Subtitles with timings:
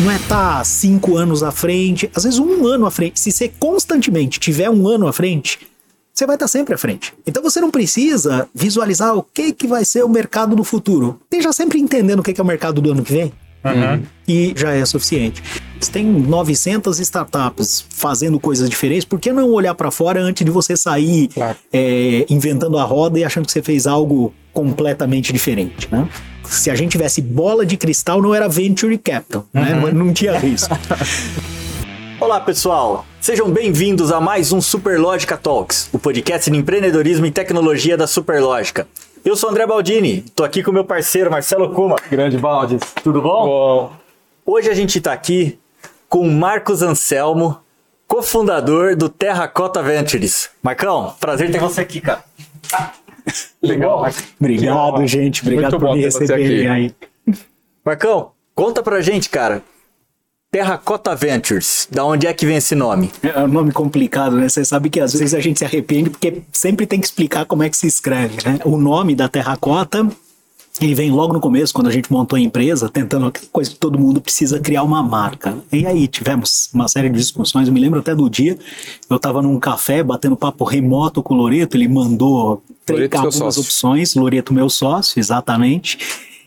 [0.00, 3.20] não é estar tá cinco anos à frente, às vezes um ano à frente.
[3.20, 5.58] Se você constantemente tiver um ano à frente,
[6.12, 7.12] você vai estar sempre à frente.
[7.26, 11.20] Então você não precisa visualizar o que, que vai ser o mercado do futuro.
[11.24, 13.32] Esteja sempre entendendo o que, que é o mercado do ano que vem.
[13.64, 14.02] Uhum.
[14.28, 15.42] E já é suficiente.
[15.80, 20.50] Você tem 900 startups fazendo coisas diferentes, por que não olhar para fora antes de
[20.50, 21.56] você sair claro.
[21.72, 26.08] é, inventando a roda e achando que você fez algo completamente diferente, né?
[26.44, 29.74] Se a gente tivesse bola de cristal, não era venture capital, né?
[29.74, 29.86] uhum.
[29.86, 29.92] né?
[29.92, 30.78] Não tinha risco.
[32.20, 33.04] Olá, pessoal.
[33.20, 38.86] Sejam bem-vindos a mais um Superlógica Talks, o podcast de empreendedorismo e tecnologia da Superlógica.
[39.24, 41.96] Eu sou André Baldini, tô aqui com meu parceiro Marcelo Kuma.
[42.08, 42.78] Grande Baldi.
[43.02, 43.46] Tudo bom?
[43.46, 43.92] Bom.
[44.46, 45.58] Hoje a gente tá aqui
[46.08, 47.58] com Marcos Anselmo,
[48.06, 50.50] cofundador do Terracota Ventures.
[50.62, 52.22] Marcão, prazer ter você aqui, cara.
[53.62, 54.06] Legal.
[54.40, 55.42] Obrigado, gente.
[55.42, 56.94] Obrigado Muito por me receber aí.
[57.84, 59.62] Marcão, conta pra gente, cara.
[60.50, 63.10] Terracota Ventures, da onde é que vem esse nome?
[63.24, 64.48] É um nome complicado, né?
[64.48, 67.64] Você sabe que às vezes a gente se arrepende porque sempre tem que explicar como
[67.64, 68.60] é que se escreve, né?
[68.64, 70.08] O nome da Terracota
[70.80, 73.76] ele vem logo no começo, quando a gente montou a empresa, tentando aquela coisa que
[73.76, 75.56] todo mundo precisa criar uma marca.
[75.72, 77.68] E aí tivemos uma série de discussões.
[77.68, 78.58] Eu me lembro até do dia,
[79.08, 84.14] eu estava num café batendo papo remoto com o Loreto, ele mandou três algumas opções,
[84.16, 85.98] Loreto meu sócio, exatamente.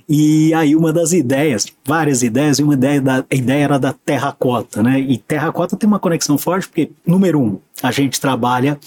[0.10, 3.92] E aí uma das ideias, várias ideias, e uma ideia, da, a ideia era da
[3.92, 5.00] terracota, né?
[5.02, 8.80] E terracota tem uma conexão forte porque, número um, a gente trabalha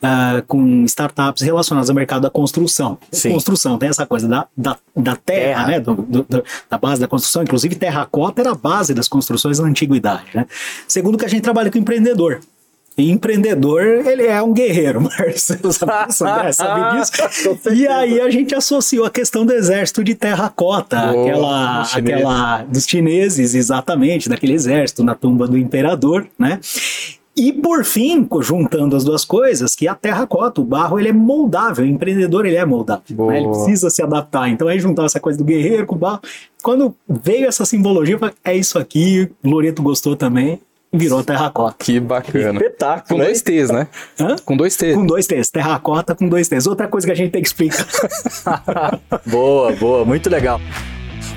[0.00, 2.96] uh, com startups relacionadas ao mercado da construção.
[3.10, 3.32] Sim.
[3.32, 5.66] Construção tem essa coisa da, da, da terra, terra.
[5.66, 5.80] né?
[5.80, 7.42] Do, do, do, da base da construção.
[7.42, 10.46] Inclusive, terracota era a base das construções na antiguidade, né?
[10.86, 12.40] Segundo, que a gente trabalha com empreendedor.
[12.98, 17.12] E empreendedor, ele é um guerreiro, Marcelo sabe, sabe disso?
[17.72, 22.86] e aí a gente associou a questão do exército de terracota, oh, aquela, aquela dos
[22.86, 26.58] chineses, exatamente, daquele exército na tumba do imperador, né?
[27.36, 31.84] E por fim, juntando as duas coisas, que a terracota, o barro, ele é moldável,
[31.84, 33.38] o empreendedor ele é moldável, né?
[33.38, 34.48] ele precisa se adaptar.
[34.48, 36.20] Então aí juntar essa coisa do guerreiro com o barro,
[36.64, 40.60] quando veio essa simbologia, eu falei, é isso aqui, o Loreto gostou também,
[40.92, 41.76] virou terracota.
[41.78, 42.58] Que bacana.
[42.58, 43.18] Espetáculo.
[43.20, 43.88] Com dois T's, né?
[44.18, 44.36] Hã?
[44.44, 44.94] Com dois T's.
[44.94, 45.50] Com dois T's.
[45.50, 46.66] Terracota com dois T's.
[46.66, 47.86] Outra coisa que a gente tem que explicar.
[49.26, 50.04] boa, boa.
[50.04, 50.60] Muito legal.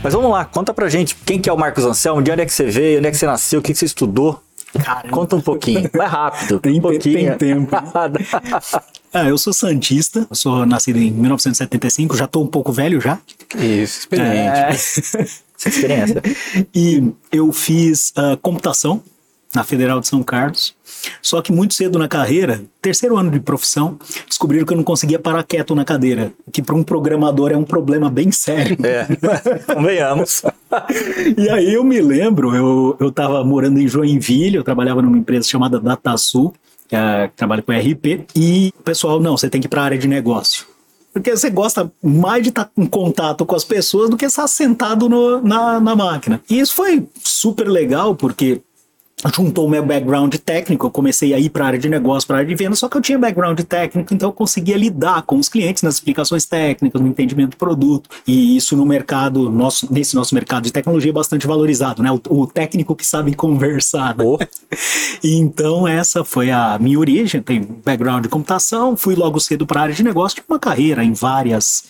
[0.04, 2.46] Mas vamos lá, conta pra gente quem que é o Marcos Anselmo, de onde é
[2.46, 4.42] que você veio, onde é que você nasceu, o que, que você estudou.
[4.84, 5.10] Caramba.
[5.10, 6.60] Conta um pouquinho, vai rápido.
[6.60, 7.38] Tem, um pouquinho.
[7.38, 7.76] tem tempo.
[9.14, 13.20] ah, eu sou santista, eu sou nascido em 1975, já tô um pouco velho já.
[13.56, 14.30] Isso, experiente.
[14.32, 14.70] É...
[14.70, 16.22] Essa experiência.
[16.74, 19.04] e eu fiz uh, computação
[19.54, 20.76] na Federal de São Carlos.
[21.22, 23.98] Só que muito cedo na carreira, terceiro ano de profissão,
[24.28, 26.32] descobriram que eu não conseguia parar quieto na cadeira.
[26.52, 28.78] Que para um programador é um problema bem sério.
[28.84, 29.08] É,
[29.74, 30.44] convenhamos.
[31.38, 35.48] e aí eu me lembro, eu, eu tava morando em Joinville, eu trabalhava numa empresa
[35.48, 36.54] chamada DataSul,
[36.88, 39.82] que, é, que trabalha com RP, e o pessoal, não, você tem que ir para
[39.82, 40.66] a área de negócio.
[41.14, 44.48] Porque você gosta mais de estar tá em contato com as pessoas do que estar
[44.48, 46.42] sentado no, na, na máquina.
[46.50, 48.62] E isso foi super legal, porque
[49.30, 52.38] juntou o meu background técnico, eu comecei a ir para a área de negócio, para
[52.38, 55.38] a área de venda, só que eu tinha background técnico, então eu conseguia lidar com
[55.38, 60.16] os clientes nas explicações técnicas, no entendimento do produto, e isso no mercado, nosso, nesse
[60.16, 62.12] nosso mercado de tecnologia é bastante valorizado, né?
[62.12, 64.16] O, o técnico que sabe conversar.
[64.18, 64.24] Né?
[64.24, 64.40] Oh.
[65.24, 69.84] então essa foi a minha origem, tenho background de computação, fui logo cedo para a
[69.84, 71.84] área de negócio, tive uma carreira em várias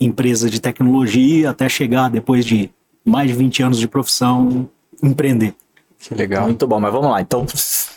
[0.00, 2.70] empresas de tecnologia, até chegar depois de
[3.04, 4.68] mais de 20 anos de profissão,
[5.02, 5.54] empreender.
[6.00, 6.44] Que legal.
[6.44, 7.20] Muito bom, mas vamos lá.
[7.20, 7.44] Então,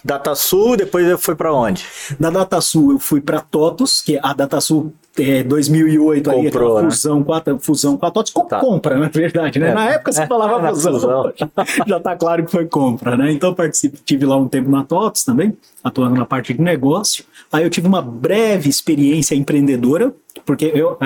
[0.04, 1.86] DataSul, depois eu fui para onde?
[2.20, 6.90] Da DataSul eu fui para TOTOS, que a DataSul é, 2008 Comprou, aí, né?
[6.90, 8.60] fusão, com a, fusão com a TOTOS, com, tá.
[8.60, 9.70] compra, na verdade, né?
[9.70, 9.74] É.
[9.74, 10.28] Na época você é.
[10.28, 11.34] falava é, fusão, fusão.
[11.88, 13.32] já tá claro que foi compra, né?
[13.32, 17.24] Então participei, tive lá um tempo na TOTOS também, atuando na parte de negócio.
[17.52, 20.14] Aí eu tive uma breve experiência empreendedora,
[20.46, 20.98] porque eu,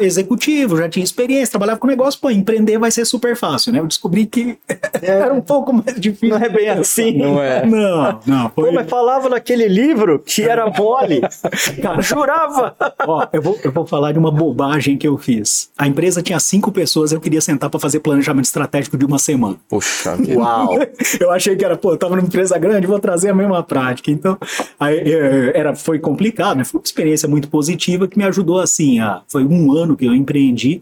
[0.00, 3.80] executivo, já tinha experiência, trabalhava com negócio, pô, empreender vai ser super fácil, né?
[3.80, 4.58] Eu descobri que
[5.02, 5.06] é.
[5.24, 6.30] era um pouco mais difícil.
[6.30, 7.18] Não é bem assim.
[7.18, 7.66] Não é.
[7.66, 8.50] Não, não.
[8.50, 8.68] Foi...
[8.68, 11.20] Pô, mas falava naquele livro que era mole.
[11.82, 12.74] Cara, jurava.
[13.06, 15.70] Ó, eu vou, eu vou falar de uma bobagem que eu fiz.
[15.76, 19.56] A empresa tinha cinco pessoas, eu queria sentar para fazer planejamento estratégico de uma semana.
[19.68, 20.78] Puxa Uau.
[21.20, 24.10] eu achei que era, pô, eu tava numa empresa grande, vou trazer a mesma prática.
[24.10, 24.38] Então,
[24.78, 25.12] aí,
[25.54, 26.64] era, foi complicado, né?
[26.64, 30.14] Foi uma experiência muito positiva que me ajudou, assim, a, foi um ano que eu
[30.14, 30.80] empreendi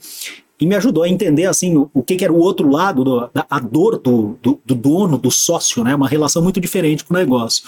[0.62, 3.28] e me ajudou a entender assim o, o que, que, era o outro lado, do,
[3.34, 5.92] da, a dor do, do, do, dono, do sócio, né?
[5.92, 7.64] Uma relação muito diferente com o negócio.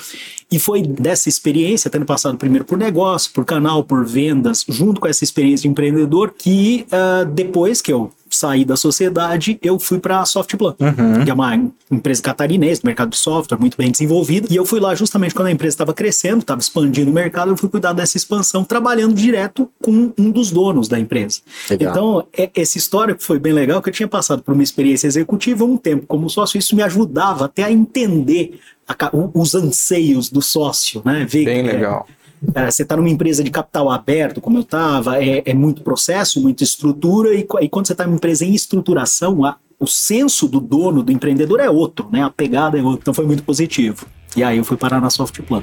[0.51, 5.09] E foi dessa experiência, tendo passado primeiro por negócio, por canal, por vendas, junto com
[5.09, 10.21] essa experiência de empreendedor, que uh, depois que eu saí da sociedade, eu fui para
[10.21, 11.25] a Softplan, Uhum.
[11.25, 14.47] que é uma empresa catarinense, mercado de software, muito bem desenvolvida.
[14.51, 17.57] E eu fui lá justamente quando a empresa estava crescendo, estava expandindo o mercado, eu
[17.57, 21.41] fui cuidar dessa expansão, trabalhando direto com um dos donos da empresa.
[21.71, 21.91] Legal.
[21.93, 25.65] Então, é- essa história foi bem legal, que eu tinha passado por uma experiência executiva
[25.65, 28.95] um tempo como sócio, isso me ajudava até a entender a
[29.33, 31.27] os anseios do sócio, né?
[31.29, 32.07] Ver Bem é, legal.
[32.09, 32.24] é,
[32.71, 36.63] você está numa empresa de capital aberto, como eu estava, é, é muito processo, muita
[36.65, 41.03] estrutura, e, e quando você está numa empresa em estruturação, a- o senso do dono,
[41.03, 42.23] do empreendedor é outro, né?
[42.23, 43.01] A pegada é outra.
[43.03, 44.07] Então foi muito positivo.
[44.37, 45.63] E aí eu fui parar na Softplan.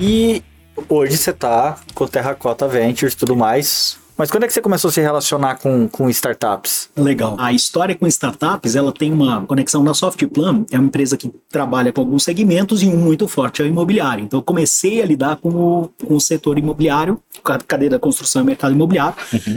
[0.00, 0.42] E
[0.88, 3.96] hoje você tá com Terracota Ventures e tudo mais.
[4.16, 6.90] Mas quando é que você começou a se relacionar com, com startups?
[6.96, 7.36] Legal.
[7.38, 11.92] A história com startups, ela tem uma conexão na Softplan, é uma empresa que trabalha
[11.92, 14.24] com alguns segmentos e um muito forte é o imobiliário.
[14.24, 17.98] Então eu comecei a lidar com o, com o setor imobiliário, com a cadeia da
[17.98, 19.16] construção e mercado imobiliário,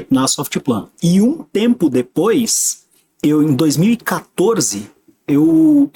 [0.10, 0.88] na Softplan.
[1.04, 2.86] E um tempo depois,
[3.22, 4.95] eu em 2014,
[5.28, 5.90] eu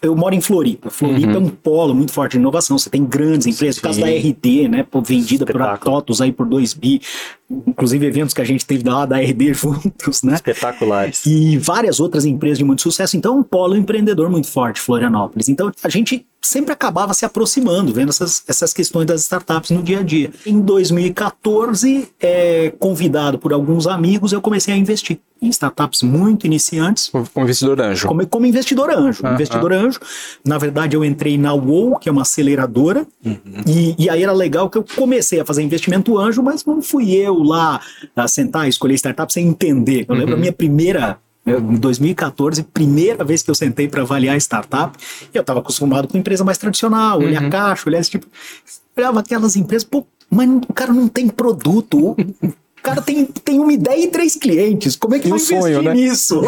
[0.00, 0.90] eu moro em Floripa.
[0.90, 2.76] Floripa é um polo muito forte de inovação.
[2.76, 5.96] Você tem grandes empresas, no caso da RD, né, vendida por Espetáculo.
[5.96, 7.00] TOTOS aí por 2 bi,
[7.48, 10.34] inclusive eventos que a gente teve lá da RD juntos, né?
[10.34, 11.24] Espetaculares.
[11.24, 13.16] e várias outras empresas de muito sucesso.
[13.16, 15.48] Então, um polo empreendedor muito forte, Florianópolis.
[15.48, 20.00] Então, a gente sempre acabava se aproximando, vendo essas, essas questões das startups no dia
[20.00, 20.32] a dia.
[20.44, 27.10] Em 2014, é, convidado por alguns amigos, eu comecei a investir em startups muito iniciantes,
[27.10, 28.06] Como investidor anjo.
[28.06, 29.26] como, como investidor anjo.
[29.26, 29.98] Ah, investidor anjo.
[30.44, 33.04] Na verdade, eu entrei na WOW, que é uma aceleradora,
[33.66, 37.12] e, e aí era legal que eu comecei a fazer investimento anjo, mas não fui
[37.12, 37.80] eu lá
[38.14, 40.06] a sentar, escolher startup sem entender.
[40.08, 41.18] Eu lembro a minha primeira.
[41.44, 44.96] Em 2014, primeira vez que eu sentei para avaliar startup,
[45.34, 48.28] eu estava acostumado com empresa mais tradicional, olhar caixa, olhar esse tipo.
[48.96, 52.14] Olhava aquelas empresas, pô, mas o cara não tem produto.
[52.82, 54.96] O cara tem, tem uma ideia e três clientes.
[54.96, 55.94] Como é que E vai o sonho, investir né?
[55.94, 56.40] nisso?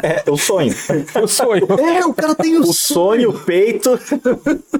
[0.00, 0.72] É, o sonho.
[1.12, 1.66] Eu sonho.
[1.80, 3.98] É, o cara tem o, O sonho, o peito.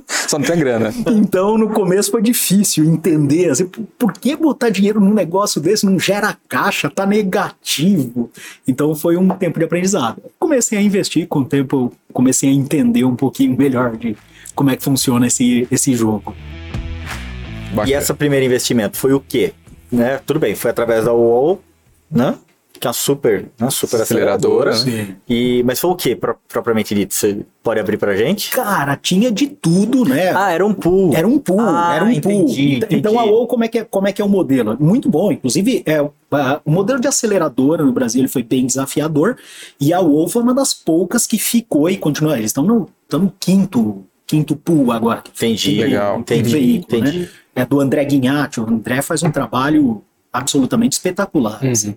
[0.06, 0.94] Só não tem grana.
[1.08, 3.66] Então, no começo foi difícil entender, assim,
[3.98, 8.30] por- que botar dinheiro num negócio desse não gera caixa, tá negativo.
[8.68, 10.22] Então, foi um tempo de aprendizado.
[10.38, 14.16] Comecei a investir, com o tempo comecei a entender um pouquinho melhor de
[14.54, 16.32] como é que funciona esse, esse jogo.
[17.74, 17.90] Bacana.
[17.90, 19.52] E esse primeiro investimento foi o quê?
[19.90, 20.20] Né?
[20.26, 21.60] Tudo bem, foi através da UOL,
[22.10, 22.34] né?
[22.78, 23.70] Que é uma super, né?
[23.70, 24.70] super aceleradora.
[24.72, 25.16] Aceleradora, né?
[25.26, 26.14] E, mas foi o que,
[26.46, 27.14] propriamente dito?
[27.14, 28.50] Você pode abrir pra gente?
[28.50, 30.30] Cara, tinha de tudo, né?
[30.36, 31.14] Ah, era um pool.
[31.14, 32.32] Era um pool, Ah, era um pool.
[32.32, 34.76] entendi, Então- Então a OU, como é, que é, como é que é o modelo?
[34.78, 35.32] Muito bom.
[35.32, 35.96] Inclusive, é,
[36.30, 39.38] a- o modelo de aceleradora no Brasil ele foi bem desafiador.
[39.80, 42.36] E a OU foi uma das poucas que ficou e continua.
[42.36, 45.22] Eles estão no, estão no quinto, quinto pool agora.
[45.34, 46.18] Entendi, Legal.
[46.18, 47.18] entendi, veículo, entendi.
[47.20, 47.28] né?
[47.56, 48.60] É do André Guignatti.
[48.60, 51.58] O André faz um trabalho absolutamente espetacular.
[51.64, 51.96] assim.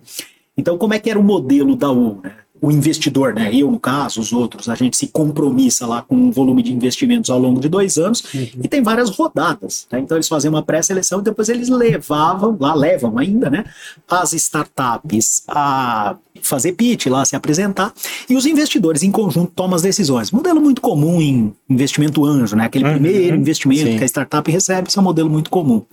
[0.56, 2.32] Então, como é que era o modelo da U, né?
[2.62, 3.54] O investidor, né?
[3.54, 7.30] Eu, no caso, os outros, a gente se compromissa lá com um volume de investimentos
[7.30, 9.86] ao longo de dois anos e tem várias rodadas.
[9.90, 9.98] né?
[10.00, 13.64] Então, eles faziam uma pré-seleção e depois eles levavam, lá levam ainda, né?
[14.06, 17.92] As startups a fazer pitch lá, se apresentar
[18.28, 20.30] e os investidores em conjunto tomam as decisões.
[20.30, 22.64] Modelo muito comum em investimento anjo, né?
[22.64, 23.98] Aquele primeiro investimento Sim.
[23.98, 25.84] que a startup recebe, esse é um modelo muito comum.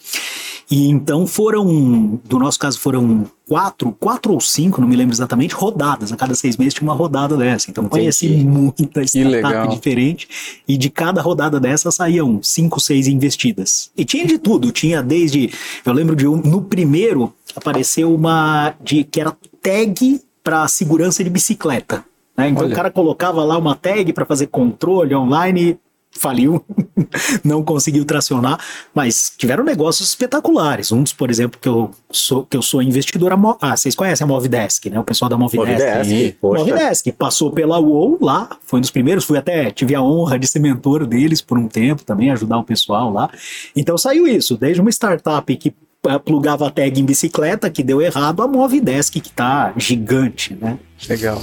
[0.70, 5.56] E então foram, do nosso caso, foram quatro, quatro ou cinco, não me lembro exatamente,
[5.56, 6.12] rodadas.
[6.12, 7.72] A cada seis meses tinha uma rodada dessa.
[7.72, 10.28] Então conheci muita startup diferente.
[10.68, 13.90] E de cada rodada dessa saíam cinco, seis investidas.
[13.98, 14.70] E tinha de tudo.
[14.72, 15.50] Tinha desde.
[15.86, 16.36] Eu lembro de um.
[16.36, 22.06] No primeiro apareceu uma de que era tag para segurança de bicicleta.
[22.38, 22.48] né?
[22.48, 22.72] Então Olha.
[22.72, 25.78] o cara colocava lá uma tag para fazer controle online
[26.10, 26.64] faliu,
[27.44, 28.58] não conseguiu tracionar,
[28.96, 30.90] mas tiveram negócios espetaculares.
[30.92, 33.94] Um dos, por exemplo, que eu sou, que eu sou investidor, a Mo- ah, vocês
[33.94, 34.98] conhecem a Movidesk, né?
[34.98, 35.70] O pessoal da Movidesk.
[35.70, 36.38] Movidesk.
[36.42, 40.48] Movidesk, passou pela UOL lá, foi um dos primeiros, fui até, tive a honra de
[40.48, 43.30] ser mentor deles por um tempo também, ajudar o pessoal lá.
[43.76, 45.76] Então saiu isso, desde uma startup que
[46.24, 50.78] plugava a tag em bicicleta, que deu errado, a Movidesk, que tá gigante, né?
[51.08, 51.42] Legal.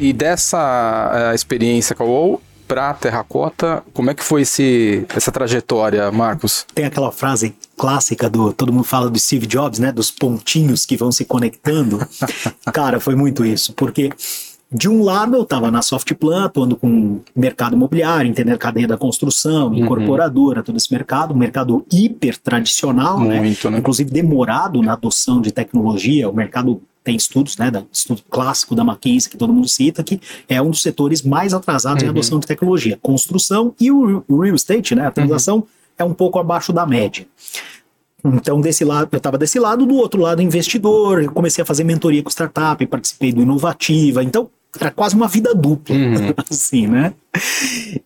[0.00, 5.32] E dessa eh, experiência com a WoW para Terracota, como é que foi esse, essa
[5.32, 6.66] trajetória, Marcos?
[6.74, 9.90] Tem aquela frase clássica do todo mundo fala do Steve Jobs, né?
[9.90, 11.98] Dos pontinhos que vão se conectando.
[12.72, 14.12] Cara, foi muito isso, porque
[14.70, 18.98] de um lado eu estava na Softplan, atuando com mercado imobiliário, entendendo a cadeia da
[18.98, 23.40] construção, incorporadora, todo esse mercado, um mercado hiper tradicional, né?
[23.40, 23.78] Muito, né?
[23.78, 26.28] inclusive demorado na adoção de tecnologia.
[26.28, 30.20] O mercado tem estudos, né, da, estudo clássico da McKinsey que todo mundo cita, que
[30.46, 32.98] é um dos setores mais atrasados em adoção de tecnologia.
[33.00, 35.64] Construção e o, o real estate, né, a transação
[35.96, 37.26] é um pouco abaixo da média.
[38.22, 41.22] Então, desse lado, eu estava desse lado, do outro lado, investidor.
[41.22, 44.22] Eu comecei a fazer mentoria com startup, participei do Inovativa.
[44.22, 46.34] Então, era quase uma vida dupla, uhum.
[46.50, 47.12] assim, né?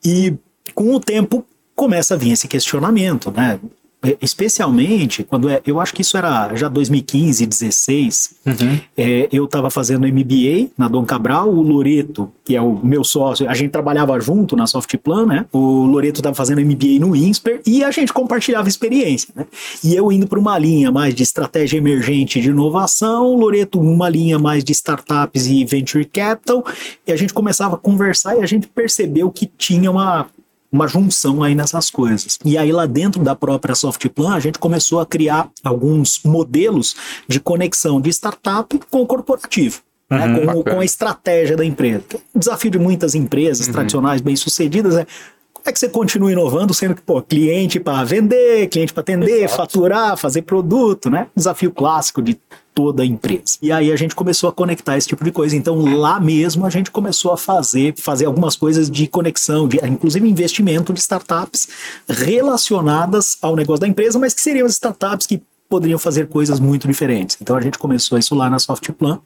[0.04, 0.34] E
[0.74, 3.58] com o tempo começa a vir esse questionamento, né?
[4.04, 8.80] É, especialmente quando é, eu acho que isso era já 2015, 16, uhum.
[8.96, 13.48] é, eu estava fazendo MBA na Dom Cabral, o Loreto, que é o meu sócio,
[13.48, 15.46] a gente trabalhava junto na Softplan, né?
[15.52, 19.46] O Loreto estava fazendo MBA no INSPER e a gente compartilhava experiência, né?
[19.84, 24.08] E eu indo para uma linha mais de estratégia emergente de inovação, o Loreto uma
[24.08, 26.64] linha mais de startups e venture capital,
[27.06, 30.26] e a gente começava a conversar e a gente percebeu que tinha uma
[30.72, 32.38] uma junção aí nessas coisas.
[32.44, 36.96] E aí lá dentro da própria Softplan, a gente começou a criar alguns modelos
[37.28, 39.82] de conexão de startup com o corporativo.
[40.10, 42.02] Né, uhum, com, com, a estratégia da empresa.
[42.34, 43.72] O desafio de muitas empresas uhum.
[43.72, 45.06] tradicionais bem-sucedidas é
[45.62, 49.44] como é que você continua inovando, sendo que, pô, cliente para vender, cliente para atender,
[49.44, 49.56] Exato.
[49.56, 51.28] faturar, fazer produto, né?
[51.36, 52.36] Desafio clássico de
[52.74, 53.58] toda a empresa.
[53.62, 55.54] E aí a gente começou a conectar esse tipo de coisa.
[55.54, 60.28] Então lá mesmo a gente começou a fazer, fazer algumas coisas de conexão, de, inclusive
[60.28, 61.68] investimento de startups
[62.08, 66.88] relacionadas ao negócio da empresa, mas que seriam as startups que poderiam fazer coisas muito
[66.88, 67.38] diferentes.
[67.40, 69.20] Então a gente começou isso lá na Softplan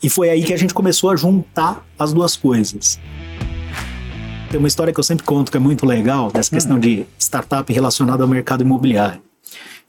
[0.00, 3.00] e foi aí que a gente começou a juntar as duas coisas.
[4.50, 7.70] Tem uma história que eu sempre conto que é muito legal, dessa questão de startup
[7.72, 9.20] relacionada ao mercado imobiliário.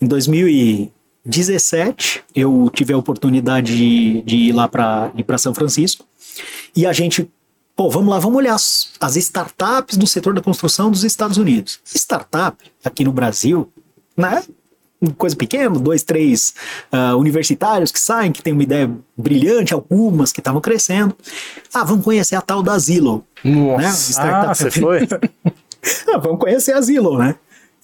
[0.01, 0.91] Em 2000 e
[1.25, 6.05] 17, eu tive a oportunidade de, de ir lá para para São Francisco
[6.75, 7.29] e a gente,
[7.75, 11.79] pô, vamos lá, vamos olhar as, as startups do setor da construção dos Estados Unidos.
[11.85, 13.71] Startup aqui no Brasil,
[14.15, 14.43] né?
[15.17, 16.55] Coisa pequena, dois, três
[16.91, 21.15] uh, universitários que saem, que tem uma ideia brilhante, algumas que estavam crescendo.
[21.73, 23.23] Ah, vamos conhecer a tal da Zillow.
[23.43, 24.31] Nossa, né?
[24.31, 25.07] Ah, você foi?
[26.13, 27.35] ah, vamos conhecer a Zillow, né?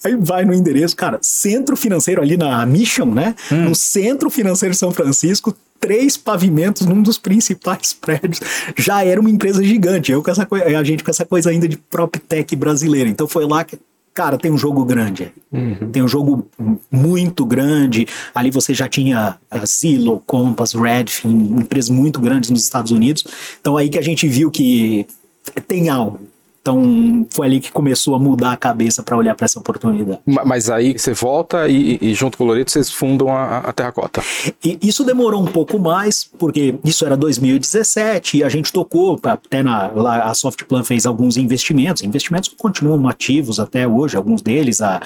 [0.04, 3.34] Aí vai no endereço, cara, centro financeiro ali na Mission, né?
[3.50, 3.68] Hum.
[3.68, 8.40] No centro financeiro de São Francisco, três pavimentos num dos principais prédios.
[8.76, 10.12] Já era uma empresa gigante.
[10.12, 13.08] Eu com essa a gente com essa coisa ainda de PropTech brasileira.
[13.08, 13.78] Então foi lá que
[14.14, 15.32] cara, tem um jogo grande.
[15.52, 15.90] Uhum.
[15.90, 16.46] Tem um jogo
[16.90, 18.06] muito grande.
[18.34, 23.24] Ali você já tinha a Zillow, Compass, Redfin, empresas muito grandes nos Estados Unidos.
[23.60, 25.06] Então aí que a gente viu que
[25.66, 26.20] tem algo.
[26.64, 30.18] Então foi ali que começou a mudar a cabeça para olhar para essa oportunidade.
[30.24, 34.22] Mas aí você volta e, e junto com o Loreto vocês fundam a, a Terracota.
[34.64, 39.62] E isso demorou um pouco mais, porque isso era 2017 e a gente tocou, até
[39.62, 45.02] na, lá a Softplan fez alguns investimentos, investimentos continuam ativos até hoje, alguns deles, a,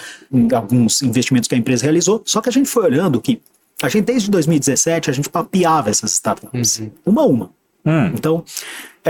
[0.55, 3.43] alguns investimentos que a empresa realizou, só que a gente foi olhando que
[3.83, 6.91] a gente desde 2017 a gente papeava essas startups, uhum.
[7.05, 7.51] uma a uma.
[7.85, 8.13] Hum.
[8.15, 8.45] Então,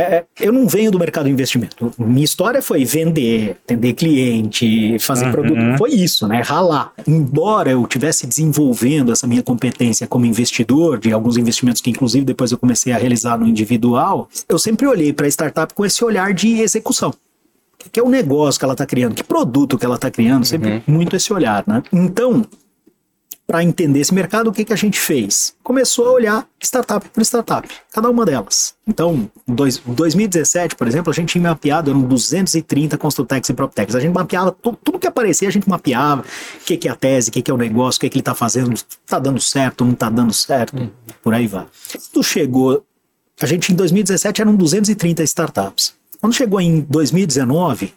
[0.00, 1.92] é, eu não venho do mercado de investimento.
[1.98, 5.32] Minha história foi vender, atender cliente, fazer uhum.
[5.32, 5.78] produto.
[5.78, 6.42] Foi isso, né?
[6.42, 6.92] Ralar.
[7.06, 12.52] Embora eu tivesse desenvolvendo essa minha competência como investidor, de alguns investimentos que, inclusive, depois
[12.52, 16.32] eu comecei a realizar no individual, eu sempre olhei para a startup com esse olhar
[16.32, 17.12] de execução
[17.92, 20.70] que é o negócio que ela está criando, que produto que ela está criando, sempre
[20.72, 20.82] uhum.
[20.88, 21.82] muito esse olhar, né?
[21.92, 22.44] Então,
[23.48, 25.54] para entender esse mercado, o que, que a gente fez?
[25.62, 28.74] Começou a olhar startup por startup, cada uma delas.
[28.86, 29.54] Então, em
[29.94, 33.96] 2017, por exemplo, a gente tinha mapeado, eram 230 Construtex e PropTechs.
[33.96, 36.26] A gente mapeava tudo, tudo que aparecia, a gente mapeava
[36.60, 38.16] o que, que é a tese, o que, que é o negócio, o que, que
[38.16, 41.64] ele está fazendo, está dando certo, não está dando certo, por aí vai.
[42.12, 42.84] Quando chegou,
[43.40, 45.94] a gente em 2017 eram 230 startups.
[46.20, 47.94] Quando chegou em 2019,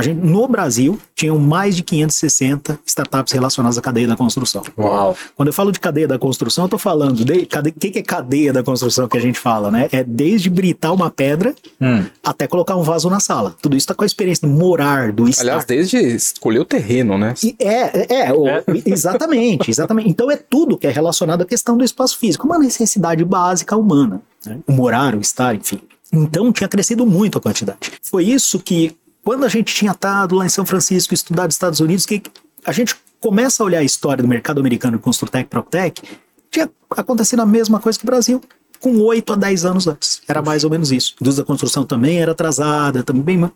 [0.00, 4.62] a gente, no Brasil, tinham mais de 560 startups relacionadas à cadeia da construção.
[4.78, 5.16] Uau!
[5.36, 8.02] Quando eu falo de cadeia da construção, eu estou falando de o que, que é
[8.02, 9.88] cadeia da construção que a gente fala, né?
[9.92, 12.04] É desde britar uma pedra hum.
[12.24, 13.54] até colocar um vaso na sala.
[13.60, 15.42] Tudo isso está com a experiência de morar, do estar.
[15.42, 17.34] Aliás, desde escolher o terreno, né?
[17.42, 18.64] E é, é, é, é.
[18.86, 20.08] exatamente, exatamente.
[20.08, 24.22] Então é tudo que é relacionado à questão do espaço físico, uma necessidade básica humana.
[24.46, 24.58] Né?
[24.66, 25.80] O morar, o estar, enfim.
[26.12, 27.78] Então tinha crescido muito a quantidade.
[28.02, 28.96] Foi isso que
[29.30, 32.20] quando a gente tinha estado lá em São Francisco, estudado Estados Unidos, que
[32.66, 36.02] a gente começa a olhar a história do mercado americano de Construtec e PropTech,
[36.50, 38.42] tinha acontecido a mesma coisa que o Brasil,
[38.80, 40.20] com 8 a 10 anos antes.
[40.26, 41.14] Era mais ou menos isso.
[41.20, 43.48] A indústria da construção também era atrasada, também.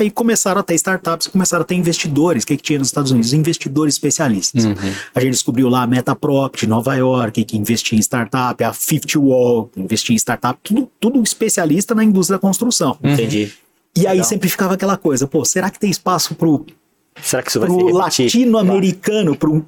[0.00, 2.42] Aí começaram a ter startups, começaram a ter investidores.
[2.42, 3.32] O que, que tinha nos Estados Unidos?
[3.32, 4.64] Investidores especialistas.
[4.64, 4.74] Uhum.
[5.14, 9.16] A gente descobriu lá a Metaprop de Nova York, que investia em startup, a Fifty
[9.16, 12.98] Wall, que investia em startup, tudo, tudo especialista na indústria da construção.
[13.00, 13.12] Uhum.
[13.12, 13.52] Entendi.
[13.96, 16.64] E aí sempre ficava aquela coisa, pô, será que tem espaço pro
[17.22, 19.62] Será que isso vai pro se latino-americano, para um,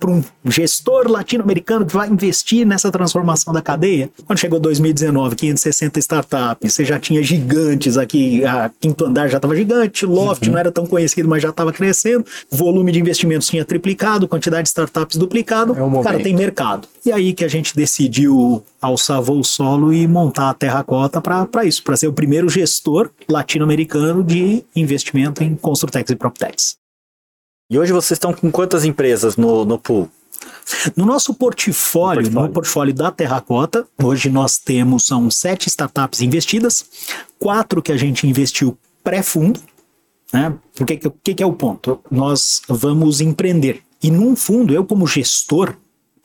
[0.45, 4.11] um gestor latino-americano que vai investir nessa transformação da cadeia.
[4.27, 9.55] Quando chegou 2019, 560 startups, você já tinha gigantes aqui, a Quinto Andar já estava
[9.57, 14.29] gigante, Loft não era tão conhecido, mas já estava crescendo, volume de investimentos tinha triplicado,
[14.29, 16.05] quantidade de startups duplicado, É momento.
[16.05, 16.89] cara, tem mercado.
[17.05, 21.83] E aí que a gente decidiu alçar voo solo e montar a Terracota para isso,
[21.83, 26.82] para ser o primeiro gestor latino-americano de investimento em Construtex e PropTex.
[27.73, 30.07] E hoje vocês estão com quantas empresas no, no pool?
[30.95, 32.49] No nosso portfólio, No portfólio.
[32.49, 36.85] no portfólio da Terracota, hoje nós temos são sete startups investidas,
[37.39, 39.59] quatro que a gente investiu pré-fundo.
[40.31, 40.55] Né?
[40.79, 41.99] O que, que, que é o ponto?
[42.11, 43.81] Nós vamos empreender.
[44.03, 45.75] E num fundo, eu como gestor,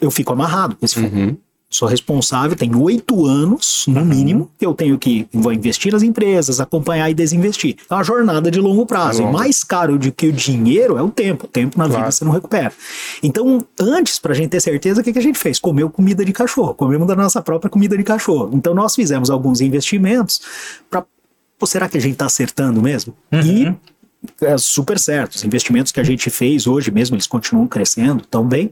[0.01, 1.37] eu fico amarrado com esse fundo.
[1.69, 6.61] Sou responsável, tenho oito anos, no mínimo, que eu tenho que vou investir nas empresas,
[6.61, 7.75] acompanhar e desinvestir.
[7.89, 9.21] É uma jornada de longo prazo.
[9.21, 9.35] É longo.
[9.35, 11.43] E mais caro do que o dinheiro é o tempo.
[11.43, 12.11] O tempo na vida Claro.
[12.13, 12.71] você não recupera.
[13.21, 15.59] Então, antes, pra gente ter certeza, o que, que a gente fez?
[15.59, 16.73] Comeu comida de cachorro.
[16.73, 18.49] Comemos da nossa própria comida de cachorro.
[18.53, 20.41] Então, nós fizemos alguns investimentos
[20.89, 21.05] para.
[21.65, 23.13] Será que a gente está acertando mesmo?
[23.31, 23.73] E
[24.41, 25.33] é super certo.
[25.35, 28.71] Os investimentos que a gente fez hoje mesmo, eles continuam crescendo tão bem.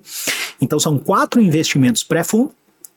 [0.61, 2.51] Então, são quatro investimentos pré-fundo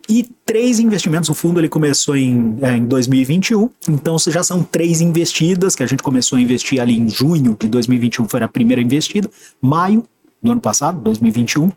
[0.09, 1.29] e três investimentos.
[1.29, 5.87] O fundo ele começou em, é, em 2021, então já são três investidas, que a
[5.87, 9.29] gente começou a investir ali em junho de 2021, foi a primeira investida,
[9.61, 10.05] maio
[10.43, 11.71] do ano passado, 2021.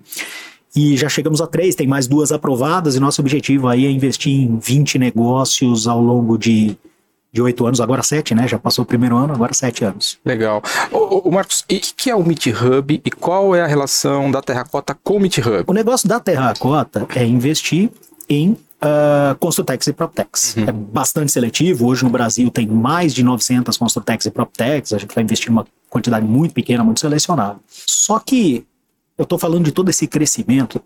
[0.74, 4.32] E já chegamos a três, tem mais duas aprovadas, e nosso objetivo aí é investir
[4.32, 6.78] em 20 negócios ao longo de
[7.34, 8.48] de oito anos, agora sete, né?
[8.48, 10.20] Já passou o primeiro ano, agora sete anos.
[10.26, 10.62] Legal.
[10.92, 14.30] Ô, Marcos, e o que, que é o Meet Hub e qual é a relação
[14.30, 15.64] da Terracota com o Meet Hub?
[15.68, 17.90] O negócio da Terracota é investir
[18.32, 20.58] em uh, Construtex e PropTex.
[20.58, 21.86] É bastante seletivo.
[21.86, 24.94] Hoje no Brasil tem mais de 900 Construtex e PropTex.
[24.94, 27.60] A gente vai investir uma quantidade muito pequena, muito selecionada.
[27.68, 28.66] Só que
[29.18, 30.82] eu estou falando de todo esse crescimento.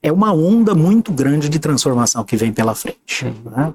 [0.00, 3.24] É uma onda muito grande de transformação que vem pela frente.
[3.24, 3.74] né?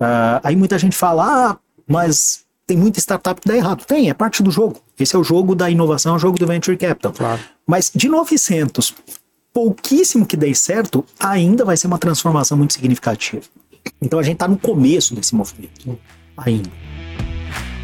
[0.00, 3.84] Uh, aí muita gente fala, ah, mas tem muita startup que dá errado.
[3.84, 4.80] Tem, é parte do jogo.
[4.98, 7.12] Esse é o jogo da inovação, é o jogo do venture capital.
[7.12, 7.40] Claro.
[7.66, 8.94] Mas de 900,
[9.52, 13.42] pouquíssimo que dê certo, ainda vai ser uma transformação muito significativa.
[14.00, 15.98] Então a gente está no começo desse movimento,
[16.36, 16.70] ainda.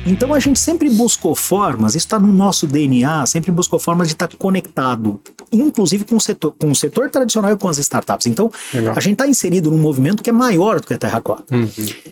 [0.06, 4.14] Então a gente sempre buscou formas, isso está no nosso DNA, sempre buscou formas de
[4.14, 5.20] estar conectado,
[5.52, 8.26] inclusive com o setor, com o setor tradicional e com as startups.
[8.26, 8.94] Então Legal.
[8.96, 11.44] a gente está inserido num movimento que é maior do que a Terracota.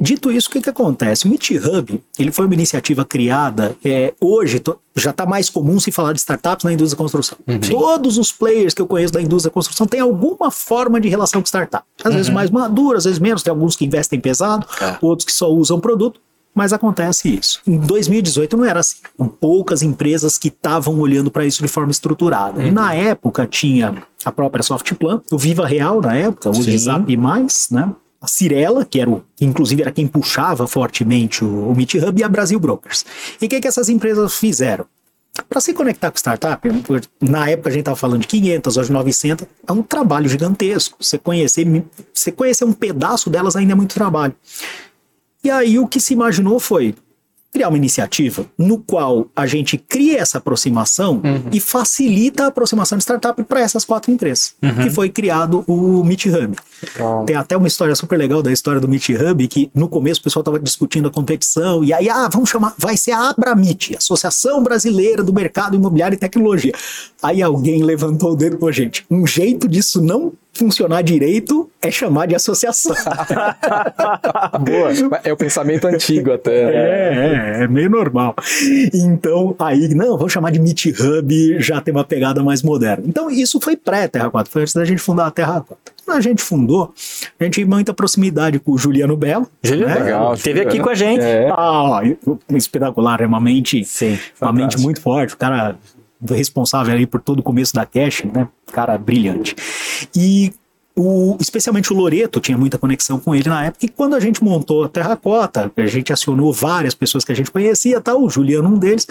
[0.01, 1.27] Dito isso, o que, que acontece?
[1.27, 5.81] O Meet Hub, ele foi uma iniciativa criada, é, hoje to- já está mais comum
[5.81, 7.39] se falar de startups na indústria da construção.
[7.69, 11.41] Todos os players que eu conheço da indústria da construção têm alguma forma de relação
[11.41, 11.85] com startup.
[12.05, 14.97] Às vezes mais madura, às vezes menos, tem alguns que investem pesado, É.
[15.03, 16.21] outros que só usam produto.
[16.55, 17.61] Mas acontece isso.
[17.67, 18.99] Em 2018 não era assim.
[19.41, 22.63] Poucas empresas que estavam olhando para isso de forma estruturada.
[22.63, 26.55] E na época tinha a própria Softplan, o Viva Real na época, o.
[26.55, 27.91] Zap Mais, né?
[28.21, 32.21] A Cirela, que era o, que inclusive era quem puxava fortemente o, o Meet Hub,
[32.21, 33.05] e a Brasil Brokers.
[33.41, 34.87] E o que, que essas empresas fizeram?
[35.49, 36.67] Para se conectar com startup,
[37.21, 40.97] na época a gente estava falando de 500, hoje 900, é um trabalho gigantesco.
[41.01, 41.67] Você conhecer,
[42.15, 44.35] você conhecer um pedaço delas ainda é muito trabalho.
[45.45, 46.95] E aí o que se imaginou foi
[47.53, 53.05] criar uma iniciativa no qual a gente cria essa aproximação e facilita a aproximação de
[53.05, 54.57] startup para essas quatro empresas.
[54.83, 56.57] Que foi criado o Meet Hub.
[57.27, 60.25] Tem até uma história super legal da história do Meet Hub, que no começo o
[60.25, 64.61] pessoal estava discutindo a competição, e aí, ah, vamos chamar, vai ser a Abramit, Associação
[64.61, 66.73] Brasileira do Mercado Imobiliário e Tecnologia.
[67.23, 72.27] Aí alguém levantou o dedo, pô, gente, um jeito disso não funcionar direito é chamar
[72.27, 72.95] de associação.
[74.61, 75.21] Boa.
[75.23, 76.65] É o pensamento antigo até.
[76.65, 76.73] né?
[76.75, 78.35] É, é, é meio normal.
[78.93, 83.05] Então, aí, não, vou chamar de Meet Hub, já tem uma pegada mais moderna.
[83.07, 85.77] Então, isso foi pré-Terra 4, foi antes da gente fundar a Terra 4.
[86.05, 86.93] Quando a gente fundou,
[87.39, 89.49] a gente tinha muita proximidade com o Juliano Belo.
[89.63, 90.01] Juliano, né?
[90.01, 90.35] legal.
[90.35, 91.23] Esteve aqui com a gente.
[91.23, 91.49] É.
[91.51, 92.01] Ah,
[92.51, 95.77] espetacular, é uma mente, Sim, uma mente muito forte, o cara
[96.33, 98.49] responsável aí por todo o começo da Cash, né?
[98.75, 99.55] Cara brilhante.
[100.15, 100.53] E
[100.97, 103.87] o, especialmente o Loreto tinha muita conexão com ele na época.
[103.87, 107.51] E quando a gente montou a Terracota, a gente acionou várias pessoas que a gente
[107.51, 109.07] conhecia, tal, o Juliano um deles.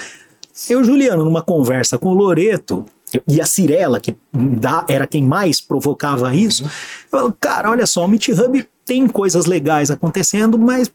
[0.69, 2.85] Eu, Juliano, numa conversa com o Loreto
[3.27, 6.69] e a Cirela, que dá- era quem mais provocava isso, eu
[7.09, 10.91] falo, cara, olha só, o Meet Hub tem coisas legais acontecendo, mas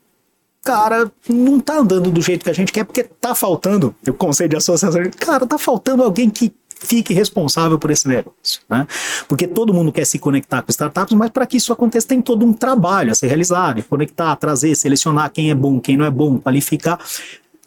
[0.65, 4.51] cara, não tá andando do jeito que a gente quer, porque tá faltando, o conselho
[4.51, 8.87] de associação, cara, tá faltando alguém que fique responsável por esse negócio, né?
[9.27, 12.45] Porque todo mundo quer se conectar com startups, mas para que isso aconteça tem todo
[12.45, 16.39] um trabalho a ser realizado, conectar, trazer, selecionar quem é bom, quem não é bom,
[16.39, 16.99] qualificar.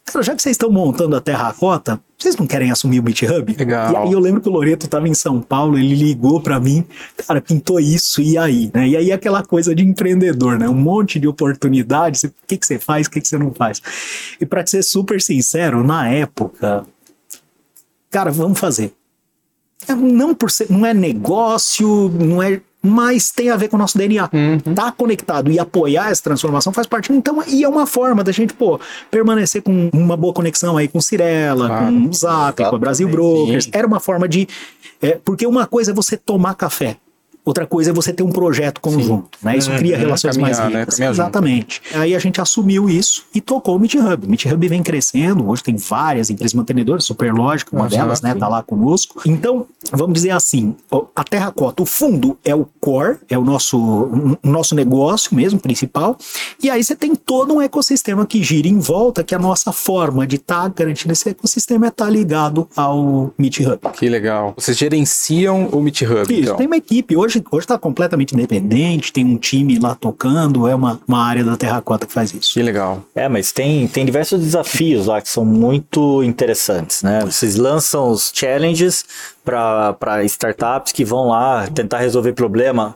[0.06, 3.56] cara, já que vocês estão montando a terracota, vocês não querem assumir o Meet Hub?
[3.58, 3.94] Legal.
[3.94, 6.86] E aí eu lembro que o Loreto estava em São Paulo, ele ligou para mim,
[7.28, 8.72] cara, pintou isso, e aí?
[8.74, 8.90] Né?
[8.90, 10.70] E aí aquela coisa de empreendedor, né?
[10.70, 13.82] Um monte de oportunidades, o que, que você faz, o que, que você não faz.
[14.40, 16.86] E para ser super sincero, na época,
[18.10, 18.94] cara, vamos fazer.
[19.88, 23.80] É, não por ser, não é negócio, não é mas tem a ver com o
[23.80, 24.30] nosso DNA.
[24.34, 24.74] Uhum.
[24.74, 27.14] Tá conectado e apoiar essa transformação faz parte.
[27.14, 28.80] Então, e é uma forma da gente, pô,
[29.12, 33.70] permanecer com uma boa conexão aí com Cirela, com o Zap, com a Brasil Brokers.
[33.72, 34.48] Era uma forma de.
[35.00, 36.98] É, porque uma coisa é você tomar café.
[37.44, 39.46] Outra coisa é você ter um projeto conjunto, Sim.
[39.46, 39.58] né?
[39.58, 39.78] Isso uhum.
[39.78, 41.00] cria relações Caminhar, mais ricas.
[41.00, 41.10] Né?
[41.10, 41.82] Exatamente.
[41.94, 44.26] Aí a gente assumiu isso e tocou o Meet Hub.
[44.26, 48.48] O Meet Hub vem crescendo, hoje tem várias empresas mantenedoras, Superlógica, uma delas, né, tá
[48.48, 49.22] lá conosco.
[49.26, 50.76] Então, vamos dizer assim,
[51.16, 56.18] a Terracota, o fundo é o core, é o nosso, nosso negócio mesmo, principal,
[56.62, 60.28] e aí você tem todo um ecossistema que gira em volta, que a nossa forma
[60.28, 63.80] de estar tá garantindo esse ecossistema é estar tá ligado ao Meet Hub.
[63.94, 64.54] Que legal.
[64.58, 66.56] Vocês gerenciam o Meet Hub, Isso, então.
[66.58, 71.00] tem uma equipe, hoje hoje está completamente independente, tem um time lá tocando, é uma,
[71.08, 72.54] uma área da Terracota que faz isso.
[72.54, 73.04] Que legal.
[73.14, 77.22] É, mas tem, tem diversos desafios lá que são muito interessantes, né?
[77.26, 79.06] Vocês lançam os challenges
[79.44, 82.96] para startups que vão lá tentar resolver problema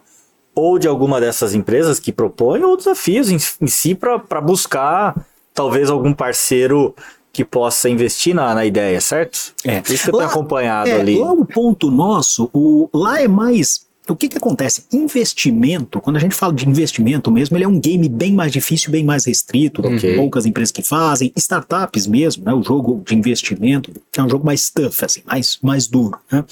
[0.55, 5.15] ou de alguma dessas empresas que propõem, ou desafios em, em si para buscar
[5.53, 6.95] talvez algum parceiro
[7.35, 9.53] que possa investir na, na ideia, certo?
[9.65, 9.83] É.
[9.89, 11.19] Isso que eu acompanhado é, ali.
[11.19, 14.85] Lá o ponto nosso, o, lá é mais o que que acontece?
[14.91, 18.91] Investimento, quando a gente fala de investimento mesmo, ele é um game bem mais difícil,
[18.91, 20.15] bem mais restrito, okay.
[20.15, 22.53] poucas empresas que fazem, startups mesmo, né?
[22.53, 26.17] O jogo de investimento é um jogo mais tough, assim, mais, mais duro.
[26.31, 26.43] Né?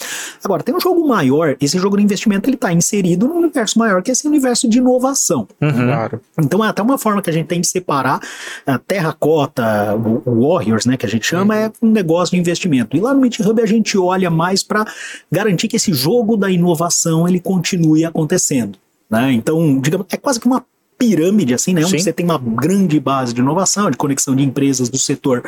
[0.44, 4.02] Agora, tem um jogo maior, esse jogo de investimento ele está inserido num universo maior,
[4.02, 5.48] que é esse universo de inovação.
[5.62, 5.72] Uhum.
[5.72, 6.22] Claro.
[6.39, 8.20] Então é até uma forma que a gente tem de separar
[8.66, 11.62] a terracota, o Warriors, né, que a gente chama, uhum.
[11.62, 12.98] é um negócio de investimento.
[12.98, 14.86] E lá no Meet Hub a gente olha mais para
[15.32, 18.77] garantir que esse jogo da inovação ele continue acontecendo.
[19.10, 19.34] Né?
[19.34, 20.65] Então, digamos, é quase que uma
[20.97, 21.82] pirâmide, assim, né?
[21.86, 25.43] Onde você tem uma grande base de inovação, de conexão de empresas do setor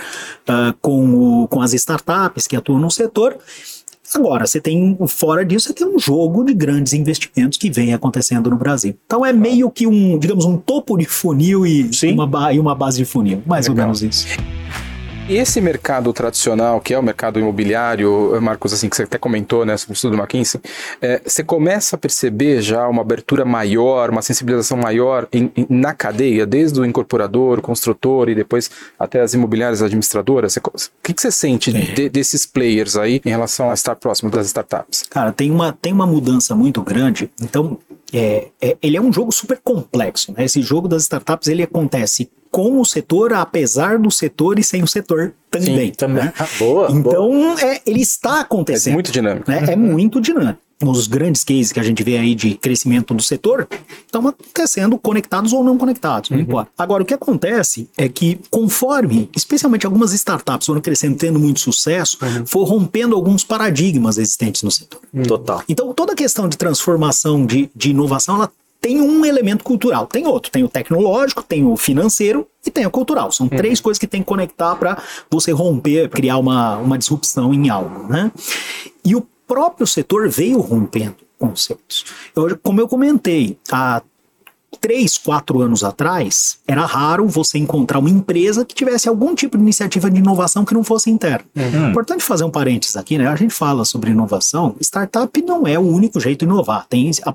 [0.50, 3.38] uh, com, o, com as startups que atuam no setor.
[4.14, 8.50] Agora, você tem, fora disso, você tem um jogo de grandes investimentos que vem acontecendo
[8.50, 8.96] no Brasil.
[9.06, 12.98] Então é meio que um, digamos, um topo de funil e, uma, e uma base
[12.98, 13.86] de funil, mais Legal.
[13.86, 14.28] ou menos isso.
[15.28, 19.66] E esse mercado tradicional, que é o mercado imobiliário, Marcos, assim, que você até comentou,
[19.66, 20.62] né, sobre o estudo do McKinsey,
[21.02, 25.96] é, você começa a perceber já uma abertura maior, uma sensibilização maior em, em, na
[25.96, 30.58] cadeia, desde o incorporador, o construtor e depois até as imobiliárias administradoras?
[30.58, 30.62] O
[31.02, 35.06] que, que você sente de, desses players aí em relação a estar próximo das startups?
[35.10, 37.32] Cara, tem uma, tem uma mudança muito grande.
[37.42, 37.80] Então,
[38.14, 40.32] é, é, ele é um jogo super complexo.
[40.38, 40.46] Né?
[40.46, 44.88] Esse jogo das startups ele acontece com o setor, apesar do setor e sem o
[44.88, 45.88] setor também.
[45.88, 46.24] Sim, também.
[46.24, 46.34] Né?
[46.40, 46.88] Ah, boa.
[46.90, 47.62] Então, boa.
[47.62, 48.94] É, ele está acontecendo.
[48.94, 49.52] É muito dinâmico.
[49.52, 49.66] Né?
[49.68, 50.60] É muito dinâmico.
[50.82, 53.68] Os grandes cases que a gente vê aí de crescimento do setor
[54.06, 56.44] estão acontecendo conectados ou não conectados, não uhum.
[56.44, 56.72] importa.
[56.78, 62.18] Agora, o que acontece é que, conforme, especialmente algumas startups foram crescendo, tendo muito sucesso,
[62.22, 62.46] uhum.
[62.46, 65.02] for rompendo alguns paradigmas existentes no setor.
[65.28, 65.62] Total.
[65.68, 70.28] Então, toda a questão de transformação, de, de inovação, ela tem um elemento cultural, tem
[70.28, 73.32] outro, tem o tecnológico, tem o financeiro e tem o cultural.
[73.32, 73.58] São uhum.
[73.58, 78.08] três coisas que tem que conectar para você romper, criar uma, uma disrupção em algo,
[78.08, 78.32] né?
[79.04, 82.06] E o próprio setor veio rompendo conceitos.
[82.36, 84.02] Eu, como eu comentei, há
[84.80, 89.64] três, quatro anos atrás, era raro você encontrar uma empresa que tivesse algum tipo de
[89.64, 91.46] iniciativa de inovação que não fosse interna.
[91.56, 91.90] Uhum.
[91.90, 93.28] Importante fazer um parênteses aqui, né?
[93.28, 94.76] A gente fala sobre inovação.
[94.80, 96.86] Startup não é o único jeito de inovar.
[96.88, 97.34] Tem a,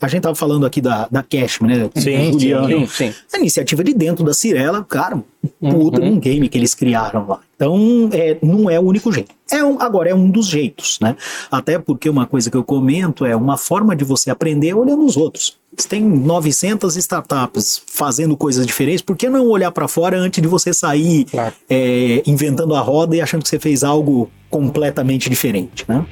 [0.00, 1.90] a gente tava falando aqui da, da Cashman, né?
[1.94, 5.22] Sim, sim, sim, A iniciativa de dentro da Cirela, cara,
[5.58, 6.14] puta uhum.
[6.14, 7.40] um game que eles criaram lá.
[7.60, 9.34] Então, é, não é o único jeito.
[9.52, 11.14] É um, agora, é um dos jeitos, né?
[11.50, 15.14] Até porque uma coisa que eu comento é uma forma de você aprender olhando os
[15.14, 15.58] outros.
[15.76, 20.48] Você tem 900 startups fazendo coisas diferentes, por que não olhar para fora antes de
[20.48, 21.52] você sair claro.
[21.68, 26.06] é, inventando a roda e achando que você fez algo completamente diferente, né?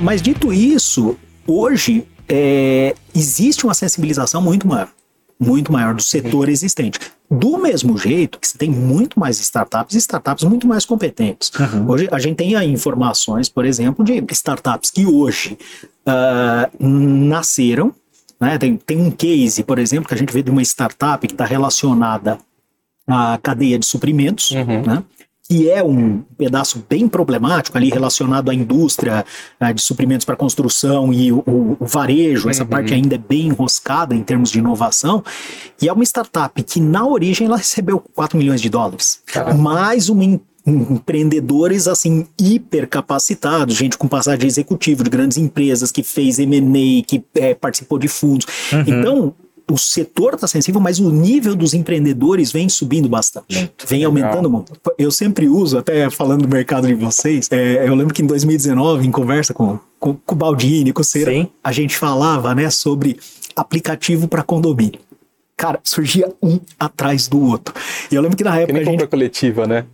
[0.00, 4.88] Mas dito isso, hoje é, existe uma sensibilização muito maior,
[5.40, 6.98] muito maior do setor existente.
[7.30, 11.50] Do mesmo jeito que você tem muito mais startups e startups muito mais competentes.
[11.58, 11.90] Uhum.
[11.90, 15.56] Hoje a gente tem aí informações, por exemplo, de startups que hoje
[16.06, 17.94] uh, nasceram.
[18.38, 18.58] Né?
[18.58, 21.46] Tem, tem um case, por exemplo, que a gente vê de uma startup que está
[21.46, 22.38] relacionada
[23.06, 24.82] à cadeia de suprimentos, uhum.
[24.82, 25.02] né?
[25.50, 29.24] Que é um pedaço bem problemático ali relacionado à indústria
[29.60, 32.68] uh, de suprimentos para construção e o, o, varejo, essa Uhum.
[32.68, 35.24] parte ainda é bem enroscada em termos de inovação,
[35.82, 39.22] e é uma startup que na origem ela recebeu 4 milhões de dólares.
[39.58, 46.02] Mais uma em- empreendedores assim hiper capacitados, gente com passagem executivo de grandes empresas que
[46.04, 48.46] fez M&A, que eh, participou de fundos.
[48.86, 49.34] Então,
[49.70, 54.72] o setor está sensível, mas o nível dos empreendedores vem subindo bastante, vem aumentando muito.
[54.98, 59.06] Eu sempre uso, até falando do mercado de vocês, eh, eu lembro que em 2019,
[59.06, 61.48] em conversa com, com, com o Baldini, com o Cera, Sim.
[61.62, 63.18] a gente falava né, sobre
[63.54, 65.00] aplicativo para condomínio.
[65.56, 67.74] Cara, surgia um atrás do outro.
[68.10, 68.92] E eu lembro que na Que época nem a gente.
[68.94, 69.84] compra coletiva, né?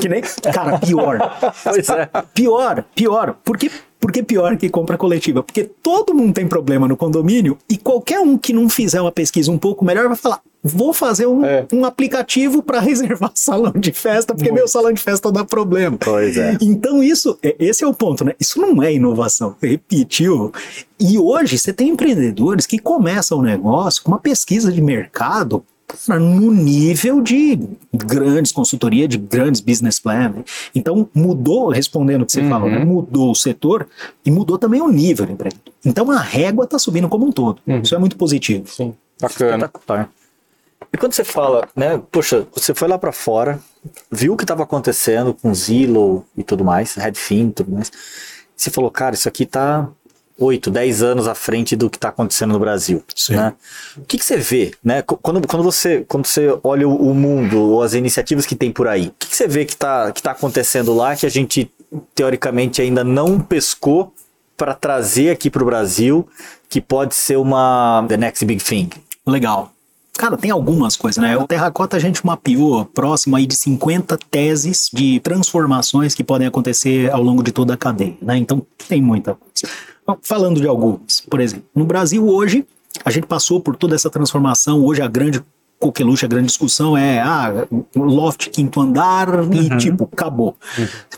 [0.00, 1.18] Que nem, cara, pior.
[1.62, 2.08] Pois é.
[2.32, 3.36] Pior, pior.
[3.44, 3.70] Por que,
[4.04, 5.42] por que pior que compra coletiva?
[5.42, 9.50] Porque todo mundo tem problema no condomínio e qualquer um que não fizer uma pesquisa
[9.50, 11.64] um pouco melhor vai falar: vou fazer um, É.
[11.72, 15.96] um aplicativo para reservar salão de festa, porque meu salão de festa dá problema.
[15.98, 16.58] Pois é.
[16.60, 18.34] Então, isso, é- esse é o ponto, né?
[18.38, 19.56] Isso não é inovação.
[19.62, 20.52] Repetiu.
[21.00, 25.64] E hoje você tem empreendedores que começam o negócio com uma pesquisa de mercado
[26.08, 27.58] no nível de
[27.92, 30.34] grandes consultoria, de grandes business plan.
[30.74, 32.78] Então, mudou, respondendo o que você falou, né?
[32.84, 33.86] mudou o setor
[34.24, 35.72] e mudou também o nível do empreendedor.
[35.84, 37.60] Então, a régua está subindo como um todo.
[37.82, 38.68] Isso é muito positivo.
[38.68, 38.94] Sim.
[39.20, 39.56] Bacana.
[39.56, 40.10] Espetacular.
[40.92, 43.58] E quando você fala, né, poxa, você foi lá pra fora,
[44.10, 47.90] viu o que estava acontecendo com Zillow e tudo mais, Redfin e tudo mais,
[48.56, 49.88] você falou, cara, isso aqui tá
[50.38, 53.02] 8, 10 anos à frente do que está acontecendo no Brasil.
[53.36, 53.54] Né?
[53.96, 55.00] O que, que você vê, né?
[55.02, 58.72] Qu- Quando, quando, você, quando você olha o, o mundo ou as iniciativas que tem
[58.72, 61.28] por aí, o que, que você vê que está que tá acontecendo lá que a
[61.28, 61.70] gente,
[62.14, 64.12] teoricamente, ainda não pescou
[64.56, 66.26] para trazer aqui para o Brasil,
[66.68, 68.90] que pode ser uma the next big thing?
[69.26, 69.70] Legal.
[70.16, 71.36] Cara, tem algumas coisas, né?
[71.36, 77.10] O Terracota a gente mapeou próximo aí de 50 teses de transformações que podem acontecer
[77.12, 78.36] ao longo de toda a cadeia, né?
[78.36, 79.74] Então tem muita coisa.
[80.06, 82.66] Bom, Falando de algumas, por exemplo, no Brasil hoje
[83.04, 85.42] a gente passou por toda essa transformação, hoje a grande
[85.78, 90.56] coqueluche, a grande discussão é ah, loft quinto andar e tipo, acabou.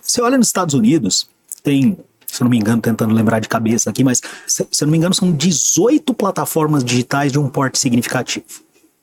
[0.03, 1.29] Você olha nos Estados Unidos,
[1.62, 4.87] tem se eu não me engano, tentando lembrar de cabeça aqui, mas se, se eu
[4.87, 8.44] não me engano, são 18 plataformas digitais de um porte significativo.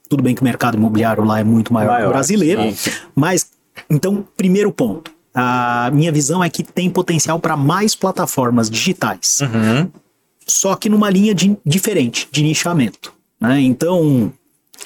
[0.07, 2.91] Tudo bem que o mercado imobiliário lá é muito maior, que Maior, o brasileiro, sim.
[3.15, 3.49] mas
[3.89, 5.11] então, primeiro ponto.
[5.33, 9.39] A minha visão é que tem potencial para mais plataformas digitais
[10.45, 13.13] só que numa linha de- diferente, de nichamento.
[13.39, 13.61] Né?
[13.61, 14.31] Então,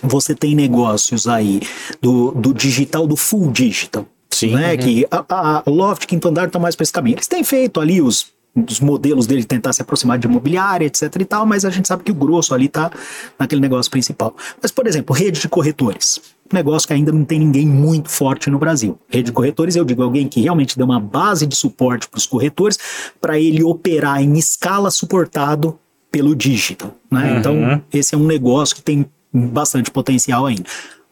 [0.02, 1.62] você tem negócios aí
[2.02, 4.06] do, do digital, do full digital.
[4.30, 4.56] Sim.
[4.56, 4.78] Né?
[4.78, 7.16] Que a, a Loft Quinto Andar estão mais para esse caminho.
[7.16, 11.26] Eles têm feito ali os, os modelos dele tentar se aproximar de imobiliária, etc e
[11.26, 12.92] tal, mas a gente sabe que o grosso ali tá
[13.40, 14.36] naquele negócio principal.
[14.62, 16.20] Mas, por exemplo, rede de corretores.
[16.52, 18.98] Um negócio que ainda não tem ninguém muito forte no Brasil.
[19.10, 22.26] Rede de corretores, eu digo alguém que realmente dê uma base de suporte para os
[22.26, 22.78] corretores,
[23.20, 25.78] para ele operar em escala suportado
[26.10, 26.94] pelo digital.
[27.12, 27.38] Né?
[27.38, 30.64] Então, esse é um negócio que tem bastante potencial ainda.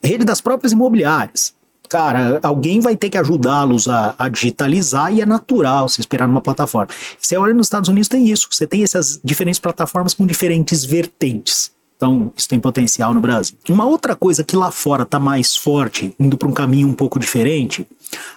[0.02, 1.54] Rede das próprias imobiliárias.
[1.89, 6.41] Cara, alguém vai ter que ajudá-los a, a digitalizar e é natural se esperar numa
[6.41, 6.91] plataforma.
[7.19, 8.48] Você olha nos Estados Unidos, tem isso.
[8.50, 11.71] Você tem essas diferentes plataformas com diferentes vertentes.
[11.95, 13.58] Então, isso tem potencial no Brasil.
[13.69, 17.17] Uma outra coisa que lá fora está mais forte, indo para um caminho um pouco
[17.17, 17.88] diferente,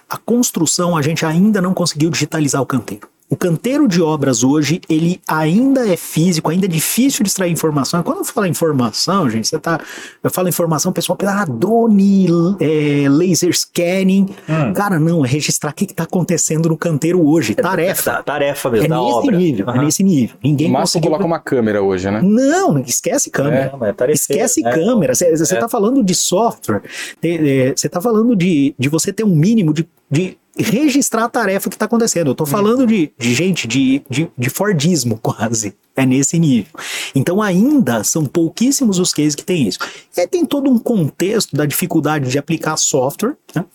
[0.09, 3.07] a construção a gente ainda não conseguiu digitalizar o canteiro.
[3.31, 8.01] O canteiro de obras hoje, ele ainda é físico, ainda é difícil de extrair informação.
[8.01, 9.79] Quando eu falo informação, gente, você tá.
[10.23, 12.25] Eu falo informação, o pessoal pensa, ah, drone,
[12.59, 14.29] é, laser scanning.
[14.75, 17.53] Cara, não, é registrar o que está acontecendo no canteiro hoje.
[17.53, 18.03] Tarefa.
[18.13, 19.37] Ta- Tarefa mesmo, É nesse obra.
[19.37, 19.83] nível, é Aham.
[19.83, 20.35] nesse nível.
[20.43, 21.09] Ninguém máximo conseguiu.
[21.11, 22.21] coloca uma câmera hoje, né?
[22.23, 23.71] Não, esquece câmera.
[23.73, 24.71] É, mas é tarefeiro, esquece né?
[24.71, 25.13] câmera.
[25.13, 25.33] Você É.
[25.33, 26.81] está falando de software.
[27.21, 31.75] Você está falando de, de você ter um mínimo de, de registrar a tarefa que
[31.75, 32.27] está acontecendo.
[32.27, 35.75] Eu estou falando de, de gente de, de, de Fordismo, quase.
[35.95, 36.71] É nesse nível.
[37.13, 39.79] Então, ainda são pouquíssimos os cases que tem isso.
[40.15, 43.65] E aí tem todo um contexto da dificuldade de aplicar software, né?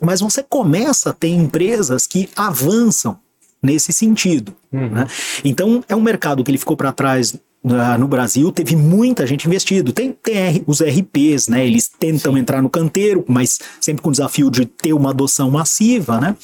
[0.00, 3.18] mas você começa a ter empresas que avançam
[3.62, 4.54] nesse sentido.
[4.88, 5.06] né?
[5.44, 7.34] Então, é um mercado que ele ficou para trás
[7.68, 9.92] ah, no Brasil, teve muita gente investido.
[9.92, 11.66] Tem, tem os RPs, né?
[11.66, 16.20] Eles tentam entrar no canteiro, mas sempre com o desafio de ter uma adoção massiva,
[16.20, 16.36] né?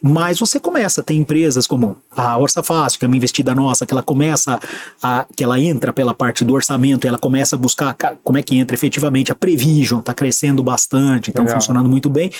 [0.00, 3.92] Mas você começa, tem empresas como a Orça Fácil, que é uma investida nossa, que
[3.92, 4.60] ela começa
[5.02, 8.38] a, que ela entra pela parte do orçamento, e ela começa a buscar ca- como
[8.38, 11.60] é que entra efetivamente a Prevision, está crescendo bastante, então Legal.
[11.60, 12.30] funcionando muito bem.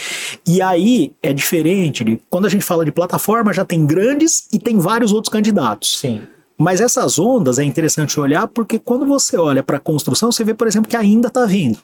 [0.47, 4.59] E aí é diferente, de, quando a gente fala de plataforma, já tem grandes e
[4.61, 5.99] tem vários outros candidatos.
[5.99, 6.23] Sim.
[6.59, 10.53] Mas essas ondas é interessante olhar porque quando você olha para a construção, você vê,
[10.53, 11.79] por exemplo, que ainda está vindo.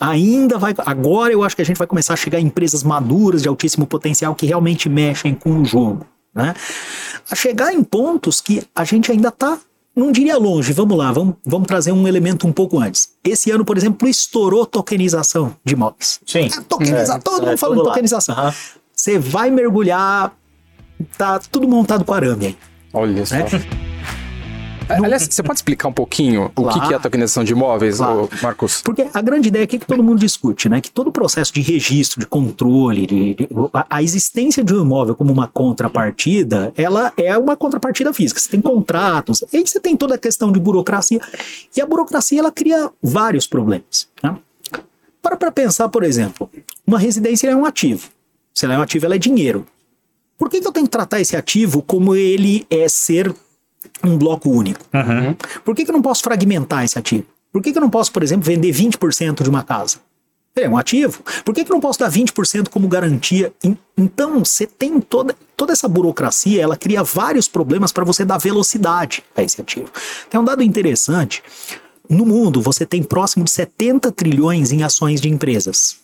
[0.00, 0.74] Ainda vai.
[0.78, 3.86] Agora eu acho que a gente vai começar a chegar em empresas maduras de altíssimo
[3.86, 6.04] potencial que realmente mexem com o jogo.
[6.34, 6.52] Né?
[7.30, 9.58] A chegar em pontos que a gente ainda está
[9.94, 13.10] não diria longe, vamos lá, vamos, vamos trazer um elemento um pouco antes.
[13.22, 16.18] Esse ano, por exemplo, estourou tokenização de imóveis.
[16.26, 16.46] Sim.
[16.46, 18.34] É, tokeniza, É, todo é, mundo falando de tokenização.
[18.34, 18.54] Aham.
[18.94, 20.34] Você vai mergulhar,
[21.18, 22.56] tá tudo montado com arame aí.
[22.92, 23.36] Olha só.
[24.88, 24.96] Né?
[25.04, 26.92] Aliás, você pode explicar um pouquinho o que Claro.
[26.92, 28.28] é a tokenização de imóveis, Claro.
[28.42, 28.82] Marcos?
[28.82, 30.80] Porque a grande ideia aqui é que todo mundo discute, né?
[30.80, 34.82] Que todo o processo de registro, de controle, de, de- a, a existência de um
[34.82, 38.40] imóvel como uma contrapartida, ela é uma contrapartida física.
[38.40, 41.20] Você tem contratos, aí você tem toda a questão de burocracia.
[41.76, 44.08] E a burocracia, ela cria vários problemas.
[44.22, 44.36] Né?
[45.20, 46.50] Para para pensar, por exemplo,
[46.86, 48.08] uma residência é um ativo.
[48.54, 49.64] Se ela é um ativo, ela é dinheiro.
[50.36, 53.32] Por que, que eu tenho que tratar esse ativo como ele é ser
[54.04, 54.84] um bloco único?
[55.64, 57.24] Por que, que eu não posso fragmentar esse ativo?
[57.52, 59.98] Por que, que eu não posso, por exemplo, vender 20% de uma casa?
[60.54, 61.22] É um ativo.
[61.44, 63.52] Por que, que eu não posso dar 20% como garantia?
[63.64, 68.36] En- Então, você tem toda, toda essa burocracia, ela cria vários problemas para você dar
[68.38, 69.88] velocidade a esse ativo.
[70.28, 71.42] Tem um dado interessante.
[72.08, 75.96] No mundo, você tem próximo de 70 trilhões em ações de empresas.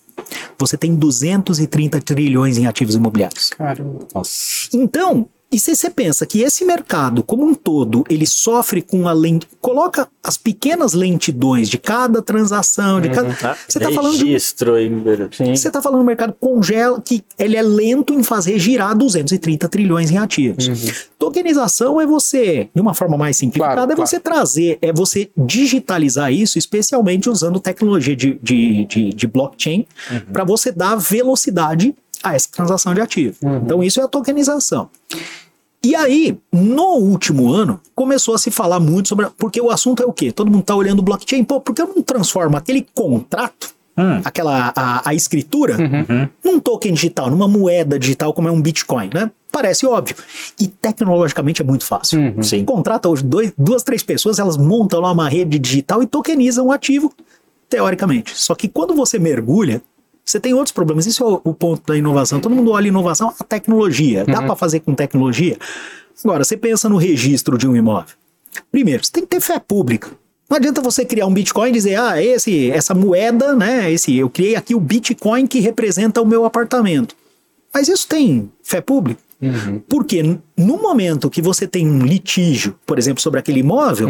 [0.58, 3.50] Você tem 230 trilhões em ativos imobiliários.
[3.50, 4.06] Caramba.
[4.14, 4.68] Nossa.
[4.72, 9.12] Então, e se você pensa que esse mercado, como um todo, ele sofre com a
[9.12, 9.46] lente.
[9.60, 13.30] Coloca as pequenas lentidões de cada transação, de cada.
[13.42, 14.24] Ah, Você está falando de.
[14.26, 14.74] registro.
[15.56, 20.10] Você está falando do mercado congela, que ele é lento em fazer girar 230 trilhões
[20.10, 21.08] em ativos.
[21.18, 24.08] Tokenização é você, de uma forma mais simplificada, Claro, é claro.
[24.10, 29.86] você trazer, é você digitalizar isso, especialmente usando tecnologia de, de, de, de blockchain,
[30.32, 33.36] para você dar velocidade a essa transação de ativo.
[33.64, 34.88] Então, isso é a tokenização.
[35.82, 39.28] E aí, no último ano, começou a se falar muito sobre.
[39.38, 40.32] Porque o assunto é o quê?
[40.32, 41.44] Todo mundo está olhando o blockchain.
[41.44, 44.20] Pô, por que eu não transformo aquele contrato, Hum.
[44.24, 45.76] aquela a, a escritura,
[46.44, 49.28] num token digital, numa moeda digital como é um Bitcoin, né?
[49.50, 50.14] Parece óbvio.
[50.60, 52.32] E tecnologicamente é muito fácil.
[52.44, 52.64] Sim.
[52.64, 56.72] Contrata hoje dois, duas, três pessoas, elas montam lá uma rede digital e tokenizam o
[56.72, 57.12] ativo,
[57.68, 58.38] teoricamente.
[58.38, 59.82] Só que quando você mergulha,
[60.30, 61.06] você tem outros problemas.
[61.06, 62.40] Isso é o, ponto da inovação.
[62.40, 64.24] Todo mundo olha inovação, a tecnologia.
[64.24, 65.56] Dá para fazer com tecnologia?
[66.24, 68.14] Agora, você pensa no registro de um imóvel.
[68.70, 70.10] Primeiro, você tem que ter fé pública.
[70.50, 73.90] Não adianta você criar um Bitcoin e dizer, ah, esse, essa moeda, né?
[73.92, 77.14] Esse, eu criei aqui o Bitcoin que representa o meu apartamento.
[77.72, 79.20] Mas isso tem fé pública?
[79.88, 84.08] Porque n- no momento que você tem um litígio, por exemplo, sobre aquele imóvel,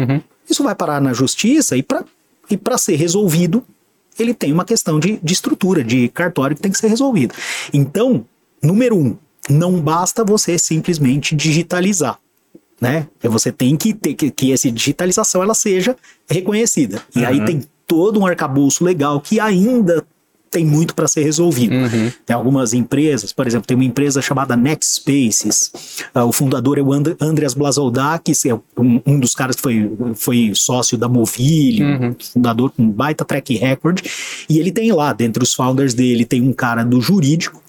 [0.49, 2.03] isso vai parar na justiça e para
[2.49, 3.63] e pra ser resolvido,
[4.21, 7.33] ele tem uma questão de, de estrutura, de cartório que tem que ser resolvido.
[7.73, 8.25] Então,
[8.61, 9.17] número um,
[9.49, 12.19] não basta você simplesmente digitalizar.
[12.79, 13.07] Né?
[13.23, 15.97] Você tem que ter que, que essa digitalização ela seja
[16.29, 17.01] reconhecida.
[17.15, 20.05] E aí tem todo um arcabouço legal que ainda
[20.49, 21.73] tem muito para ser resolvido.
[22.25, 25.71] Tem algumas empresas, por exemplo, tem uma empresa chamada Next Spaces.
[26.13, 29.91] Ah, o fundador é o And Andreas Blazodakis, é um, um dos caras que foi,
[30.15, 34.01] foi sócio da Movile, um fundador com um baita track record.
[34.49, 37.61] E ele tem lá, dentre os founders dele, tem um cara do jurídico,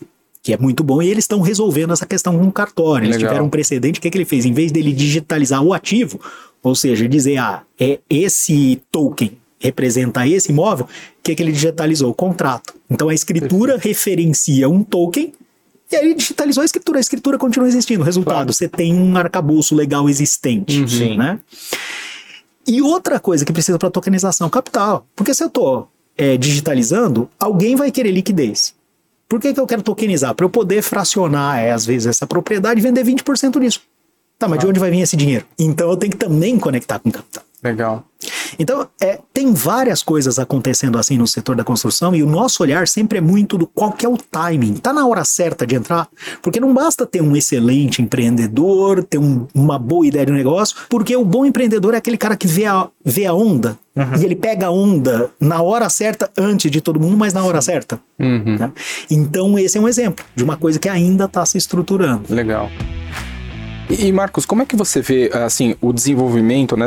[0.43, 3.07] que é muito bom, e eles estão resolvendo essa questão com o cartório.
[3.07, 3.31] Eles Legal.
[3.31, 4.47] tiveram um precedente, o que, que ele fez?
[4.47, 6.19] Em vez dele digitalizar o ativo,
[6.63, 12.11] ou seja, dizer, ah, é esse token representa esse imóvel, o que, que ele digitalizou?
[12.11, 12.75] O contrato.
[12.91, 15.33] Então a escritura referencia um token
[15.93, 16.99] e aí ele digitalizou a escritura.
[16.99, 18.05] A escritura continua existindo.
[18.05, 20.89] Resultado, você tem um arcabouço legal existente.
[20.89, 21.17] Sim.
[21.17, 21.41] Né?
[22.67, 25.05] E outra coisa que precisa para tokenização, capital.
[25.17, 25.89] Porque se eu estou
[26.39, 28.75] digitalizando, alguém vai querer liquidez.
[29.29, 30.35] Por que, que eu quero tokenizar?
[30.35, 33.81] Para eu poder fracionar, é, às vezes, essa propriedade e vender 20% disso.
[34.39, 35.47] Tá, mas de onde vai vir esse dinheiro?
[35.59, 37.45] Então eu tenho que também conectar com capital.
[37.63, 38.05] Legal.
[38.59, 42.87] Então, é, tem várias coisas acontecendo assim no setor da construção e o nosso olhar
[42.89, 44.75] sempre é muito do qual que é o timing.
[44.75, 46.09] Tá na hora certa de entrar?
[46.43, 51.15] Porque não basta ter um excelente empreendedor, ter um- uma boa ideia de negócio, porque
[51.17, 53.79] o bom empreendedor é aquele cara que vê a, vê a onda
[54.19, 57.61] e ele pega a onda na hora certa, antes de todo mundo, mas na hora
[57.63, 58.01] certa.
[58.19, 58.57] Uhum.
[58.59, 58.73] né?
[59.11, 62.23] Então, esse é um exemplo de uma coisa que ainda está se estruturando.
[62.29, 62.69] Legal.
[63.99, 66.87] E Marcos, como é que você vê assim o desenvolvimento né,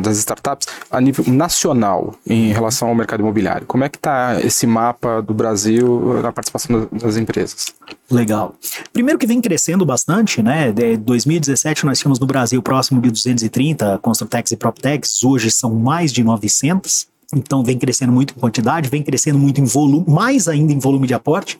[0.00, 3.66] das startups a nível nacional em relação ao mercado imobiliário?
[3.66, 7.66] Como é que está esse mapa do Brasil na participação das, empresas?
[8.10, 8.54] Legal.
[8.92, 10.70] Primeiro que vem crescendo bastante, né?
[10.72, 16.12] De 2017 nós tínhamos no Brasil próximo de 230 Construtex e PropTechs, hoje são mais
[16.12, 17.06] de 900.
[17.34, 21.06] Então vem crescendo muito em quantidade, vem crescendo muito em volume, mais ainda em volume
[21.06, 21.58] de aporte.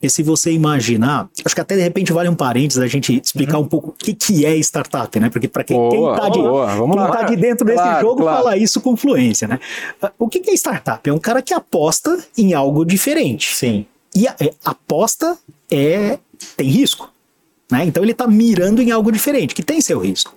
[0.00, 3.58] Porque se você imaginar, acho que até de repente vale um parênteses a gente explicar
[3.58, 3.64] Uhum.
[3.64, 5.28] um pouco o que, que é startup, né?
[5.28, 6.38] Porque para quem, quem Boa, tá de,
[7.12, 8.38] tá de dentro desse Claro, jogo claro.
[8.38, 9.60] fala isso com fluência, né?
[10.18, 11.06] O que, que é startup?
[11.08, 13.54] É um cara que aposta em algo diferente.
[13.54, 13.84] Sim.
[14.16, 15.36] E a, é, aposta
[15.70, 16.18] é
[16.56, 17.12] tem risco,
[17.70, 17.84] né?
[17.84, 20.32] Então ele está mirando em algo diferente, que tem seu risco.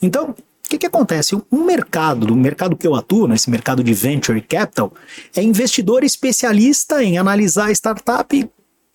[0.00, 1.34] Então, o que, que acontece?
[1.50, 4.92] Um mercado, do mercado que eu atuo, nesse mercado de venture capital,
[5.34, 8.48] é investidor especialista em analisar startup.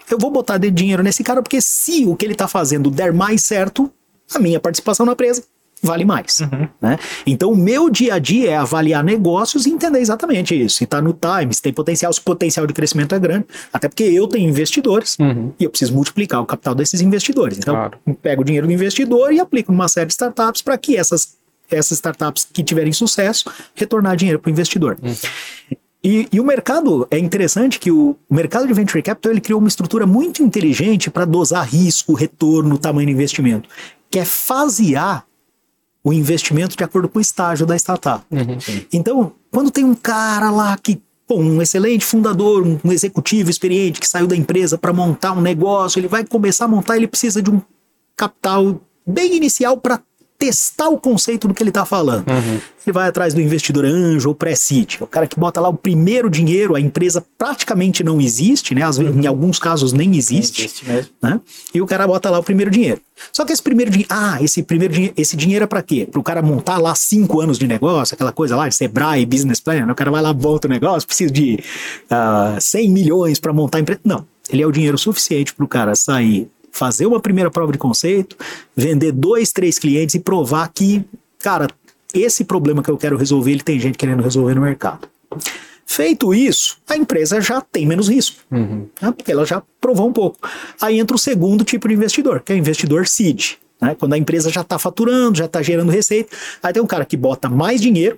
[0.10, 3.14] Eu vou botar de dinheiro nesse cara, porque se o que ele está fazendo der
[3.14, 3.92] mais certo,
[4.34, 5.44] a minha participação na empresa
[5.86, 6.40] vale mais.
[6.82, 6.98] Né?
[7.28, 10.78] Então, o meu dia a dia é avaliar negócios e entender exatamente isso.
[10.78, 13.46] Se está no time, se tem potencial, se o potencial de crescimento é grande.
[13.72, 15.18] Até porque eu tenho investidores
[15.60, 17.58] e eu preciso multiplicar o capital desses investidores.
[17.58, 18.00] Então, Claro.
[18.22, 21.36] pego o dinheiro do investidor e aplico numa série de startups para que essas,
[21.70, 24.98] essas startups que tiverem sucesso retornar dinheiro para o investidor.
[26.04, 29.60] E, e o mercado, é interessante que o, o mercado de venture capital ele criou
[29.60, 33.70] uma estrutura muito inteligente para dosar risco, retorno, tamanho do investimento,
[34.12, 35.26] que é fasear
[36.04, 38.26] o investimento de acordo com o estágio da startup.
[38.92, 44.02] Então, quando tem um cara lá que, pô, um excelente fundador, um, um executivo experiente
[44.02, 47.42] que saiu da empresa para montar um negócio, ele vai começar a montar, ele precisa
[47.42, 47.62] de um
[48.18, 50.02] capital bem inicial para
[50.44, 52.26] testar o conceito do que ele está falando.
[52.86, 56.30] Ele vai atrás do investidor anjo ou pré-seed, o cara que bota lá o primeiro
[56.30, 58.84] dinheiro, a empresa praticamente não existe, né?
[58.84, 61.12] Às vezes, Em alguns casos nem existe Existe mesmo.
[61.22, 61.40] né?
[61.74, 63.00] E o cara bota lá o primeiro dinheiro.
[63.32, 66.06] Só que esse primeiro dinheiro, ah, esse primeiro dinheiro, esse dinheiro é para quê?
[66.12, 69.62] Para o cara montar lá cinco anos de negócio, aquela coisa lá de Sebrae, business
[69.62, 71.64] plan, o cara vai lá, monta o negócio, precisa de
[72.10, 74.02] ah, 100 milhões para montar a empresa.
[74.04, 77.78] Não, ele é o dinheiro suficiente para o cara sair, fazer uma primeira prova de
[77.78, 78.36] conceito,
[78.76, 81.06] vender dois, três clientes e provar que,
[81.40, 81.68] cara,
[82.14, 85.08] esse problema que eu quero resolver, ele tem gente querendo resolver no mercado.
[85.86, 89.12] Feito isso, a empresa já tem menos risco, né?
[89.12, 90.40] porque ela já provou um pouco.
[90.82, 93.54] Aí entra o segundo tipo de investidor, que é o investidor seed.
[93.80, 93.96] né?
[94.00, 97.16] Quando a empresa já está faturando, já está gerando receita, aí tem um cara que
[97.18, 98.18] bota mais dinheiro,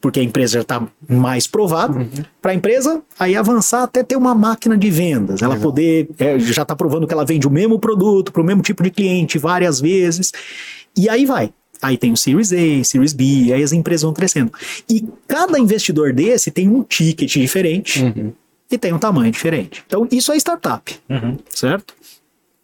[0.00, 2.06] porque a empresa já está mais provada,
[2.40, 6.62] para a empresa aí avançar até ter uma máquina de vendas, ela poder, é, já
[6.62, 9.80] está provando que ela vende o mesmo produto para o mesmo tipo de cliente várias
[9.80, 10.32] vezes,
[10.96, 11.50] e aí vai.
[11.80, 14.50] Aí tem o Series A, Series B, aí as empresas vão crescendo.
[14.90, 18.02] E cada investidor desse tem um ticket diferente
[18.68, 19.84] e tem um tamanho diferente.
[19.86, 20.98] Então, isso é startup,
[21.50, 21.94] certo?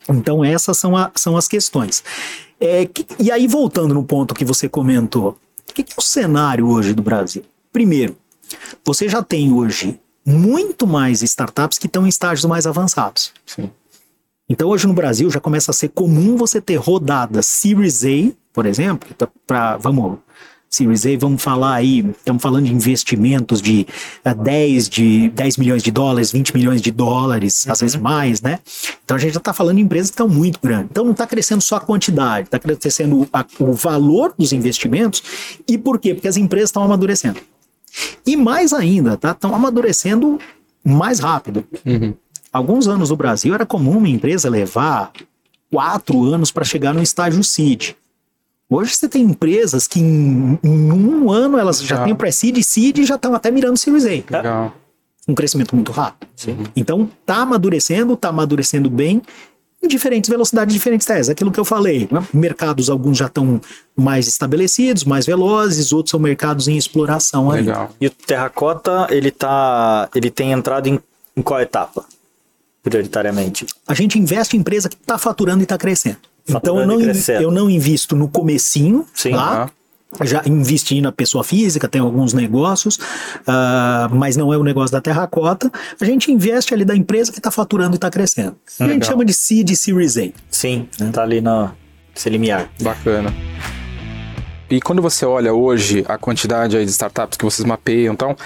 [0.09, 2.03] Então, essas são, a- são as questões.
[2.61, 6.69] É, que- e aí, voltando no ponto que você comentou, o que, é o cenário
[6.69, 7.45] hoje do Brasil?
[7.73, 8.17] Primeiro,
[8.85, 13.33] você já tem hoje muito mais startups que estão em estágios mais avançados.
[13.45, 13.71] Sim.
[14.49, 18.67] Então, hoje no Brasil já começa a ser comum você ter rodadas Series A, por
[18.67, 19.09] exemplo,
[19.47, 20.19] para vamos
[20.75, 23.87] Series A, vamos falar aí, estamos falando de investimentos de
[24.25, 28.59] eh, 10, de 10 milhões de dólares, 20 milhões de dólares, às vezes mais, né?
[29.05, 30.89] Então a gente já está falando de empresas que estão muito grandes.
[30.91, 35.23] Então não está crescendo só a quantidade, está crescendo a- o valor dos investimentos.
[35.69, 36.15] E por quê?
[36.15, 37.39] Porque as empresas estão amadurecendo.
[38.27, 39.31] E mais ainda, tá?
[39.31, 40.39] Estão amadurecendo
[40.85, 41.65] mais rápido.
[42.53, 45.13] Alguns anos no Brasil era comum uma empresa levar
[45.71, 47.93] quatro anos para chegar no estágio seed.
[48.69, 52.05] Hoje você tem empresas que em, em um ano elas já Já.
[52.05, 54.09] têm o pré-seed e seed e já estão até mirando Series A.
[54.09, 54.75] Legal.
[55.29, 56.29] Um crescimento muito rápido.
[56.75, 59.23] Então tá amadurecendo, tá amadurecendo bem
[59.83, 61.29] em diferentes velocidades, diferentes testes.
[61.29, 62.27] Aquilo que eu falei, né?
[62.33, 63.61] mercados alguns já estão
[63.95, 67.63] mais estabelecidos, mais velozes, outros são mercados em exploração aí.
[67.63, 67.91] Legal.
[68.01, 70.09] E o Terracota, ele tá.
[70.15, 70.99] Ele tem entrado em,
[71.37, 72.05] em qual etapa?
[72.83, 73.67] Prioritariamente.
[73.87, 76.19] a gente investe em empresa que está faturando e está crescendo.
[76.49, 77.01] Então eu não,
[77.41, 79.31] eu não invisto no comecinho, Sim.
[79.31, 79.71] lá.
[80.23, 83.01] Já investi na pessoa física, tem alguns negócios,
[83.49, 85.73] ah, mas não é o negócio da terracota.
[86.01, 88.55] A gente investe ali da empresa que está faturando e está crescendo.
[88.79, 89.11] A gente Legal.
[89.11, 90.29] chama de seed series A.
[90.49, 91.69] Sim, tá ali no
[92.15, 92.71] esse limiar.
[92.81, 93.35] Bacana.
[94.75, 98.37] E quando você olha hoje a quantidade de startups que vocês mapeiam, então,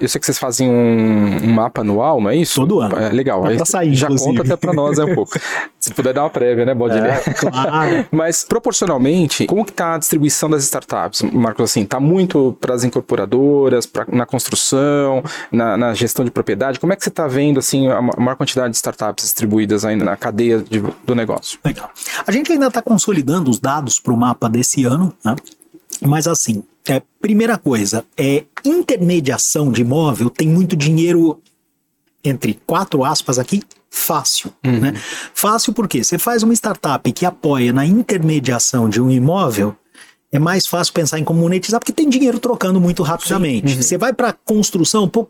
[0.00, 2.60] eu sei que vocês fazem um, um mapa anual, não é isso?
[2.60, 2.96] Todo ano.
[2.96, 3.44] É, legal.
[3.44, 4.30] Aí sair, já inclusive.
[4.36, 5.32] conta até pra nós é um pouco.
[5.80, 7.08] Se puder dar uma prévia, né, Baldini?
[7.08, 8.06] É, claro.
[8.12, 11.64] Mas proporcionalmente, como que tá a distribuição das startups, Marcos?
[11.70, 16.78] Assim, tá muito para as incorporadoras, pra, na construção, na, na gestão de propriedade.
[16.78, 20.04] Como é que você está vendo assim a ma- maior quantidade de startups distribuídas ainda
[20.04, 21.58] na cadeia de- do negócio?
[21.64, 21.90] Legal.
[22.24, 25.34] A gente ainda está consolidando os dados para o mapa desse ano, né?
[26.06, 31.40] Mas assim, é, primeira coisa, é intermediação de imóvel tem muito dinheiro,
[32.24, 34.52] entre quatro aspas aqui, fácil.
[34.62, 34.94] Né?
[35.34, 39.76] Fácil porque você faz uma startup que apoia na intermediação de um imóvel,
[40.32, 43.76] é mais fácil pensar em como monetizar, porque tem dinheiro trocando muito rapidamente.
[43.76, 45.28] Você vai para construção, pô,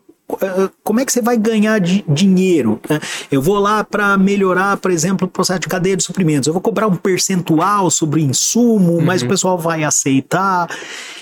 [0.83, 2.79] como é que você vai ganhar de dinheiro?
[2.89, 2.99] né?
[3.31, 6.47] Eu vou lá para melhorar, por exemplo, o processo de cadeia de suprimentos.
[6.47, 10.69] Eu vou cobrar um percentual sobre o insumo, mas o pessoal vai aceitar.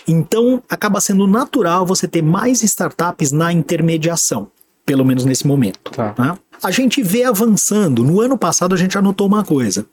[0.07, 4.47] Então, acaba sendo natural você ter mais startups na intermediação,
[4.85, 5.91] pelo menos nesse momento.
[5.91, 6.15] Tá.
[6.17, 6.37] né?
[6.63, 8.03] A gente vê avançando.
[8.03, 9.85] No ano passado, a gente já notou uma coisa.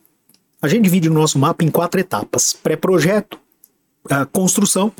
[0.60, 3.38] A gente divide o nosso mapa em quatro etapas: pré-projeto,
[4.10, 4.92] ah, construção,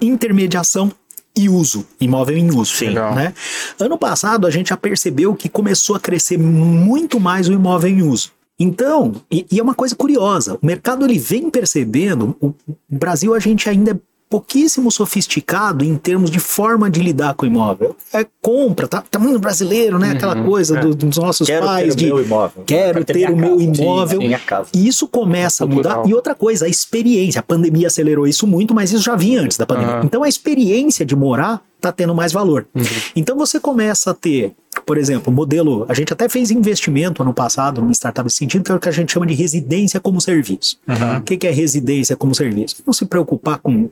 [0.00, 0.92] intermediação
[1.36, 2.76] e uso, imóvel em uso.
[2.76, 2.90] Sim.
[2.90, 3.34] Né?
[3.78, 8.02] Ano passado a gente já percebeu que começou a crescer muito mais o imóvel em
[8.02, 8.30] uso.
[8.58, 12.54] Então, e, e é uma coisa curiosa, o mercado ele vem percebendo, o
[12.94, 13.98] o Brasil a gente ainda é
[14.34, 17.94] pouquíssimo sofisticado em termos de forma de lidar com o imóvel.
[18.12, 20.10] É compra, tá, tá muito brasileiro, né?
[20.10, 22.64] Aquela coisa do- dos nossos Quero pais ter de o meu imóvel.
[22.66, 23.62] quero ter ter o meu casa.
[23.62, 24.20] Imóvel.
[24.44, 24.68] casa.
[24.74, 26.02] E isso começa a mudar.
[26.04, 27.38] E outra coisa, a experiência.
[27.38, 29.94] A pandemia acelerou isso muito, mas isso já vinha antes da pandemia.
[29.98, 30.04] Aham.
[30.04, 32.66] Então a experiência de morar tá tendo mais valor.
[33.14, 34.52] Então você começa a ter,
[34.84, 35.84] por exemplo, modelo.
[35.88, 38.88] A gente até fez investimento ano passado numa startup nesse sentido, que é o que
[38.88, 40.78] a gente chama de residência como serviço.
[41.18, 42.76] O que, que é residência como serviço?
[42.86, 43.88] Não se preocupar com,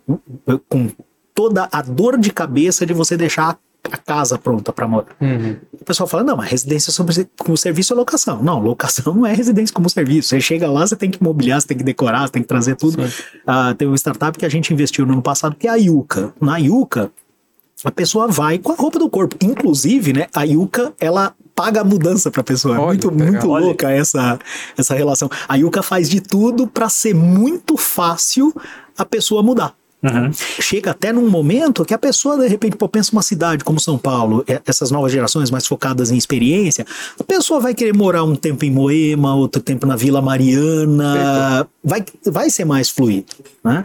[0.68, 0.88] com
[1.34, 3.58] toda a dor de cabeça de você deixar
[3.90, 5.08] a casa pronta para morar.
[5.20, 5.56] Uhum.
[5.72, 8.40] O pessoal fala, não, mas residência sobre- como serviço é locação.
[8.42, 10.28] Não, locação não é residência como serviço.
[10.28, 12.76] Você chega lá, você tem que mobiliar, você tem que decorar, você tem que trazer
[12.76, 13.02] tudo.
[13.46, 16.32] Ah, tem uma startup que a gente investiu no ano passado, que é a Yuka.
[16.40, 17.10] Na Yuka,
[17.84, 19.36] a pessoa vai com a roupa do corpo.
[19.42, 22.76] Inclusive, né, a Yuka, ela paga a mudança pra pessoa.
[22.76, 23.26] É Olha, muito, legal.
[23.32, 23.64] muito Olha.
[23.66, 24.38] louca essa,
[24.76, 25.28] essa relação.
[25.48, 28.54] A Yuka faz de tudo pra ser muito fácil
[28.96, 29.74] a pessoa mudar.
[30.32, 33.96] Chega até num momento que a pessoa, de repente, pô, pensa uma cidade como São
[33.96, 36.84] Paulo, é- essas novas gerações mais focadas em experiência,
[37.18, 42.04] a pessoa vai querer morar um tempo em Moema, outro tempo na Vila Mariana, vai,
[42.26, 43.32] vai ser mais fluido.
[43.62, 43.84] Né?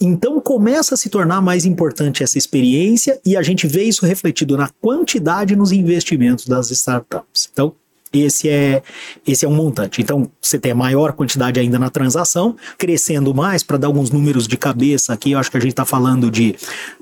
[0.00, 4.56] Então começa a se tornar mais importante essa experiência e a gente vê isso refletido
[4.56, 7.48] na quantidade nos investimentos das startups.
[7.52, 7.72] Então,
[8.12, 8.82] esse é,
[9.26, 10.00] esse é um montante.
[10.00, 14.46] Então, você tem a maior quantidade ainda na transação, crescendo mais, para dar alguns números
[14.46, 16.54] de cabeça aqui, eu acho que a gente está falando de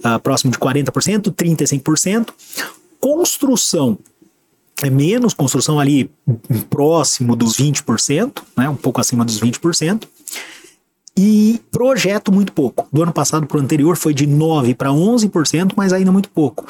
[0.02, 2.28] ah, próximo de 40%, 35%.
[3.00, 3.98] Construção
[4.82, 6.10] é menos, construção ali
[6.70, 10.04] próximo dos 20%, né, um pouco acima dos 20%.
[11.16, 12.88] E projeto muito pouco.
[12.92, 16.64] Do ano passado para o anterior foi de 9% para 11%, mas ainda muito pouco.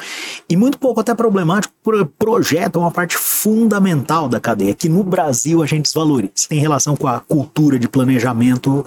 [0.49, 5.03] E muito pouco até problemático, porque projeto é uma parte fundamental da cadeia, que no
[5.03, 6.31] Brasil a gente desvaloriza.
[6.49, 8.85] Tem relação com a cultura de planejamento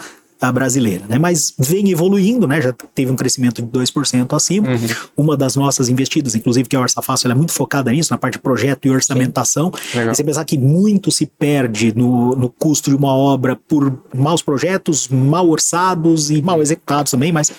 [0.48, 1.18] ah, brasileira, né?
[1.18, 2.60] Mas vem evoluindo, né?
[2.60, 4.68] Já teve um crescimento de 2% acima.
[5.16, 8.12] Uma das nossas investidas, inclusive, que é a Orça Fácil, ela é muito focada nisso,
[8.12, 9.72] na parte de projeto e orçamentação.
[9.94, 10.12] Legal.
[10.12, 14.42] E você pensar que muito se perde no, no custo de uma obra por maus
[14.42, 17.50] projetos, mal orçados e mal executados também, mas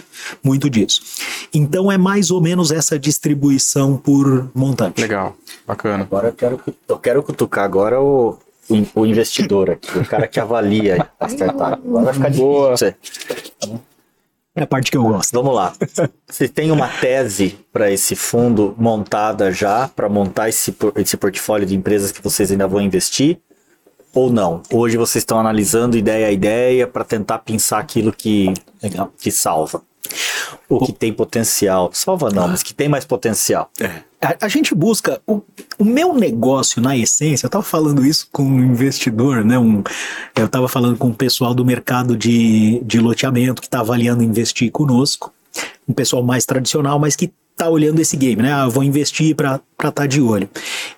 [0.44, 1.02] muito disso.
[1.54, 5.02] Então é mais ou menos essa distribuição por montante.
[5.02, 5.36] Legal,
[5.68, 6.04] bacana.
[6.04, 8.38] Agora eu quero, eu quero cutucar agora o,
[8.70, 11.82] o, o investidor aqui, o cara que avalia a startup.
[11.86, 12.74] Agora vai ficar Boa.
[12.74, 12.96] difícil.
[14.56, 15.34] É a parte que eu gosto.
[15.34, 15.74] Vamos lá.
[16.26, 21.76] Você tem uma tese para esse fundo montada já, para montar esse, esse portfólio de
[21.76, 23.38] empresas que vocês ainda vão investir?
[24.16, 24.64] Ou não?
[24.72, 28.54] Hoje vocês estão analisando ideia a ideia para tentar pensar aquilo que,
[29.20, 29.82] que salva.
[30.70, 31.90] O que tem potencial.
[31.92, 33.70] Salva não, mas que tem mais potencial.
[34.22, 35.22] A, a gente busca.
[35.28, 35.42] O,
[35.78, 39.60] o meu negócio, na essência, eu estava falando isso com um investidor, né?
[39.60, 39.84] Um,
[40.34, 44.72] eu estava falando com o pessoal do mercado de, de loteamento que está avaliando investir
[44.72, 45.34] conosco.
[45.88, 48.54] Um pessoal mais tradicional, mas que tá olhando esse game, né?
[48.54, 50.50] Ah, eu vou investir para estar tá de olho.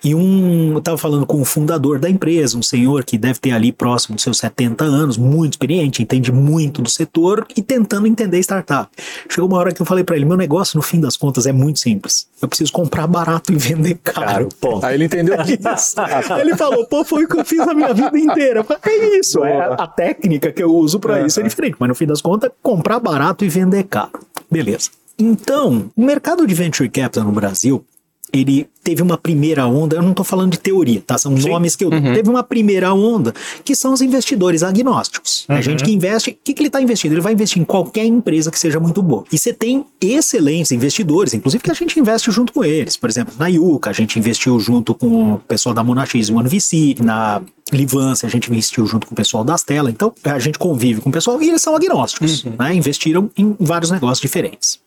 [0.02, 3.52] E um, eu tava falando com o fundador da empresa, um senhor que deve ter
[3.52, 8.38] ali próximo dos seus 70 anos, muito experiente, entende muito do setor e tentando entender
[8.40, 8.90] startup.
[9.28, 11.52] Chegou uma hora que eu falei para ele, meu negócio no fim das contas é
[11.52, 12.26] muito simples.
[12.42, 14.48] Eu preciso comprar barato e vender caro.
[14.60, 14.84] Ponto.
[14.84, 15.94] Aí ele entendeu isso.
[16.40, 18.60] Ele falou, pô, foi o que eu fiz a minha vida inteira.
[18.60, 21.76] Eu falei, é isso, é a, a técnica que eu uso para isso é diferente,
[21.78, 24.26] mas no fim das contas, comprar barato e vender caro.
[24.50, 24.77] Beleza.
[25.18, 27.84] Então, o mercado de venture capital no Brasil,
[28.32, 31.16] ele teve uma primeira onda, eu não estou falando de teoria, tá?
[31.18, 32.00] São nomes que eu dou.
[32.00, 35.44] Teve uma primeira onda, que são os investidores agnósticos.
[35.48, 37.12] É gente que investe, o que, que ele está investindo?
[37.12, 39.24] Ele vai investir em qualquer empresa que seja muito boa.
[39.32, 42.96] E você tem excelentes investidores, inclusive que a gente investe junto com eles.
[42.96, 46.96] Por exemplo, na Yuka, a gente investiu junto com o pessoal da Monax One VC,
[47.02, 47.42] na
[47.72, 49.90] Livance, a gente investiu junto com o pessoal da Stella.
[49.90, 52.74] Então, a gente convive com o pessoal e eles são agnósticos, né?
[52.74, 54.78] Investiram em vários negócios diferentes.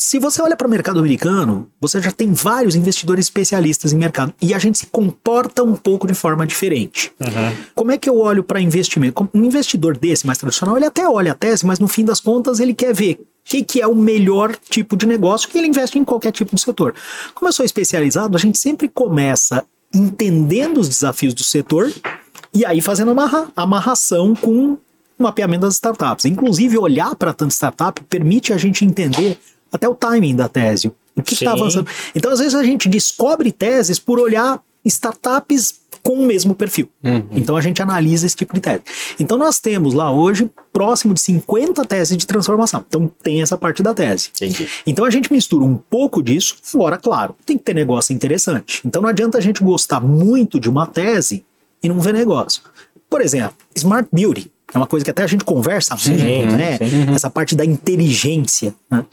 [0.00, 4.32] Se você olha para o mercado americano, você já tem vários investidores especialistas em mercado
[4.40, 7.10] e a gente se comporta um pouco de forma diferente.
[7.74, 9.28] Como é que eu olho para investimento?
[9.34, 12.60] Um investidor desse mais tradicional, ele até olha a tese, mas no fim das contas
[12.60, 16.04] ele quer ver que, que é o melhor tipo de negócio, que ele investe em
[16.04, 16.94] qualquer tipo de setor.
[17.34, 21.92] Como eu sou especializado, a gente sempre começa entendendo os desafios do setor
[22.54, 24.78] e aí fazendo amarra, amarração com
[25.18, 26.24] o mapeamento das startups.
[26.24, 29.38] Inclusive, olhar para tanta startup permite a gente entender
[29.72, 30.92] até o timing da tese.
[31.16, 31.88] O que está avançando.
[32.14, 36.88] Então, às vezes, a gente descobre teses por olhar startups com o mesmo perfil.
[37.02, 37.22] Uhum.
[37.32, 38.82] Então a gente analisa esse tipo de tese.
[39.20, 42.84] Então nós temos lá hoje próximo de 50 teses de transformação.
[42.86, 44.30] Então tem essa parte da tese.
[44.36, 44.68] Entendi.
[44.86, 48.80] Então a gente mistura um pouco disso, agora, claro, tem que ter negócio interessante.
[48.86, 51.44] Então não adianta a gente gostar muito de uma tese
[51.82, 52.62] e não ver negócio.
[53.10, 54.50] Por exemplo, Smart Beauty.
[54.72, 56.78] É uma coisa que até a gente conversa muito, né?
[56.78, 57.14] Sim.
[57.14, 58.74] Essa parte da inteligência.
[58.90, 59.04] Né?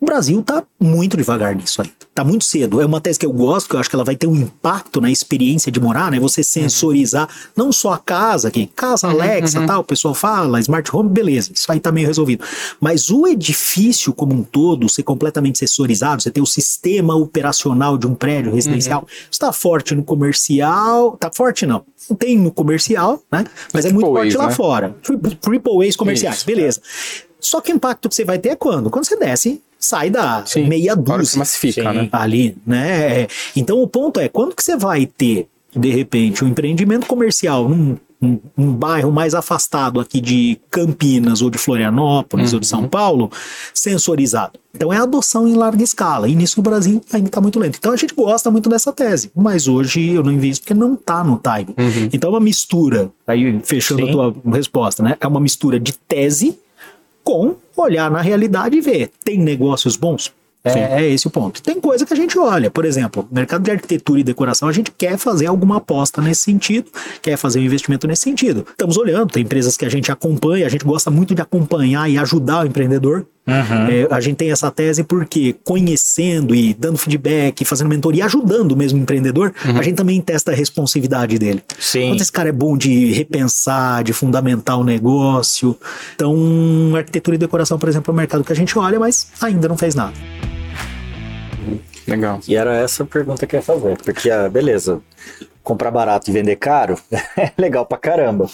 [0.00, 1.90] O Brasil está muito devagar nisso aí.
[2.20, 2.82] Está muito cedo.
[2.82, 5.00] É uma tese que eu gosto, que eu acho que ela vai ter um impacto
[5.00, 6.20] na experiência de morar, né?
[6.20, 7.64] Você sensorizar uhum.
[7.64, 9.66] não só a casa aqui, casa uhum, Alexa, uhum.
[9.66, 12.44] tal, o pessoal fala, smart home, beleza, isso aí tá meio resolvido.
[12.78, 18.06] Mas o edifício como um todo ser completamente sensorizado, você ter o sistema operacional de
[18.06, 19.06] um prédio residencial, uhum.
[19.30, 21.82] está forte no comercial, tá forte não.
[22.10, 23.46] Não tem no comercial, né?
[23.72, 24.52] Mas é muito forte lá né?
[24.52, 24.94] fora.
[25.40, 26.80] Triple A's comerciais, isso, beleza.
[26.84, 27.30] É.
[27.40, 28.90] Só que o impacto que você vai ter é quando?
[28.90, 31.38] Quando você desce sai da Sim, meia dúzia.
[31.38, 32.08] massifica, né?
[32.12, 33.26] Ali, né?
[33.56, 37.96] Então o ponto é, quando que você vai ter, de repente, um empreendimento comercial num
[38.22, 42.56] um, um, bairro mais afastado aqui de Campinas ou de Florianópolis uhum.
[42.56, 42.88] ou de São uhum.
[42.88, 43.30] Paulo,
[43.72, 44.58] sensorizado.
[44.74, 46.28] Então é adoção em larga escala.
[46.28, 47.76] E nisso o Brasil ainda está muito lento.
[47.78, 51.24] Então a gente gosta muito dessa tese, mas hoje eu não invisto porque não está
[51.24, 51.74] no time.
[51.78, 52.10] Uhum.
[52.12, 54.10] Então é uma mistura, aí fechando Sim.
[54.10, 55.16] a tua resposta, né?
[55.18, 56.58] É uma mistura de tese
[57.30, 60.32] com olhar na realidade e ver, tem negócios bons?
[60.62, 61.62] É, é, esse o ponto.
[61.62, 64.90] Tem coisa que a gente olha, por exemplo, mercado de arquitetura e decoração, a gente
[64.90, 66.90] quer fazer alguma aposta nesse sentido,
[67.22, 68.66] quer fazer um investimento nesse sentido.
[68.68, 72.18] Estamos olhando, tem empresas que a gente acompanha, a gente gosta muito de acompanhar e
[72.18, 73.24] ajudar o empreendedor.
[73.50, 73.86] Uhum.
[73.88, 78.76] É, a gente tem essa tese porque conhecendo e dando feedback, fazendo mentoria, ajudando o
[78.76, 79.78] mesmo empreendedor, uhum.
[79.78, 81.62] a gente também testa a responsividade dele.
[81.78, 82.08] Sim.
[82.08, 85.76] Quanto esse cara é bom de repensar, de fundamentar o negócio.
[86.14, 89.68] Então, arquitetura e decoração, por exemplo, é um mercado que a gente olha, mas ainda
[89.68, 90.14] não fez nada.
[92.06, 92.40] Legal.
[92.48, 93.96] E era essa a pergunta que eu ia fazer.
[93.98, 95.00] Porque, ah, beleza,
[95.62, 96.98] comprar barato e vender caro
[97.36, 98.46] é legal pra caramba.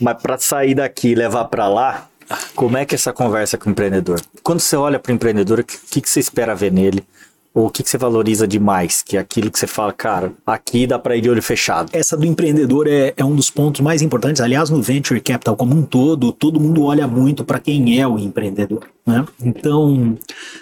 [0.00, 2.08] Mas para sair daqui e levar para lá,
[2.54, 4.20] como é que é essa conversa com o empreendedor?
[4.42, 7.04] Quando você olha para o empreendedor, o que, que você espera ver nele?
[7.54, 9.02] Ou o que, que você valoriza demais?
[9.02, 11.90] Que é aquilo que você fala, cara, aqui dá para ir de olho fechado.
[11.92, 14.40] Essa do empreendedor é, é um dos pontos mais importantes.
[14.40, 18.18] Aliás, no Venture Capital como um todo, todo mundo olha muito para quem é o
[18.18, 18.86] empreendedor.
[19.08, 19.24] Né?
[19.42, 20.18] Então,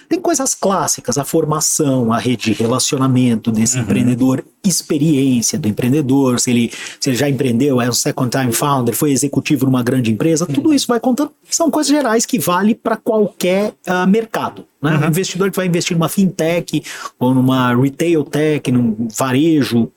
[0.09, 3.83] tem coisas clássicas, a formação, a rede de relacionamento desse uhum.
[3.83, 8.95] empreendedor, experiência do empreendedor, se ele, se ele já empreendeu, é um second time founder,
[8.95, 11.33] foi executivo numa grande empresa, tudo isso vai contando.
[11.51, 14.65] São coisas gerais que vale para qualquer uh, mercado.
[14.81, 14.93] Né?
[14.93, 15.07] Uhum.
[15.07, 16.85] Um investidor que vai investir numa fintech
[17.19, 19.91] ou numa retail tech, num varejo,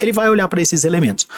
[0.00, 1.28] ele vai olhar para esses elementos.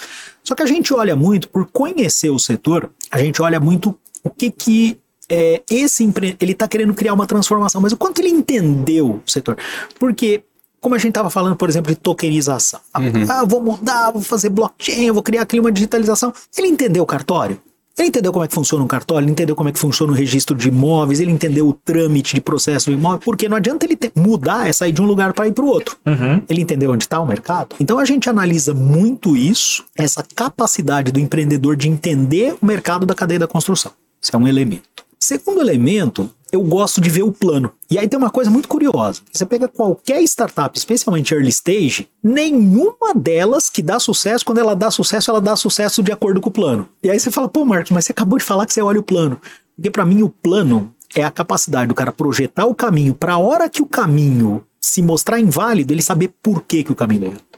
[0.42, 4.30] Só que a gente olha muito, por conhecer o setor, a gente olha muito o
[4.30, 4.98] que que
[5.28, 6.36] é, esse empre...
[6.40, 9.56] ele está querendo criar uma transformação, mas o quanto ele entendeu o setor?
[9.98, 10.42] Porque
[10.80, 12.78] como a gente estava falando, por exemplo, de tokenização.
[12.94, 13.24] Uhum.
[13.26, 16.30] Ah, vou mudar, vou fazer blockchain, vou criar clima de digitalização.
[16.58, 17.58] Ele entendeu o cartório?
[17.96, 20.14] Ele entendeu como é que funciona um cartório, ele entendeu como é que funciona o
[20.14, 23.94] registro de imóveis, ele entendeu o trâmite de processo do imóvel, porque não adianta ele
[23.96, 25.96] ter, mudar, é sair de um lugar para ir para o outro.
[26.04, 26.42] Uhum.
[26.48, 27.76] Ele entendeu onde está o mercado.
[27.78, 33.14] Então a gente analisa muito isso, essa capacidade do empreendedor de entender o mercado da
[33.14, 33.92] cadeia da construção.
[34.20, 35.03] Isso é um elemento.
[35.26, 37.72] Segundo elemento, eu gosto de ver o plano.
[37.90, 39.22] E aí tem uma coisa muito curiosa.
[39.32, 44.90] Você pega qualquer startup, especialmente early stage, nenhuma delas que dá sucesso, quando ela dá
[44.90, 46.86] sucesso, ela dá sucesso de acordo com o plano.
[47.02, 49.02] E aí você fala, pô, Marcos, mas você acabou de falar que você olha o
[49.02, 49.40] plano.
[49.74, 53.38] Porque para mim o plano é a capacidade do cara projetar o caminho para a
[53.38, 57.53] hora que o caminho se mostrar inválido, ele saber por que, que o caminho é.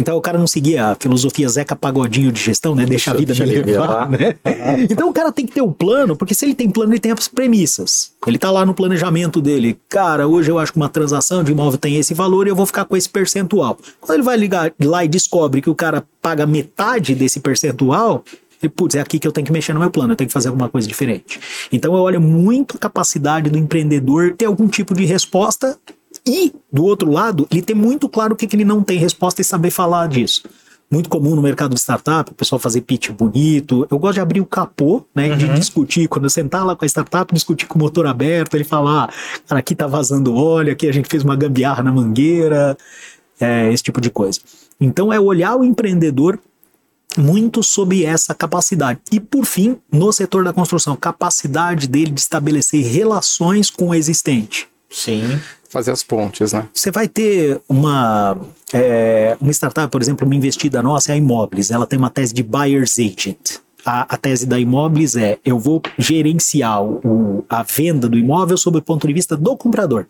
[0.00, 2.86] Então o cara não seguia a filosofia Zeca Pagodinho de gestão, né?
[2.86, 4.36] Deixa, Deixa a vida me levar, né?
[4.90, 7.12] Então o cara tem que ter um plano, porque se ele tem plano, ele tem
[7.12, 8.12] as premissas.
[8.26, 9.78] Ele tá lá no planejamento dele.
[9.88, 12.64] Cara, hoje eu acho que uma transação de imóvel tem esse valor e eu vou
[12.64, 13.78] ficar com esse percentual.
[14.00, 18.24] Quando ele vai ligar lá e descobre que o cara paga metade desse percentual,
[18.62, 20.34] ele, putz, é aqui que eu tenho que mexer no meu plano, eu tenho que
[20.34, 21.40] fazer alguma coisa diferente.
[21.70, 25.78] Então eu olho muito a capacidade do empreendedor ter algum tipo de resposta
[26.28, 29.40] e, do outro lado, ele tem muito claro o que, que ele não tem resposta
[29.40, 30.42] e saber falar disso.
[30.90, 33.86] Muito comum no mercado de startup, o pessoal fazer pitch bonito.
[33.90, 35.30] Eu gosto de abrir o capô, né?
[35.30, 35.36] Uhum.
[35.36, 36.06] De discutir.
[36.08, 39.12] Quando eu sentar lá com a startup, discutir com o motor aberto, ele falar, ah,
[39.46, 42.76] cara, aqui tá vazando óleo, aqui a gente fez uma gambiarra na mangueira,
[43.40, 44.40] é, esse tipo de coisa.
[44.78, 46.38] Então é olhar o empreendedor
[47.16, 49.00] muito sobre essa capacidade.
[49.10, 54.68] E por fim, no setor da construção, capacidade dele de estabelecer relações com o existente.
[54.90, 55.38] Sim.
[55.68, 56.66] Fazer as pontes, né?
[56.72, 58.36] Você vai ter uma,
[58.72, 61.70] é, uma startup, por exemplo, uma investida nossa é a Imóveis.
[61.70, 63.58] Ela tem uma tese de buyer's agent.
[63.84, 68.78] A, a tese da Imóveis é: eu vou gerenciar o, a venda do imóvel sob
[68.78, 70.06] o ponto de vista do comprador.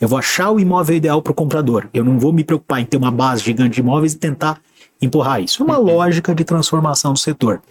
[0.00, 1.88] Eu vou achar o imóvel ideal para o comprador.
[1.94, 4.60] Eu não vou me preocupar em ter uma base gigante de imóveis e tentar
[5.00, 5.62] empurrar isso.
[5.62, 7.62] É uma lógica de transformação do setor.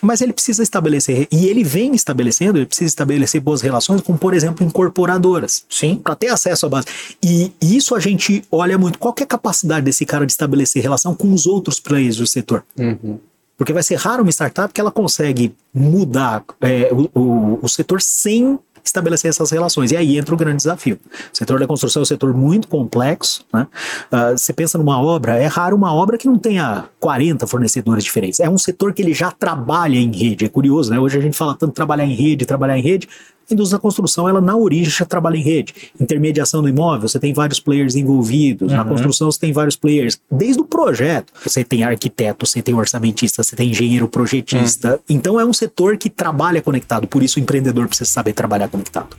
[0.00, 4.34] Mas ele precisa estabelecer, e ele vem estabelecendo, ele precisa estabelecer boas relações com, por
[4.34, 5.64] exemplo, incorporadoras.
[5.68, 5.96] Sim.
[5.96, 6.86] Para ter acesso à base.
[7.22, 8.98] E isso a gente olha muito.
[8.98, 12.64] Qual é a capacidade desse cara de estabelecer relação com os outros players do setor?
[12.78, 13.18] Uhum.
[13.56, 18.00] Porque vai ser raro uma startup que ela consegue mudar é, o, o, o setor
[18.00, 18.56] sem
[18.88, 19.92] estabelecer essas relações.
[19.92, 20.98] E aí entra o grande desafio.
[21.32, 23.44] O setor da construção é um setor muito complexo.
[23.52, 23.66] Né?
[24.12, 28.40] Uh, você pensa numa obra, é raro uma obra que não tenha 40 fornecedores diferentes.
[28.40, 30.44] É um setor que ele já trabalha em rede.
[30.44, 30.98] É curioso, né?
[30.98, 33.08] Hoje a gente fala tanto trabalhar em rede, trabalhar em rede.
[33.50, 35.74] A indústria da construção, ela na origem já trabalha em rede.
[35.98, 38.70] Intermediação do imóvel, você tem vários players envolvidos.
[38.70, 38.76] Uhum.
[38.76, 40.20] Na construção, você tem vários players.
[40.30, 44.92] Desde o projeto, você tem arquiteto, você tem orçamentista, você tem engenheiro projetista.
[44.92, 44.98] Uhum.
[45.08, 47.06] Então é um setor que trabalha conectado.
[47.06, 49.16] Por isso o empreendedor precisa saber trabalhar conectado.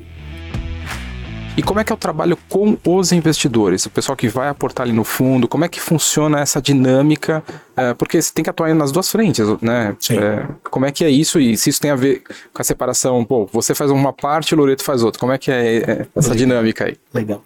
[1.59, 3.85] E como é que é o trabalho com os investidores?
[3.85, 7.43] O pessoal que vai aportar ali no fundo, como é que funciona essa dinâmica?
[7.75, 9.93] É, porque você tem que atuar nas duas frentes, né?
[10.09, 13.25] É, como é que é isso e se isso tem a ver com a separação?
[13.25, 15.19] Pô, você faz uma parte, o Loreto faz outra.
[15.19, 16.95] Como é que é, é essa dinâmica aí?
[17.13, 17.43] Legal.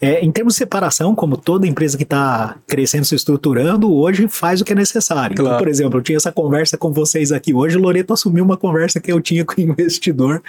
[0.00, 4.60] É, em termos de separação, como toda empresa que está crescendo, se estruturando, hoje faz
[4.60, 5.32] o que é necessário.
[5.32, 5.56] Então, claro.
[5.56, 8.56] Então, por exemplo, eu tinha essa conversa com vocês aqui hoje, o Loreto assumiu uma
[8.56, 10.42] conversa que eu tinha com o investidor,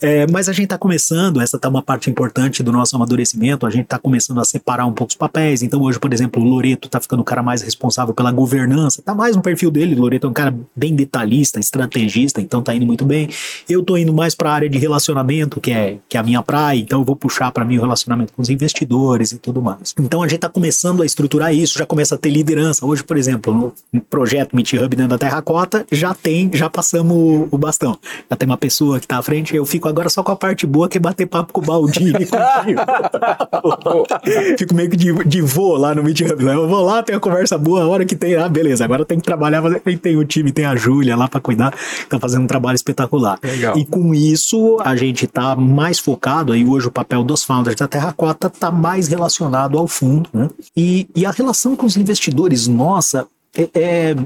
[0.00, 3.70] é, mas a gente está começando, essa está uma parte importante do nosso amadurecimento, a
[3.70, 5.62] gente está começando a separar um pouco os papéis.
[5.62, 9.14] Então, hoje, por exemplo, o Loreto está ficando o cara mais responsável pela governança, tá
[9.14, 9.94] mais no perfil dele.
[9.94, 13.28] O Loreto é um cara bem detalhista, estrategista, então tá indo muito bem.
[13.68, 16.42] Eu tô indo mais para a área de relacionamento, que é, que é a minha
[16.42, 19.94] praia, então eu vou puxar para mim o relacionamento com os investidores e tudo mais.
[19.98, 22.84] Então a gente tá começando a estruturar isso, já começa a ter liderança.
[22.84, 27.58] Hoje, por exemplo, no projeto Meet Hub dentro da Terracota, já tem, já passamos o
[27.58, 27.98] bastão.
[28.28, 30.66] Já tem uma pessoa que tá à frente, eu fico agora só com a parte
[30.66, 32.26] boa, que é bater papo com o Baldini.
[34.58, 36.54] fico meio que de, de vô lá no Meet né?
[36.54, 39.18] Eu vou lá, tenho a conversa boa, a hora que tem, ah, beleza, agora tem
[39.18, 39.62] que trabalhar,
[40.02, 41.74] tem o time, tem a Júlia lá para cuidar,
[42.08, 43.38] tá fazendo um trabalho espetacular.
[43.42, 43.78] Legal.
[43.78, 47.88] E com isso, a gente tá mais focado, aí hoje o papel dos founders da
[47.88, 50.48] Terracota tá mais relacionado ao fundo, né?
[50.76, 53.26] E, e a relação com os investidores, nossa,
[53.56, 54.16] é, é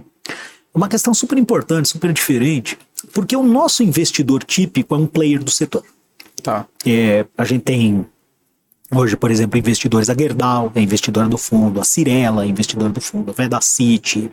[0.75, 2.79] uma questão super importante, super diferente,
[3.13, 5.85] porque o nosso investidor típico é um player do setor.
[6.45, 6.67] Tá.
[6.87, 8.07] É, a gente tem
[8.95, 13.01] Hoje, por exemplo, investidores, a Gerdau é investidora do fundo, a Cirela é investidora do
[13.01, 14.31] fundo, a Vedacity,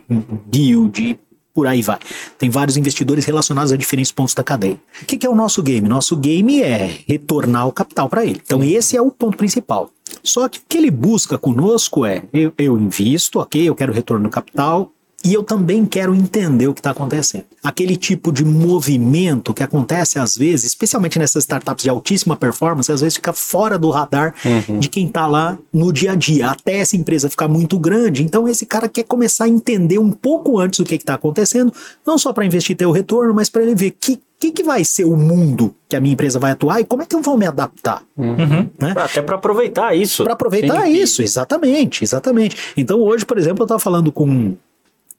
[0.48, 1.18] Guild,
[1.54, 1.98] por aí vai.
[2.38, 4.78] Tem vários investidores relacionados a diferentes pontos da cadeia.
[5.02, 5.88] O que, que é o nosso game?
[5.88, 8.40] Nosso game é retornar o capital para ele.
[8.44, 9.90] Então, esse é o ponto principal.
[10.22, 14.28] Só que o que ele busca conosco é: eu, eu invisto, ok, eu quero retorno
[14.28, 14.92] do capital,
[15.24, 17.44] e eu também quero entender o que está acontecendo.
[17.62, 23.00] Aquele tipo de movimento que acontece às vezes, especialmente nessas startups de altíssima performance, às
[23.00, 24.80] vezes fica fora do radar uhum.
[24.80, 28.22] de quem está lá no dia a dia, até essa empresa ficar muito grande.
[28.22, 31.72] Então esse cara quer começar a entender um pouco antes o que está acontecendo,
[32.06, 34.62] não só para investir e ter o retorno, mas para ele ver que que, que
[34.64, 37.22] vai ser o mundo que a minha empresa vai atuar e como é que eu
[37.22, 38.02] vou me adaptar?
[38.16, 38.68] Uhum.
[38.76, 38.92] Né?
[38.96, 40.24] Até para aproveitar isso.
[40.24, 40.92] Para aproveitar Sim.
[40.94, 42.56] isso, exatamente, exatamente.
[42.76, 44.56] Então hoje, por exemplo, eu estava falando com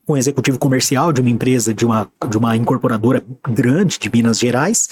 [0.07, 4.89] um executivo comercial de uma empresa, de uma, de uma incorporadora grande de Minas Gerais,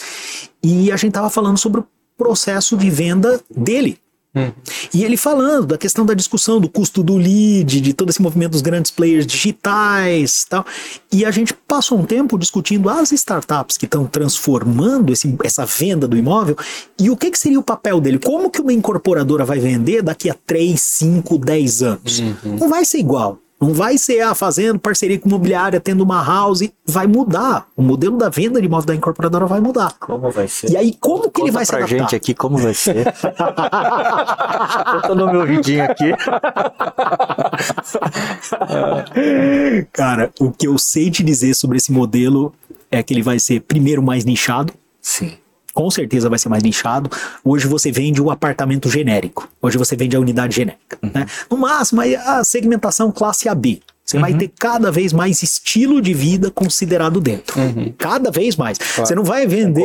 [0.63, 1.87] e a gente estava falando sobre o
[2.17, 3.97] processo de venda dele.
[4.33, 4.49] Hum.
[4.93, 8.51] E ele falando da questão da discussão do custo do lead, de todo esse movimento
[8.51, 10.65] dos grandes players digitais tal.
[11.11, 16.07] E a gente passou um tempo discutindo as startups que estão transformando esse, essa venda
[16.07, 16.55] do imóvel
[16.97, 18.19] e o que, que seria o papel dele.
[18.19, 22.19] Como que uma incorporadora vai vender daqui a 3, 5, 10 anos?
[22.19, 22.57] Uhum.
[22.57, 23.37] Não vai ser igual.
[23.61, 27.67] Não vai ser ah, fazendo parceria com imobiliária, tendo uma house, vai mudar.
[27.77, 29.93] O modelo da venda de imóvel da incorporadora vai mudar.
[29.99, 30.71] Como vai ser?
[30.71, 31.97] E aí, como que Conta ele vai pra se adaptar?
[31.99, 33.13] gente aqui como vai ser.
[35.05, 36.09] Tô no meu vidinho aqui.
[39.93, 42.51] Cara, o que eu sei te dizer sobre esse modelo
[42.89, 44.73] é que ele vai ser, primeiro, mais nichado.
[44.99, 45.37] Sim
[45.73, 47.09] com certeza vai ser mais nichado.
[47.43, 49.47] Hoje você vende o apartamento genérico.
[49.61, 50.97] Hoje você vende a unidade genérica.
[51.01, 51.11] Uhum.
[51.13, 51.25] Né?
[51.49, 53.81] No máximo, a segmentação classe AB.
[54.03, 54.21] Você uhum.
[54.21, 57.59] vai ter cada vez mais estilo de vida considerado dentro.
[57.59, 57.93] Uhum.
[57.97, 58.77] Cada vez mais.
[58.77, 59.07] Claro.
[59.07, 59.83] Você não vai vender.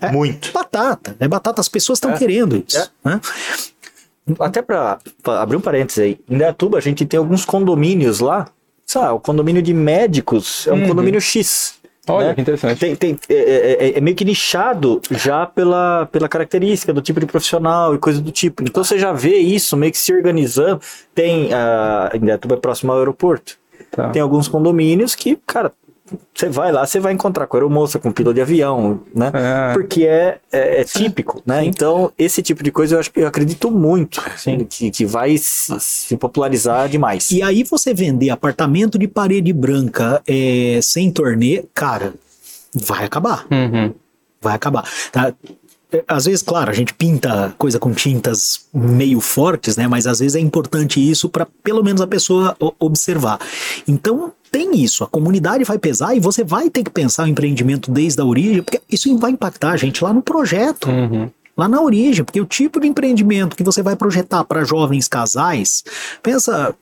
[0.00, 0.52] É, Muito.
[0.52, 1.16] Batata.
[1.20, 2.18] É batata, as pessoas estão é.
[2.18, 2.78] querendo isso.
[2.78, 3.08] É.
[3.08, 3.20] Né?
[4.40, 8.48] Até para abrir um parênteses aí, em Datuba a gente tem alguns condomínios lá
[8.86, 10.88] sabe, o condomínio de médicos é um Uhum.
[10.88, 11.74] condomínio X.
[12.08, 12.34] Olha, né?
[12.34, 12.78] que interessante.
[12.78, 17.18] Tem, tem- é, é- é- é meio que nichado já pela, pela característica do tipo
[17.20, 18.62] de profissional e coisa do tipo.
[18.62, 20.80] Então você já vê isso meio que se organizando.
[21.14, 21.48] Tem,
[22.14, 23.56] em Indaiatuba é próximo ao aeroporto.
[23.90, 24.10] Tá.
[24.10, 25.72] Tem alguns condomínios que, cara,
[26.34, 29.30] você vai lá, você vai encontrar com aeromoça, com piloto de avião, né?
[29.34, 29.72] É.
[29.72, 31.64] Porque é, é, é típico, né?
[31.64, 34.22] Então, esse tipo de coisa eu, acho, eu acredito muito
[34.68, 37.30] que, que vai se, se popularizar demais.
[37.30, 42.14] E aí você vender apartamento de parede branca é, sem torneio, cara,
[42.74, 43.46] vai acabar.
[43.50, 43.92] Uhum.
[44.40, 44.88] vai acabar.
[45.10, 45.34] Tá?
[46.06, 49.86] Às vezes, claro, a gente pinta coisa com tintas meio fortes, né?
[49.86, 53.38] Mas às vezes é importante isso para pelo menos a pessoa observar.
[53.86, 57.90] Então tem isso, a comunidade vai pesar e você vai ter que pensar o empreendimento
[57.90, 60.88] desde a origem, porque isso vai impactar a gente lá no projeto.
[60.88, 61.30] Uhum.
[61.56, 65.82] Lá na origem, porque o tipo de empreendimento que você vai projetar para jovens casais,
[66.22, 66.74] pensa,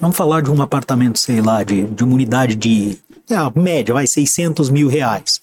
[0.00, 2.98] vamos falar de um apartamento, sei lá, de, de uma unidade de,
[3.30, 5.40] é, média, vai, 600 mil reais.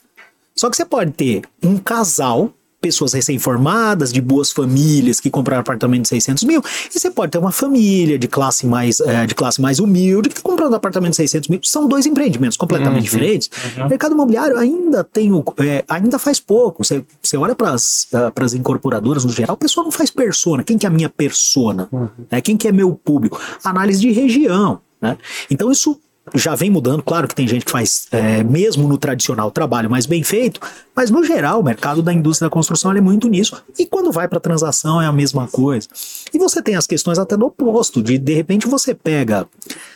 [0.55, 2.51] Só que você pode ter um casal,
[2.81, 6.61] pessoas recém-formadas, de boas famílias que compraram apartamento de 600 mil,
[6.93, 10.35] e você pode ter uma família de classe mais, eh, de classe mais humilde que
[10.37, 11.59] está comprando apartamento de 600 mil.
[11.63, 13.49] São dois empreendimentos completamente diferentes.
[13.77, 16.83] O mercado imobiliário ainda tem o, eh, ainda faz pouco.
[16.83, 20.63] Você, você olha para as incorporadoras no geral, o pessoal não faz persona.
[20.63, 21.89] Quem que é a minha persona?
[22.31, 22.41] Né?
[22.41, 23.39] Quem que é meu público?
[23.63, 24.81] Análise de região.
[25.01, 25.17] Né?
[25.49, 25.99] Então isso
[26.35, 30.05] já vem mudando, claro que tem gente que faz, é, mesmo no tradicional, trabalho mais
[30.05, 30.59] bem feito,
[30.95, 33.61] mas no geral o mercado da indústria da construção é muito nisso.
[33.77, 35.87] E quando vai para transação é a mesma coisa.
[36.33, 39.47] E você tem as questões até do oposto, de de repente você pega.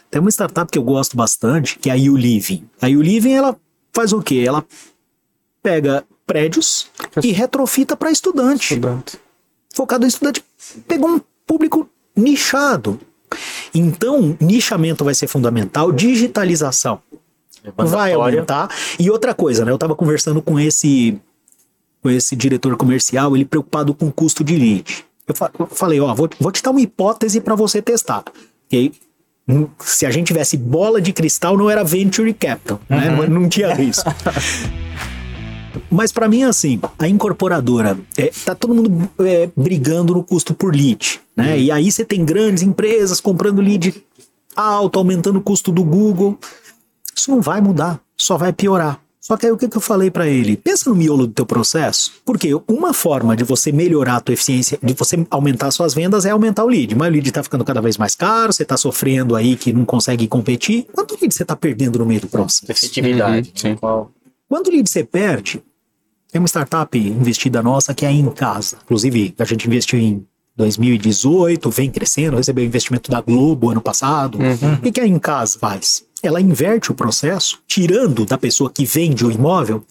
[0.09, 2.63] Tem uma startup que eu gosto bastante, que é a U Living.
[2.81, 3.55] A U Living ela
[3.91, 4.43] faz o quê?
[4.47, 4.65] Ela
[5.61, 6.87] pega prédios
[7.21, 9.19] e retrofita para estudante Estudante.
[9.73, 10.43] focado em estudante,
[10.87, 12.99] pegou um público nichado.
[13.73, 16.99] Então, nichamento vai ser fundamental, digitalização
[17.91, 18.69] vai aumentar.
[18.99, 19.71] E outra coisa, né?
[19.71, 21.17] Eu estava conversando com esse
[22.01, 25.05] com esse diretor comercial, ele preocupado com o custo de lead.
[25.25, 28.25] Eu, fa- eu falei, ó, vou, vou te dar uma hipótese para você testar.
[28.69, 28.91] E aí,
[29.47, 33.09] hum, se a gente tivesse bola de cristal, não era venture capital, né?
[33.09, 34.03] Não, não tinha risco.
[35.93, 40.73] Mas para mim, assim, a incorporadora, é, tá todo mundo é, brigando no custo por
[40.75, 41.59] lead, né?
[41.59, 43.93] E aí você tem grandes empresas comprando lead
[44.55, 46.37] alto, aumentando o custo do Google.
[47.15, 48.99] Isso não vai mudar, só vai piorar.
[49.21, 50.57] Só que aí o que, que eu falei para ele?
[50.57, 54.77] Pensa no miolo do teu processo, porque uma forma de você melhorar a tua eficiência,
[54.83, 56.93] de você aumentar suas vendas é aumentar o lead.
[56.93, 59.85] Mas o lead tá ficando cada vez mais caro, você tá sofrendo aí que não
[59.85, 60.87] consegue competir.
[60.91, 62.69] Quanto lead você tá perdendo no meio do processo?
[62.69, 63.47] Efetividade.
[63.49, 63.75] Uhum, sim.
[63.77, 64.11] Qual-
[64.49, 65.63] Quando o lead você perde,
[66.33, 68.79] tem uma startup investida nossa que é a Em Casa.
[68.83, 70.25] Inclusive, a gente investiu em
[70.57, 74.39] 2018, vem crescendo, recebeu investimento da Globo ano passado.
[74.39, 76.03] O que que a Em Casa faz?
[76.23, 79.85] Ela inverte o processo, tirando da pessoa que vende o imóvel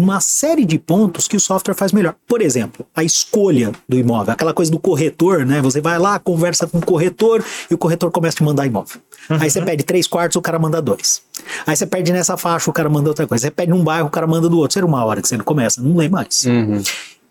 [0.00, 2.14] uma série de pontos que o software faz melhor.
[2.26, 5.60] Por exemplo, a escolha do imóvel, aquela coisa do corretor, né?
[5.60, 9.00] Você vai lá, conversa com o corretor e o corretor começa a te mandar imóvel.
[9.28, 11.22] Aí você pede três quartos, o cara manda dois.
[11.66, 13.42] Aí você pede nessa faixa, o cara manda outra coisa.
[13.46, 14.74] Você pede num bairro, o cara manda do outro.
[14.74, 16.44] Será uma hora que você não começa, não lê mais.
[16.44, 16.82] Uhum.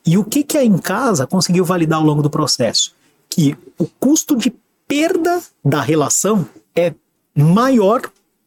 [0.05, 2.93] E o que que a Em Casa conseguiu validar ao longo do processo?
[3.29, 4.53] Que o custo de
[4.87, 6.93] perda da relação é
[7.35, 8.01] maior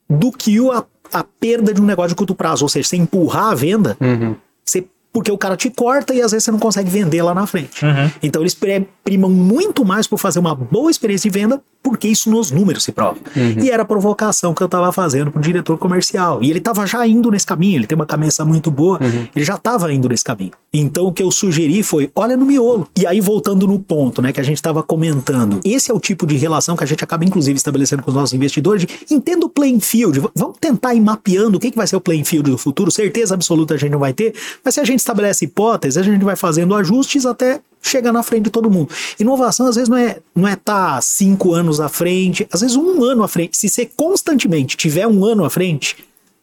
[0.08, 2.64] do que o- a, a perda de um negócio de curto prazo.
[2.64, 4.34] Ou seja, você empurrar a venda, Uhum.
[4.64, 7.46] você, porque o cara te corta e às vezes você não consegue vender lá na
[7.46, 7.84] frente.
[8.22, 8.56] Então eles
[9.04, 12.92] primam muito mais por fazer uma boa experiência de venda, porque isso nos números se
[12.92, 13.18] prova.
[13.62, 16.42] E era a provocação que eu estava fazendo pro diretor comercial.
[16.42, 19.00] E ele estava já indo nesse caminho, ele tem uma cabeça muito boa,
[19.34, 20.52] ele já estava indo nesse caminho.
[20.72, 22.88] Então o que eu sugeri foi, olha no miolo.
[22.96, 26.26] E aí voltando no ponto, né, que a gente estava comentando, esse é o tipo
[26.26, 29.48] de relação que a gente acaba inclusive estabelecendo com os nossos investidores, de entenda o
[29.48, 32.58] playing field, vamos tentar ir mapeando o que, que vai ser o playing field do
[32.58, 36.02] futuro, certeza absoluta a gente não vai ter, mas se a gente estabelece hipóteses, a
[36.02, 38.88] gente vai fazendo ajustes até chegar na frente de todo mundo.
[39.18, 43.02] Inovação às vezes não é não é estar cinco anos à frente, às vezes um
[43.02, 43.56] ano à frente.
[43.56, 45.96] Se você constantemente tiver um ano à frente,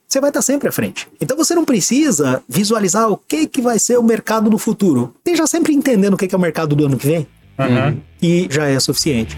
[0.07, 1.07] você vai estar sempre à frente.
[1.21, 5.13] Então você não precisa visualizar o que, que vai ser o mercado do futuro.
[5.19, 7.27] Esteja sempre entendendo o que, que é o mercado do ano que vem.
[8.21, 9.35] E já é suficiente.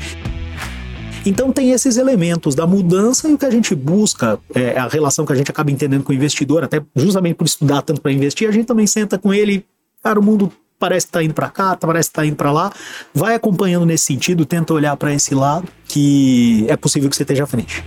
[1.25, 5.25] Então tem esses elementos da mudança e o que a gente busca, é, a relação
[5.25, 8.47] que a gente acaba entendendo com o investidor, até justamente por estudar tanto para investir,
[8.49, 9.63] a gente também senta com ele,
[10.01, 10.51] cara, o mundo
[10.81, 12.73] parece que tá indo para cá, parece que tá indo para lá,
[13.13, 17.43] vai acompanhando nesse sentido, tenta olhar para esse lado que é possível que você esteja
[17.43, 17.83] à frente.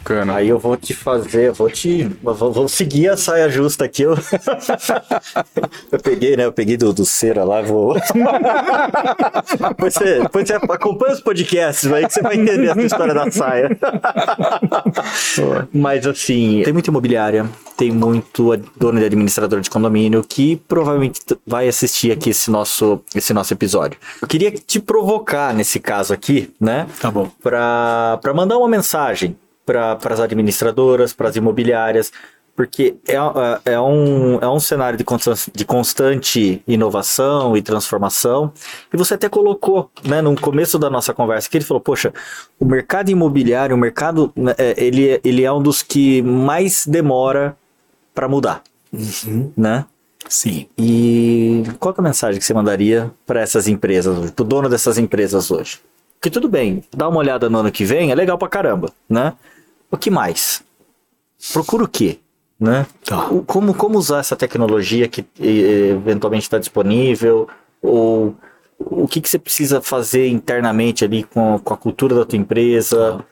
[0.00, 0.36] Bacana.
[0.36, 2.04] Aí eu vou te fazer, vou te.
[2.22, 4.02] Vou, vou seguir a saia justa aqui.
[4.02, 4.16] Eu,
[5.92, 6.46] eu peguei, né?
[6.46, 7.94] Eu peguei do, do cera lá, vou.
[9.68, 13.30] depois, você, depois você acompanha os podcasts aí que você vai entender essa história da
[13.30, 13.78] saia.
[15.72, 17.46] Mas assim, tem muita imobiliária,
[17.76, 23.34] tem muito dono de administrador de condomínio que provavelmente vai assistir aqui esse nosso, esse
[23.34, 23.98] nosso episódio.
[24.20, 26.86] Eu queria te provocar nesse caso aqui, né?
[27.00, 27.30] Tá bom.
[27.42, 29.36] Para mandar uma mensagem
[29.72, 32.12] para as administradoras, para as imobiliárias,
[32.56, 38.52] porque é, é, é, um, é um cenário de constante, de constante inovação e transformação.
[38.92, 42.12] E você até colocou, né, no começo da nossa conversa, que ele falou, poxa,
[42.58, 47.56] o mercado imobiliário, o mercado, né, é, ele, ele é um dos que mais demora
[48.14, 48.62] para mudar,
[48.92, 49.52] Uhum.
[49.56, 49.84] né?
[50.28, 50.66] Sim.
[50.76, 54.98] E qual é a mensagem que você mandaria para essas empresas hoje, pro dono dessas
[54.98, 55.78] empresas hoje?
[56.20, 59.32] Que tudo bem, dá uma olhada no ano que vem, é legal pra caramba, né?
[59.90, 60.62] O que mais?
[61.52, 62.18] Procura o quê?
[62.58, 62.86] Né?
[63.04, 63.28] Tá.
[63.30, 67.48] O- Como, como usar essa tecnologia que eventualmente está disponível?
[67.82, 68.34] Ou
[68.78, 73.24] o que, que você precisa fazer internamente ali com, com a cultura da tua empresa?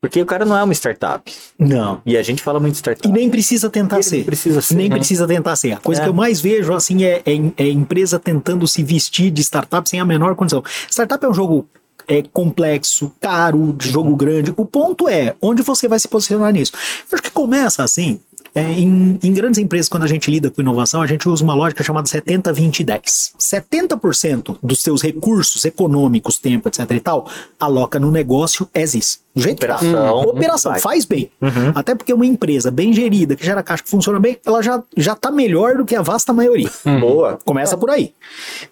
[0.00, 1.32] Porque o cara não é uma startup.
[1.58, 2.00] Não.
[2.04, 3.08] E a gente fala muito de startup.
[3.08, 4.16] E nem precisa tentar ser.
[4.16, 4.96] nem precisa ser, Nem né?
[4.96, 5.72] precisa tentar ser.
[5.72, 6.04] A coisa É.
[6.04, 9.98] que eu mais vejo, assim, é, é, é empresa tentando se vestir de startup sem
[10.00, 10.62] a menor condição.
[10.90, 11.66] Startup é um jogo
[12.08, 14.52] é, complexo, caro, de jogo grande.
[14.56, 16.72] O ponto é, onde você vai se posicionar nisso?
[17.10, 18.20] Eu acho que começa assim.
[18.54, 21.54] é, em, em grandes empresas, quando a gente lida com inovação, a gente usa uma
[21.54, 23.32] lógica chamada 70, 20, 10.
[23.36, 27.28] 70% dos seus recursos econômicos, tempo, etc e tal,
[27.58, 29.24] aloca no negócio as is.
[29.34, 29.74] Do jeito que tá.
[29.74, 30.20] Operação.
[30.20, 30.80] Operação, Vai.
[30.80, 31.28] faz bem.
[31.74, 35.16] Até porque uma empresa bem gerida, que gera caixa, que funciona bem, ela já, já
[35.16, 36.70] tá melhor do que a vasta maioria.
[37.00, 37.36] Boa.
[37.44, 38.14] Começa por aí.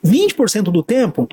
[0.07, 1.29] 20% do tempo,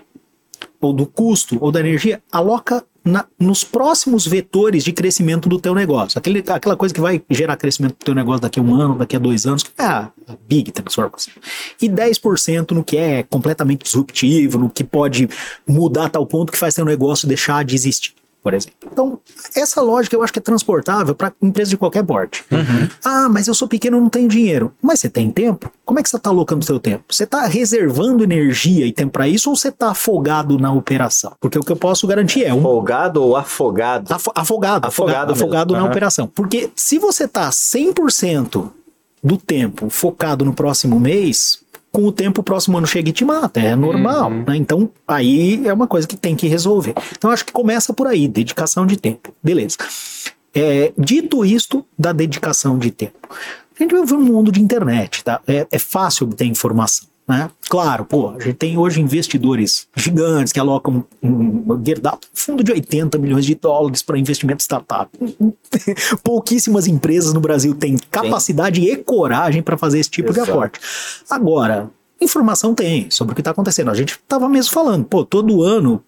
[0.81, 5.73] ou do custo, ou da energia, aloca na- nos próximos vetores de crescimento do teu
[5.73, 6.19] negócio.
[6.19, 9.15] Aquele, aquela coisa que vai gerar crescimento do teu negócio daqui a um ano, daqui
[9.15, 10.11] a dois anos, que é a,
[10.47, 11.33] big transformação.
[11.81, 15.29] E 10% no que é completamente disruptivo, no que pode
[15.67, 18.13] mudar a tal ponto que faz teu negócio deixar de existir.
[18.41, 18.77] Por exemplo.
[18.89, 19.19] Então,
[19.53, 22.45] essa lógica eu acho que é transportável para empresa de qualquer porte.
[23.03, 24.71] Ah, mas eu sou pequeno, não tenho dinheiro.
[24.81, 25.69] Mas você tem tempo?
[25.85, 27.03] Como é que você está alocando o seu tempo?
[27.09, 31.33] Você está reservando energia e tempo para isso ou você está afogado na operação?
[31.41, 34.13] Porque o que eu posso garantir é um Folgado ou afogado?
[34.13, 35.89] Afo- afogado, Afogado afogado, afogado na Aham.
[35.89, 36.27] operação.
[36.27, 38.69] Porque se você tá 100%
[39.21, 41.59] do tempo focado no próximo mês,
[41.91, 44.55] com o tempo o próximo ano chega e te mata, é normal, né?
[44.55, 46.93] Então, aí é uma coisa que tem que resolver.
[47.17, 49.33] Então, acho que começa por aí, dedicação de tempo.
[49.43, 49.77] Beleza.
[50.53, 55.41] É, dito isto da dedicação de tempo, a gente vive um mundo de internet, tá?
[55.47, 57.08] É, é fácil obter informação.
[57.29, 57.47] Né?
[57.69, 61.83] Claro, pô, a gente tem hoje investidores gigantes que alocam um, um
[62.33, 65.11] fundo de 80 milhões de dólares para investimento startup.
[66.23, 70.53] Pouquíssimas empresas no Brasil têm capacidade e coragem para fazer esse tipo de Exato.
[70.53, 70.79] aporte.
[71.29, 73.91] Agora, informação tem sobre o que está acontecendo.
[73.91, 76.03] A gente estava mesmo falando, pô, todo ano,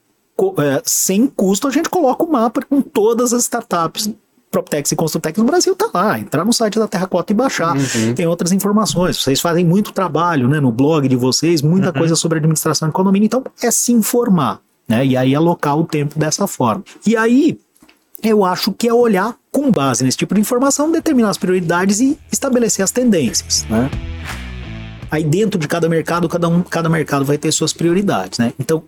[0.58, 4.10] é, sem custo, a gente coloca o mapa com todas as startups.
[4.52, 6.20] PropTex e Construtex no Brasil tá lá.
[6.20, 7.74] Entrar no site da Terracota e baixar.
[8.16, 9.24] Tem outras informações.
[9.24, 13.26] Vocês fazem muito trabalho né, no blog de vocês, muita coisa sobre administração de condomínio.
[13.26, 14.60] Então, é se informar.
[14.88, 16.84] Né, e aí alocar o tempo dessa forma.
[17.08, 17.58] E aí,
[18.22, 22.18] eu acho que é olhar com base nesse tipo de informação, determinar as prioridades e
[22.32, 23.90] estabelecer as tendências, né?
[25.10, 28.54] Aí dentro de cada mercado, cada, um, cada mercado vai ter suas prioridades, né?
[28.60, 28.84] Então,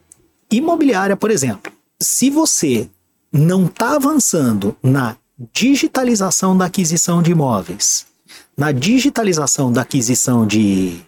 [0.51, 2.89] imobiliária, por exemplo, se você
[3.32, 5.16] não está avançando na
[5.53, 8.05] digitalização da aquisição de imóveis,
[8.57, 10.99] na digitalização da aquisição de,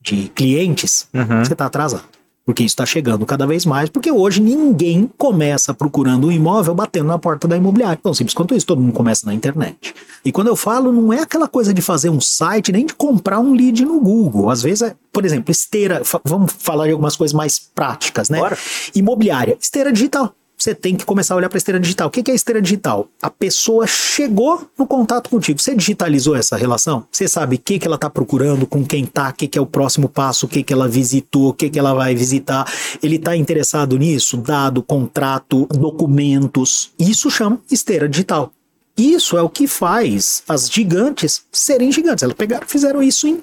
[0.00, 1.08] de clientes,
[1.44, 2.04] você está atrasado.
[2.44, 7.06] Porque isso está chegando cada vez mais, porque hoje ninguém começa procurando um imóvel batendo
[7.06, 7.96] na porta da imobiliária.
[8.02, 9.94] Tão simples quanto isso, todo mundo começa na internet.
[10.24, 13.38] E quando eu falo, não é aquela coisa de fazer um site, nem de comprar
[13.38, 14.50] um lead no Google.
[14.50, 18.40] Às vezes é, por exemplo, esteira, vamos falar de algumas coisas mais práticas, né?
[18.40, 18.58] Bora.
[18.92, 20.34] Imobiliária, esteira digital.
[20.62, 22.06] Você tem que começar a olhar para a esteira digital.
[22.06, 23.08] O que é esteira digital?
[23.20, 25.60] A pessoa chegou no contato contigo.
[25.60, 27.04] Você digitalizou essa relação?
[27.10, 29.60] Você sabe o que, que ela está procurando, com quem tá, o que, que é
[29.60, 32.64] o próximo passo, o que, que ela visitou, o que, que ela vai visitar.
[33.02, 34.36] Ele está interessado nisso?
[34.36, 36.92] Dado, contrato, documentos.
[36.96, 38.52] Isso chama esteira digital.
[38.96, 42.22] Isso é o que faz as gigantes serem gigantes.
[42.22, 43.42] Elas pegaram, fizeram isso em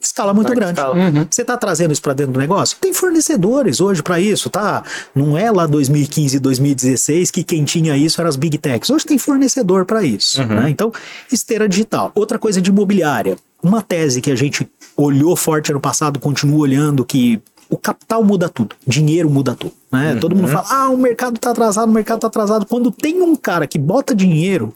[0.00, 0.80] escala muito grande.
[0.80, 0.94] escala.
[1.30, 2.76] Você está trazendo isso para dentro do negócio?
[2.80, 4.82] Tem fornecedores hoje para isso, tá?
[5.14, 8.90] Não é lá 2015, 2016 que quem tinha isso eram as big techs.
[8.90, 10.42] Hoje tem fornecedor para isso.
[10.44, 10.70] né?
[10.70, 10.92] Então,
[11.30, 12.10] esteira digital.
[12.14, 13.36] Outra coisa de imobiliária.
[13.62, 18.48] Uma tese que a gente olhou forte ano passado, continua olhando, que o capital muda
[18.48, 19.72] tudo, dinheiro muda tudo.
[19.92, 20.16] Né?
[20.20, 22.66] Todo mundo fala, ah, o mercado está atrasado, o mercado está atrasado.
[22.66, 24.74] Quando tem um cara que bota dinheiro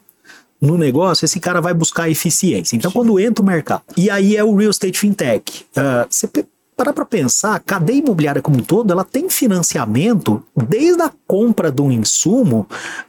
[0.65, 2.75] no negócio, esse cara vai buscar eficiência.
[2.75, 5.67] Então, quando entra o mercado, e aí é o real estate fintech.
[5.77, 6.27] Uh, você
[6.77, 11.71] parar para pensar, a cadeia imobiliária como um todo, ela tem financiamento desde a compra
[11.71, 12.67] de um insumo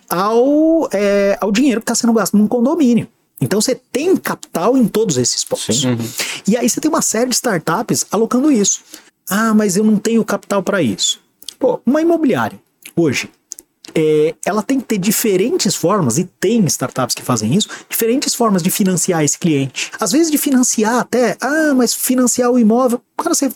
[0.08, 3.08] ao, é, ao dinheiro que está sendo gasto num condomínio.
[3.42, 5.84] Então você tem capital em todos esses pontos.
[5.84, 5.98] Uhum.
[6.48, 8.82] E aí você tem uma série de startups alocando isso.
[9.30, 11.20] Ah, mas eu não tenho capital para isso.
[11.60, 12.60] Pô, uma imobiliária,
[12.96, 13.30] hoje,
[13.96, 18.62] é, ela tem que ter diferentes formas, e tem startups que fazem isso, diferentes formas
[18.62, 19.92] de financiar esse cliente.
[20.00, 23.50] Às vezes de financiar até, ah, mas financiar o imóvel, cara, você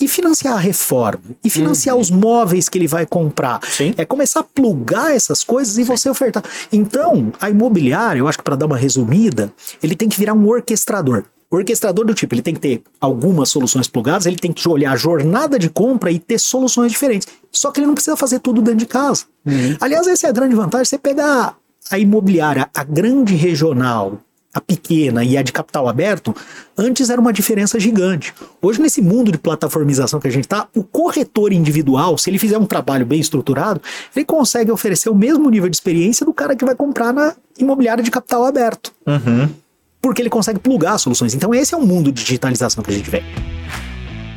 [0.00, 2.02] e financiar a reforma, e financiar uhum.
[2.02, 3.60] os móveis que ele vai comprar.
[3.64, 3.94] Sim.
[3.96, 5.84] É começar a plugar essas coisas e Sim.
[5.84, 6.42] você ofertar.
[6.72, 10.48] Então, a imobiliária, eu acho que para dar uma resumida, ele tem que virar um
[10.48, 11.24] orquestrador.
[11.52, 14.92] O orquestrador do tipo, ele tem que ter algumas soluções plugadas, ele tem que olhar
[14.92, 17.28] a jornada de compra e ter soluções diferentes.
[17.50, 19.24] Só que ele não precisa fazer tudo dentro de casa.
[19.44, 19.76] Uhum.
[19.78, 20.86] Aliás, essa é a grande vantagem.
[20.86, 21.54] Você pegar
[21.90, 24.18] a imobiliária, a grande regional,
[24.54, 26.34] a pequena e a de capital aberto,
[26.74, 28.32] antes era uma diferença gigante.
[28.62, 32.56] Hoje, nesse mundo de plataformização que a gente está, o corretor individual, se ele fizer
[32.56, 33.78] um trabalho bem estruturado,
[34.16, 38.02] ele consegue oferecer o mesmo nível de experiência do cara que vai comprar na imobiliária
[38.02, 38.90] de capital aberto.
[39.06, 39.60] Uhum
[40.02, 41.32] porque ele consegue plugar soluções.
[41.32, 43.22] Então esse é o mundo de digitalização que a gente vê.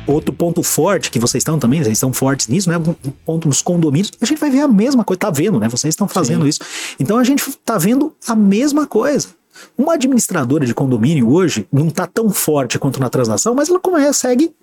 [0.06, 2.78] Outro ponto forte que vocês estão também, vocês estão fortes nisso, né?
[2.78, 2.94] Um
[3.24, 5.68] ponto nos condomínios, a gente vai ver a mesma coisa, tá vendo, né?
[5.68, 6.48] Vocês estão fazendo Sim.
[6.48, 6.60] isso.
[7.00, 9.28] Então a gente tá vendo a mesma coisa.
[9.76, 14.54] Uma administradora de condomínio hoje não tá tão forte quanto na transação, mas ela consegue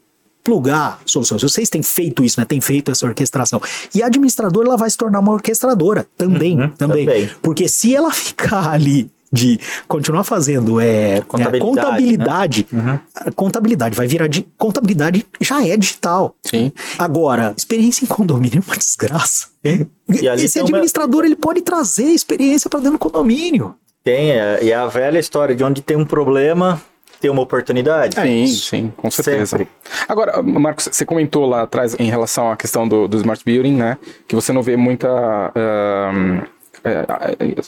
[0.43, 1.41] plugar soluções.
[1.41, 2.45] Vocês têm feito isso, né?
[2.45, 3.61] Tem feito essa orquestração.
[3.95, 7.05] E a administradora ela vai se tornar uma orquestradora também, uhum, também.
[7.05, 7.29] também.
[7.41, 13.01] Porque se ela ficar ali de continuar fazendo é, contabilidade, é, contabilidade, né?
[13.25, 13.31] uhum.
[13.31, 16.35] contabilidade vai virar de contabilidade já é digital.
[16.45, 16.71] Sim.
[16.99, 19.47] Agora, experiência em condomínio é uma desgraça.
[19.63, 19.87] É.
[20.35, 21.25] Esse administrador uma...
[21.25, 23.73] ele pode trazer experiência para dentro do condomínio.
[24.03, 26.79] Tem, é, e é a velha história de onde tem um problema,
[27.19, 28.15] tem uma oportunidade.
[28.15, 29.57] Sim, sim, com certeza.
[29.57, 29.69] Sempre.
[30.09, 33.97] Agora, Marcos, você comentou lá atrás em relação à questão do, do smart building, né?
[34.27, 35.07] Que você não vê muita.
[35.07, 36.52] Uh, é,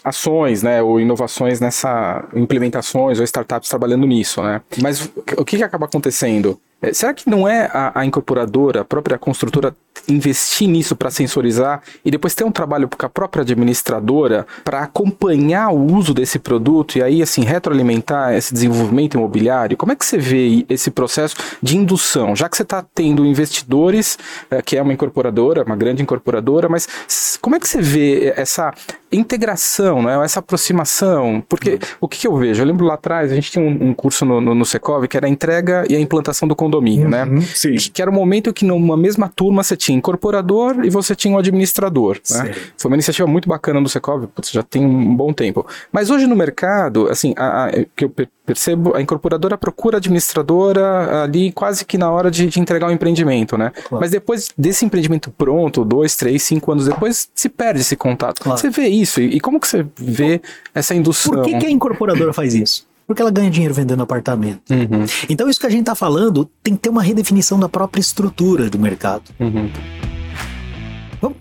[0.03, 4.61] ações, né, ou inovações nessa implementações ou startups trabalhando nisso, né?
[4.81, 6.59] Mas o que, que acaba acontecendo?
[6.81, 9.75] É, será que não é a, a, incorporadora, a própria construtora,
[10.07, 15.69] investir nisso para sensorizar e depois ter um trabalho com a própria administradora para acompanhar
[15.71, 19.77] o uso desse produto e aí, assim, retroalimentar esse desenvolvimento imobiliário?
[19.77, 22.35] Como é que você vê esse processo de indução?
[22.35, 24.19] Já que você está tendo investidores,
[24.51, 28.73] é, que é uma incorporadora, uma grande incorporadora, mas como é que você vê essa
[29.15, 31.43] integração, né, essa aproximação?
[31.47, 31.79] Porque uhum.
[32.01, 32.61] o que, que, eu vejo?
[32.61, 35.17] Eu lembro lá atrás, a gente tinha um, um curso no, no, no Secov que
[35.17, 37.23] era a entrega e a implantação do condomínio, né?
[37.23, 37.41] uhum, né?
[37.41, 37.75] Sim.
[37.75, 41.33] Que era o um momento que numa mesma turma você tinha incorporador e você tinha
[41.33, 42.53] um administrador, né?
[42.77, 45.65] Foi uma iniciativa muito bacana do Secov, já tem um bom tempo.
[45.91, 48.13] Mas hoje no mercado, assim, a, a, que eu
[48.45, 52.89] percebo, a incorporadora procura a administradora ali quase que na hora de, de entregar o
[52.89, 53.71] um empreendimento, né?
[53.71, 54.01] Claro.
[54.01, 58.41] Mas depois desse empreendimento pronto, dois, três, cinco anos depois, se perde esse contato.
[58.41, 58.59] Claro.
[58.59, 60.41] Você vê isso e, e, como que você vê
[60.73, 61.33] essa indução?
[61.33, 62.85] Por que, que a incorporadora faz isso?
[63.07, 64.61] Porque ela ganha dinheiro vendendo apartamento.
[64.71, 65.05] Uhum.
[65.29, 68.69] Então, isso que a gente está falando tem que ter uma redefinição da própria estrutura
[68.69, 69.23] do mercado.
[69.39, 69.69] Uhum.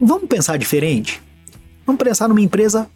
[0.01, 1.23] Vamos pensar diferente?
[1.87, 2.89] Vamos pensar numa empresa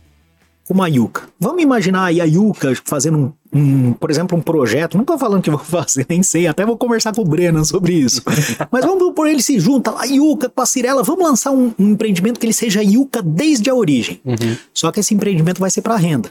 [0.68, 1.22] como a Yuka.
[1.40, 4.98] Vamos imaginar aí a Yuka fazendo um, um, por exemplo, um projeto.
[4.98, 7.94] Não estou falando que vou fazer, nem sei, até vou conversar com o Brennan sobre
[7.94, 8.22] isso.
[8.70, 11.92] Mas vamos por ele se junta, a Yuka com a Cirela, vamos lançar um, um,
[11.92, 14.20] empreendimento que ele seja Yuka desde a origem.
[14.22, 14.56] Uhum.
[14.74, 16.30] Só que esse empreendimento vai ser para renda.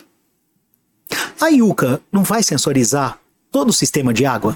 [1.41, 3.19] A Yuka não vai sensorizar
[3.51, 4.55] todo o sistema de água?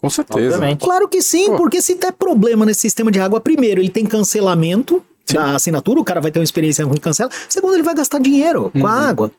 [0.00, 0.56] Com certeza.
[0.56, 0.80] Obviamente.
[0.80, 1.58] Claro que sim, Pô.
[1.58, 5.00] porque se der problema nesse sistema de água, primeiro, ele tem cancelamento.
[5.32, 7.30] Da assinatura, o cara vai ter uma experiência ruim cancela.
[7.48, 8.80] Segundo, ele vai gastar dinheiro uhum.
[8.80, 9.08] com a uhum.
[9.08, 9.30] água.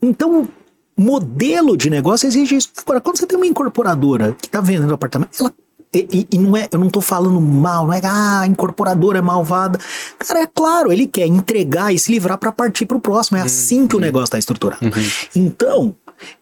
[0.00, 0.48] Então,
[0.96, 2.70] modelo de negócio exige isso.
[2.78, 5.52] Agora, quando você tem uma incorporadora que está vendendo apartamento, ela
[5.94, 9.22] e, e, não é, eu não tô falando mal, não é ah, a incorporadora é
[9.22, 9.78] malvada.
[10.18, 13.36] Cara, é claro, ele quer entregar e se livrar para partir para o próximo.
[13.36, 13.46] É uhum.
[13.46, 14.82] assim que o negócio está estruturado.
[14.86, 14.90] Uhum.
[15.36, 15.94] Então,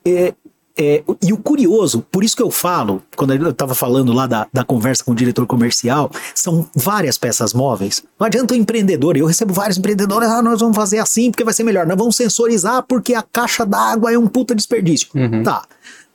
[0.05, 0.35] é,
[0.81, 4.47] é, e o curioso, por isso que eu falo, quando eu estava falando lá da,
[4.51, 8.03] da conversa com o diretor comercial, são várias peças móveis.
[8.19, 11.53] Não adianta o empreendedor, eu recebo vários empreendedores, ah, nós vamos fazer assim porque vai
[11.53, 11.87] ser melhor.
[11.87, 15.09] Nós vamos sensorizar porque a caixa d'água é um puta desperdício.
[15.15, 15.43] Uhum.
[15.43, 15.67] Tá.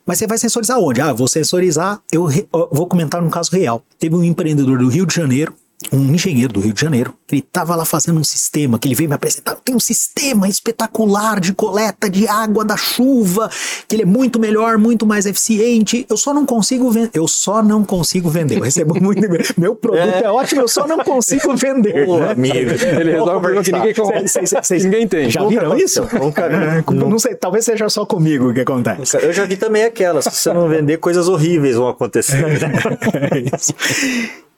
[0.03, 0.99] Mas você vai sensorizar onde?
[0.99, 1.99] Ah, vou sensorizar.
[2.11, 3.84] Eu, re, eu vou comentar um caso real.
[3.99, 5.53] Teve um empreendedor do Rio de Janeiro,
[5.92, 8.96] um engenheiro do Rio de Janeiro, que ele estava lá fazendo um sistema, que ele
[8.96, 13.50] veio me apresentar, tem um sistema espetacular de coleta de água da chuva,
[13.88, 17.62] que ele é muito melhor, muito mais eficiente, eu só não consigo vender, eu só
[17.62, 19.22] não consigo vender, eu recebo muito,
[19.58, 22.06] meu produto é, é ótimo, eu só não consigo vender.
[22.06, 22.32] Pô, né?
[22.32, 22.56] amigo.
[22.56, 25.30] Ele resolve um que ninguém, cê, cê, cê, ninguém tem.
[25.30, 26.04] Já viram isso?
[26.04, 29.18] É, não sei, talvez seja só comigo que acontece.
[29.18, 32.43] Eu já vi também aquelas, se você não vender, coisas horríveis vão acontecer.
[33.32, 33.74] é isso.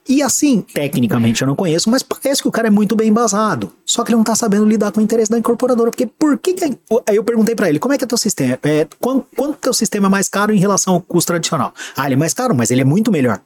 [0.08, 3.72] E assim, tecnicamente eu não conheço, mas parece que o cara é muito bem embasado.
[3.86, 5.92] Só que ele não tá sabendo lidar com o interesse da incorporadora.
[5.92, 6.54] Porque por que.
[6.54, 8.58] que aí eu perguntei para ele, como é que é teu sistema?
[8.64, 11.74] É, quanto, quanto teu sistema é mais caro em relação ao custo tradicional?
[11.96, 13.42] Ah, ele é mais caro, mas ele é muito melhor.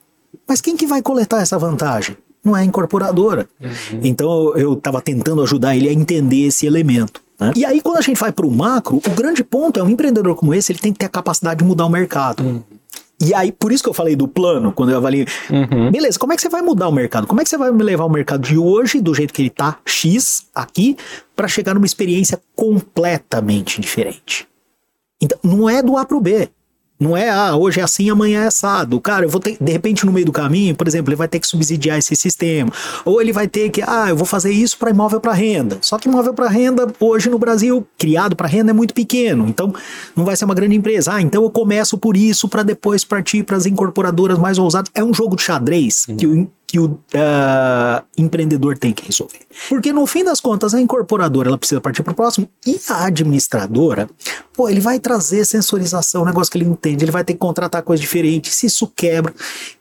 [0.48, 2.16] Mas quem que vai coletar essa vantagem?
[2.44, 3.48] Não é a incorporadora.
[3.60, 4.00] Uhum.
[4.04, 7.22] Então eu estava tentando ajudar ele a entender esse elemento.
[7.40, 7.54] Né?
[7.56, 10.36] E aí, quando a gente vai para o macro, o grande ponto é um empreendedor
[10.36, 12.44] como esse, ele tem que ter a capacidade de mudar o mercado.
[12.44, 12.64] Uhum.
[13.22, 15.26] E aí, por isso que eu falei do plano, quando eu avalio.
[15.50, 15.92] Uhum.
[15.92, 17.28] Beleza, como é que você vai mudar o mercado?
[17.28, 19.50] Como é que você vai me levar o mercado de hoje, do jeito que ele
[19.50, 20.98] tá, X, aqui,
[21.36, 24.48] para chegar numa experiência completamente diferente?
[25.22, 26.50] Então, não é do A pro B.
[27.02, 29.02] Não é, ah, hoje é assim, amanhã é assado.
[29.02, 31.40] Cara, eu vou ter, de repente, no meio do caminho, por exemplo, ele vai ter
[31.40, 32.72] que subsidiar esse sistema.
[33.04, 35.80] Ou ele vai ter que, ah, eu vou fazer isso para imóvel para renda.
[35.82, 39.48] Só que imóvel para renda, hoje no Brasil, criado para renda é muito pequeno.
[39.48, 39.74] Então,
[40.16, 41.16] não vai ser uma grande empresa.
[41.16, 44.92] Ah, então eu começo por isso para depois partir para as incorporadoras mais ousadas.
[44.94, 49.42] É um jogo de xadrez que o que o uh, empreendedor tem que resolver.
[49.68, 53.08] Porque no fim das contas, a incorporadora ela precisa partir para o próximo e a
[53.08, 54.10] administradora,
[54.54, 57.84] pô, ele vai trazer sensorização, um negócio que ele entende, ele vai ter que contratar
[57.84, 59.34] coisa diferente, se isso quebra.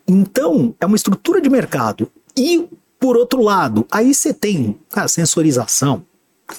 [0.05, 2.11] Então, é uma estrutura de mercado.
[2.37, 2.69] E,
[2.99, 6.05] por outro lado, aí você tem a sensorização,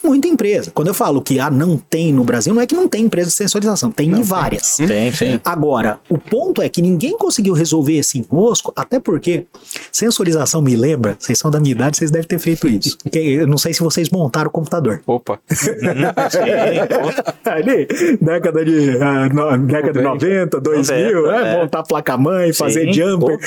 [0.03, 0.72] muita empresa.
[0.72, 3.30] Quando eu falo que ah, não tem no Brasil, não é que não tem empresa
[3.30, 4.77] de sensorização, tem não, várias.
[4.77, 5.41] Tem, tem.
[5.43, 9.45] Agora, o ponto é que ninguém conseguiu resolver esse enrosco, até porque
[9.91, 12.97] sensorização me lembra, vocês são da minha idade, vocês devem ter feito isso.
[13.13, 15.01] eu não sei se vocês montaram o computador.
[15.05, 15.39] Opa.
[17.45, 17.88] Ali,
[18.22, 21.57] década de, uh, no, década de 90, 2000, é, é.
[21.57, 23.39] montar placa-mãe, fazer jumper.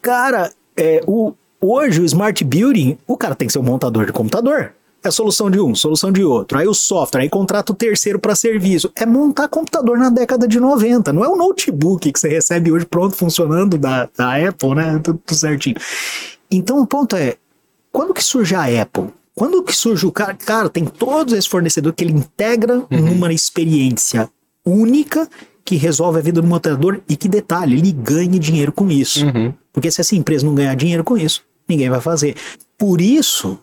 [0.00, 4.12] Cara, é, o, hoje o Smart Building, o cara tem que ser um montador de
[4.12, 4.72] computador
[5.04, 6.58] é solução de um, solução de outro.
[6.58, 8.90] Aí o software, aí contrata o terceiro para serviço.
[8.94, 11.12] É montar computador na década de 90.
[11.12, 15.00] Não é o notebook que você recebe hoje pronto funcionando da, da Apple, né?
[15.02, 15.76] Tudo, tudo certinho.
[16.50, 17.36] Então o ponto é,
[17.90, 19.08] quando que surge a Apple?
[19.34, 20.34] Quando que surge o cara?
[20.34, 23.00] Cara, tem todos esses fornecedores que ele integra uhum.
[23.00, 24.30] numa experiência
[24.64, 25.28] única
[25.64, 29.24] que resolve a vida do montador e que detalhe, ele ganha dinheiro com isso.
[29.24, 29.54] Uhum.
[29.72, 32.36] Porque se essa empresa não ganhar dinheiro com isso, ninguém vai fazer.
[32.76, 33.58] Por isso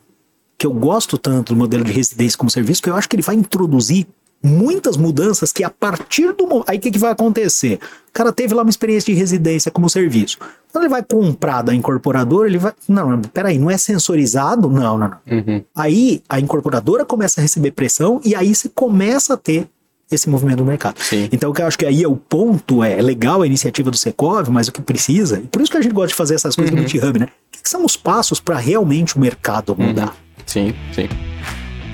[0.60, 3.24] que eu gosto tanto do modelo de residência como serviço, que eu acho que ele
[3.24, 4.06] vai introduzir
[4.44, 7.80] muitas mudanças que a partir do aí o que, que vai acontecer?
[8.10, 10.38] O cara teve lá uma experiência de residência como serviço.
[10.72, 12.74] Quando ele vai comprar da incorporadora, ele vai.
[12.88, 14.70] Não, peraí, não é sensorizado?
[14.70, 15.18] Não, não, não.
[15.32, 15.64] Uhum.
[15.74, 19.68] Aí a incorporadora começa a receber pressão e aí você começa a ter
[20.12, 21.00] esse movimento do mercado.
[21.00, 21.30] Sim.
[21.32, 23.92] Então, o que eu acho que aí é o ponto, é, é legal a iniciativa
[23.92, 26.36] do Secov, mas o que precisa, e por isso que a gente gosta de fazer
[26.36, 26.82] essas coisas uhum.
[26.82, 27.28] do GitHub, né?
[27.28, 30.08] O que são os passos para realmente o mercado mudar?
[30.08, 30.29] Uhum.
[30.50, 31.08] Sim, sim.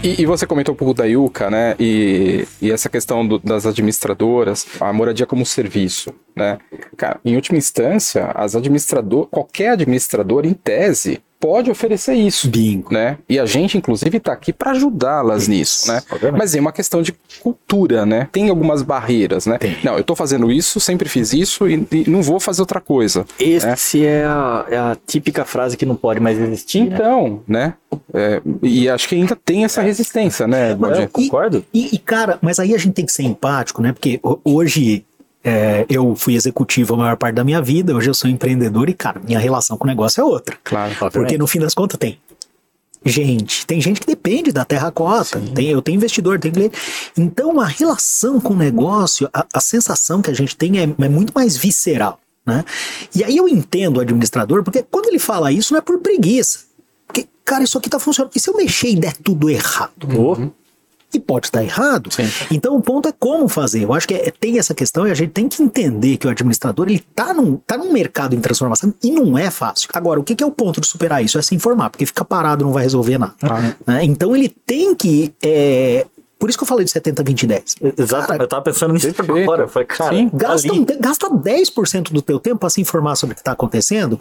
[0.01, 1.75] E, e, você comentou um pouco da Yuka, né?
[1.77, 6.57] E, e essa questão do, das administradoras, a moradia como serviço, né?
[6.95, 12.93] Cara, em última instância, as administradoras, qualquer administrador, em tese, pode oferecer isso, Bingo.
[12.93, 13.17] né?
[13.29, 16.01] E a gente, inclusive, está aqui para ajudá-las nisso, né?
[16.11, 16.39] Obviamente.
[16.39, 18.27] Mas é uma questão de cultura, né?
[18.31, 19.57] Tem algumas barreiras, né?
[19.57, 19.77] Tem.
[19.83, 23.25] Não, eu estou fazendo isso, sempre fiz isso e, e, não vou fazer outra coisa.
[23.39, 24.05] Esse né?
[24.05, 26.81] é, a, é, a, típica frase que não pode mais existir.
[26.81, 26.95] Né?
[26.95, 27.73] Então, né?
[28.13, 30.71] É, e acho que ainda tem essa resistência, né?
[30.71, 31.65] Eu concordo.
[31.73, 33.93] E, e, cara, mas aí a gente tem que ser empático, né?
[33.93, 35.05] Porque hoje
[35.45, 38.95] é, eu fui executivo a maior parte da minha vida, hoje eu sou empreendedor e,
[38.95, 40.57] cara, minha relação com o negócio é outra.
[40.63, 40.95] Claro.
[41.11, 42.19] Porque no fim das contas tem
[43.05, 46.75] gente, tem gente que depende da terra cota, tem, eu tenho investidor, tem cliente.
[47.15, 51.09] Então a relação com o negócio, a, a sensação que a gente tem é, é
[51.09, 52.19] muito mais visceral.
[52.43, 52.65] Né?
[53.13, 56.61] E aí eu entendo o administrador, porque quando ele fala isso não é por preguiça.
[57.05, 58.31] Porque, cara, isso aqui tá funcionando.
[58.35, 60.07] E se eu mexer e der tudo errado?
[60.09, 60.51] Uhum
[61.15, 62.11] e pode estar errado.
[62.11, 62.29] Sim.
[62.51, 63.83] Então o ponto é como fazer.
[63.83, 66.29] Eu acho que é, tem essa questão e a gente tem que entender que o
[66.29, 69.89] administrador ele está num, tá num mercado em transformação e não é fácil.
[69.93, 71.37] Agora, o que, que é o ponto de superar isso?
[71.37, 73.33] É se informar, porque ficar parado não vai resolver nada.
[73.41, 73.73] Ah.
[73.87, 74.03] Né?
[74.03, 76.05] Então ele tem que é,
[76.37, 77.75] por isso que eu falei de 70, 20, 10.
[77.97, 79.63] Exato, cara, eu tava pensando nisso agora.
[79.63, 80.69] Eu falei, cara, sim, gasta,
[80.99, 84.19] gasta 10% do teu tempo para se informar sobre o que está acontecendo.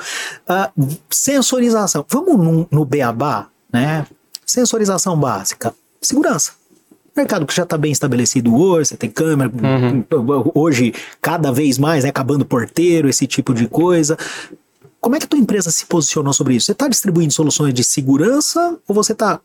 [0.49, 2.05] Uh, sensorização.
[2.09, 4.07] Vamos no, no beabá, né?
[4.47, 5.75] Sensorização básica.
[6.01, 6.53] Segurança
[7.17, 10.51] mercado que já está bem estabelecido hoje, você tem câmera, uhum.
[10.55, 14.17] hoje cada vez mais, né, acabando porteiro, esse tipo de coisa.
[15.01, 16.67] como é que a tua empresa se posicionou sobre isso?
[16.67, 19.41] Você está distribuindo soluções de segurança ou você está.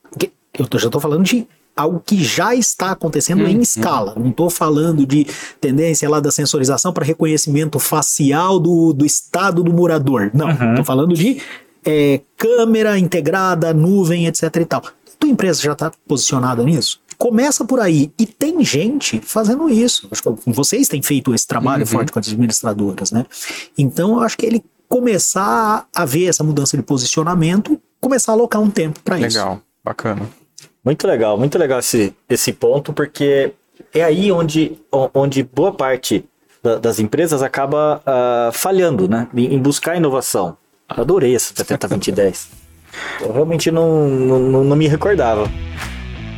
[0.58, 4.14] Eu tô, já estou falando de algo que já está acontecendo em escala.
[4.18, 5.26] Não estou falando de
[5.62, 10.30] tendência lá da sensorização para reconhecimento facial do, do estado do morador.
[10.34, 11.41] Não, estou falando de
[11.86, 14.84] é, câmera integrada, nuvem, etc e tal.
[15.18, 17.02] Tua empresa já está posicionada nisso?
[17.20, 18.12] Começa por aí.
[18.18, 20.08] E tem gente fazendo isso.
[20.10, 23.26] Acho que vocês têm feito esse trabalho forte com as administradoras, né?
[23.78, 28.62] Então, eu acho que ele começar a ver essa mudança de posicionamento, começar a alocar
[28.62, 29.38] um tempo para isso.
[29.38, 30.22] Legal, bacana.
[30.84, 33.52] Muito legal, muito legal esse, esse ponto, porque
[33.94, 34.80] é aí onde,
[35.14, 36.24] onde boa parte
[36.64, 39.28] da- das empresas acaba ah, falhando, né?
[39.36, 40.58] Em, em buscar inovação.
[40.88, 42.48] Adorei essa 70-20-10.
[43.22, 45.50] Eu realmente não, não- não me recordava.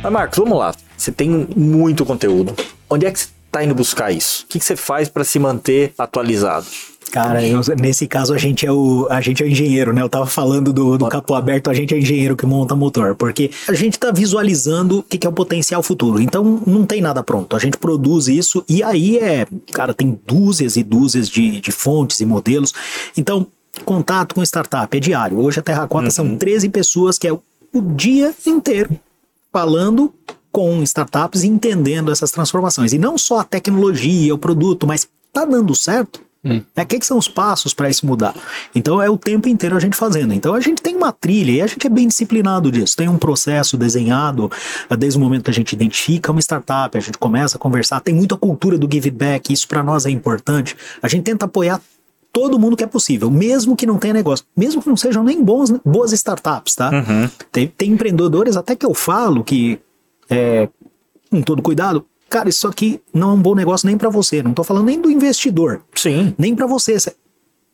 [0.02, 0.74] Mas, Marcos, vamos lá.
[0.96, 2.54] Você tem muito conteúdo.
[2.90, 4.44] Onde é que você está indo buscar isso?
[4.44, 6.66] O que, que você faz para se manter atualizado?
[7.12, 10.00] Cara, eu- nesse caso a gente é o a gente é o engenheiro, né?
[10.00, 13.50] Eu tava falando do, do capô aberto, a gente é engenheiro que monta motor, porque
[13.68, 16.18] a gente tá visualizando o que, que é o potencial futuro.
[16.22, 17.54] Então não tem nada pronto.
[17.54, 22.18] A gente produz isso e aí é, cara, tem dúzias e dúzias de, de fontes
[22.20, 22.72] e modelos.
[23.14, 23.46] Então,
[23.84, 25.38] contato com startup é diário.
[25.38, 27.42] Hoje a Terracota são 13 pessoas que é o
[27.94, 28.88] dia inteiro
[29.52, 30.12] falando
[30.50, 32.92] com startups e entendendo essas transformações.
[32.92, 36.20] E não só a tecnologia, o produto, mas tá dando certo?
[36.44, 36.64] Né?
[36.76, 38.34] O que, que são os passos para isso mudar?
[38.74, 40.34] Então é o tempo inteiro a gente fazendo.
[40.34, 42.96] Então a gente tem uma trilha e a gente é bem disciplinado disso.
[42.96, 44.50] Tem um processo desenhado
[44.90, 48.00] eh, desde o momento que a gente identifica uma startup, a gente começa a conversar.
[48.00, 50.76] Tem muita cultura do give back, isso para nós é importante.
[51.00, 51.80] A gente tenta apoiar
[52.32, 55.42] todo mundo que é possível, mesmo que não tenha negócio, mesmo que não sejam nem
[55.42, 56.90] bons, boas startups, tá?
[57.50, 59.78] Tem, tem empreendedores até que eu falo que
[60.30, 60.68] é,
[61.30, 64.42] com todo cuidado, cara, isso aqui não é um bom negócio nem para você.
[64.42, 66.34] Não tô falando nem do investidor, Sim.
[66.38, 66.98] nem para você.
[66.98, 67.14] Cê-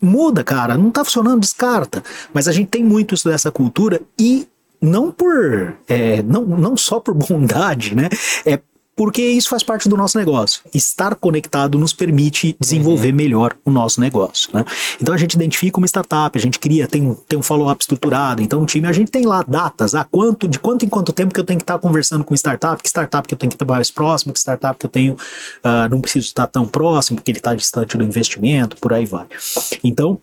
[0.00, 2.02] Muda, cara, não tá funcionando, descarta.
[2.32, 4.46] Mas a gente tem muito isso dessa cultura e
[4.80, 8.08] não por, é, não, não só por bondade, né?
[8.46, 8.60] É
[8.98, 10.60] porque isso faz parte do nosso negócio.
[10.74, 14.50] Estar conectado nos permite desenvolver melhor o nosso negócio.
[14.52, 14.64] Né?
[15.00, 18.42] Então a gente identifica uma startup, a gente cria, tem, um- tem um follow-up estruturado.
[18.42, 21.32] Então o time, a gente tem lá datas, a quanto, de quanto em quanto tempo
[21.32, 23.64] que eu tenho que estar conversando com startup, que startup que eu tenho que estar
[23.64, 25.16] mais próximo, que startup que eu tenho,
[25.62, 29.26] ah, não preciso estar tão próximo, porque ele está distante do investimento, por aí vai.
[29.84, 30.18] Então,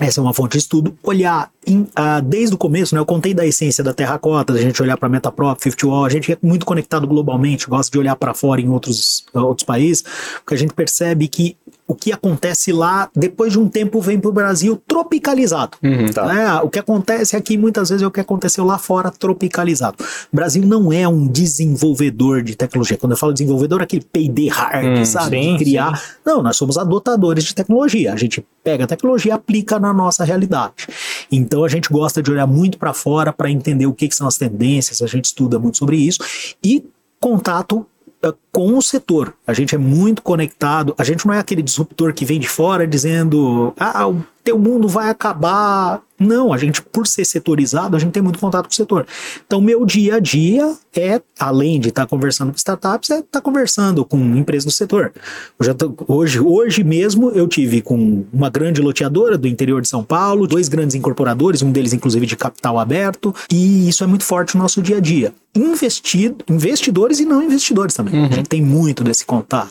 [0.00, 0.96] essa é uma fonte de estudo.
[1.02, 3.00] Olhar em, ah, desde o começo, né?
[3.00, 6.32] Eu contei da essência da terracota, a gente olhar para Metaprop, 50 Wall, a gente
[6.32, 10.02] é muito conectado globalmente, gosta de olhar para fora em outros, ah, outros países,
[10.38, 11.56] porque a gente percebe que
[11.86, 15.76] o que acontece lá, depois de um tempo, vem para o Brasil tropicalizado.
[16.14, 16.26] Tá.
[16.26, 16.54] né?
[16.62, 19.96] O que acontece aqui muitas vezes é o que aconteceu lá fora tropicalizado.
[20.32, 22.96] O Brasil não é um desenvolvedor de tecnologia.
[22.96, 25.42] Quando eu falo desenvolvedor, é aquele P&D hard, sabe?
[25.42, 26.02] sim, de criar.
[26.24, 28.12] Não, nós somos adotadores de tecnologia.
[28.12, 30.88] A gente pega a tecnologia e aplica na nossa realidade.
[31.30, 34.26] Então a gente gosta de olhar muito para fora para entender o que, que são
[34.26, 36.20] as tendências, a gente estuda muito sobre isso
[36.64, 36.84] e
[37.20, 37.86] contato
[38.22, 39.34] eh, com o setor.
[39.46, 42.86] A gente é muito conectado, a gente não é aquele disruptor que vem de fora
[42.86, 46.00] dizendo, ah, o teu mundo vai acabar.
[46.26, 49.06] Não, a gente, por ser setorizado, a gente tem muito contato com o setor.
[49.46, 54.04] Então, meu dia a dia é, além de estar conversando com startups, é estar conversando
[54.04, 55.12] com empresas do setor.
[55.78, 60.46] Tô- hoje, hoje mesmo eu tive com uma grande loteadora do interior de São Paulo,
[60.46, 64.62] dois grandes incorporadores, um deles inclusive de capital aberto, e isso é muito forte no
[64.62, 65.32] nosso dia a dia.
[65.54, 68.14] Investido, investidores e não investidores também.
[68.24, 69.70] A gente tem muito desse contato.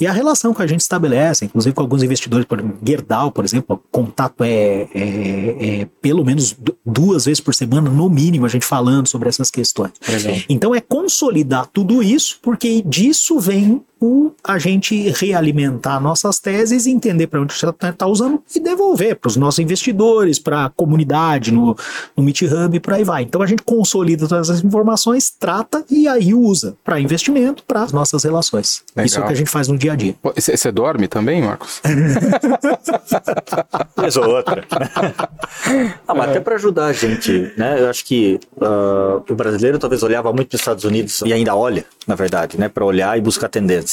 [0.00, 3.44] E a relação que a gente estabelece, inclusive com alguns investidores, por exemplo, Gerdau, por
[3.44, 8.46] exemplo, o contato é, é- é pelo menos du- duas vezes por semana, no mínimo,
[8.46, 9.92] a gente falando sobre essas questões.
[10.08, 10.36] Legal.
[10.48, 16.90] Então é consolidar tudo isso, porque disso vem o a gente realimentar nossas teses e
[16.90, 21.52] entender para onde está tá usando e devolver para os nossos investidores, para a comunidade,
[21.52, 21.76] no,
[22.16, 23.22] no Meet Hub e por aí vai.
[23.22, 27.92] Então a gente consolida todas essas informações, trata e aí usa para investimento, para as
[27.92, 28.82] nossas relações.
[28.96, 29.06] Legal.
[29.06, 30.14] Isso é o que a gente faz no dia a dia.
[30.34, 31.82] Você dorme também, Marcos?
[33.98, 34.64] Vez ou outra.
[36.08, 37.80] ah, mas até para ajudar a gente, né?
[37.80, 41.54] Eu acho que ah, o brasileiro talvez olhava muito para os Estados Unidos e ainda
[41.54, 42.68] olha, na verdade, né?
[42.68, 43.89] Para olhar e buscar tendência.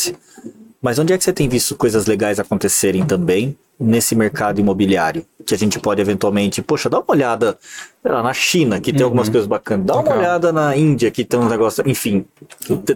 [0.81, 5.25] Mas onde é que você tem visto coisas legais acontecerem também nesse mercado imobiliário?
[5.45, 7.57] Que a gente pode eventualmente, poxa, dá uma olhada
[8.03, 9.85] lá, na China, que tem algumas coisas bacanas.
[9.85, 10.17] Dá uma Legal.
[10.17, 11.85] olhada na Índia, que tem uns negócios.
[11.87, 12.25] Enfim,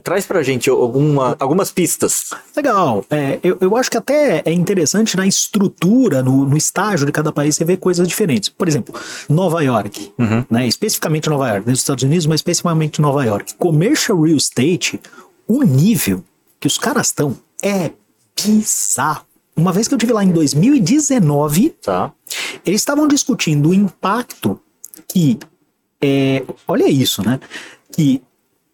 [0.03, 2.29] traz pra gente alguma, algumas pistas.
[2.55, 3.03] Legal.
[3.09, 7.31] É, eu, eu acho que até é interessante na estrutura, no, no estágio de cada
[7.31, 8.49] país, você vê coisas diferentes.
[8.49, 8.93] Por exemplo,
[9.27, 10.13] Nova York,
[10.49, 10.67] né?
[10.67, 13.55] especificamente Nova York, nos Estados Unidos, mas especificamente Nova York.
[13.55, 14.99] Commercial real estate,
[15.47, 16.23] o nível
[16.61, 17.91] que os caras estão é
[18.41, 19.25] bizarro.
[19.55, 22.13] Uma vez que eu tive lá em 2019, Tá?
[22.65, 24.59] Eles estavam discutindo o impacto
[25.07, 25.37] que,
[25.99, 27.39] é, olha isso, né?
[27.91, 28.21] Que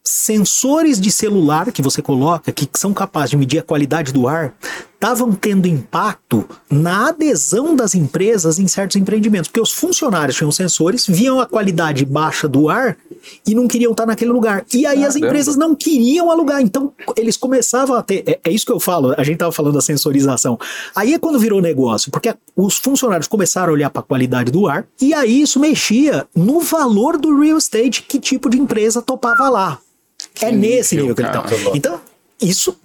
[0.04, 4.54] sensores de celular que você coloca, que são capazes de medir a qualidade do ar,
[4.98, 11.06] estavam tendo impacto na adesão das empresas em certos empreendimentos, porque os funcionários tinham sensores,
[11.08, 12.98] viam a qualidade baixa do ar
[13.46, 14.66] e não queriam estar naquele lugar.
[14.74, 18.66] E aí as empresas não queriam alugar, então eles começavam a ter, é, é isso
[18.66, 20.60] que eu falo, a gente estava falando da sensorização.
[20.96, 24.68] Aí é quando virou negócio, porque os funcionários começaram a olhar para a qualidade do
[24.68, 29.48] ar e aí isso mexia no valor do real estate, que tipo de empresa topava
[29.48, 29.80] lá.
[30.42, 31.46] É nesse nível que ele tá.
[31.74, 32.00] Então,
[32.42, 32.76] isso.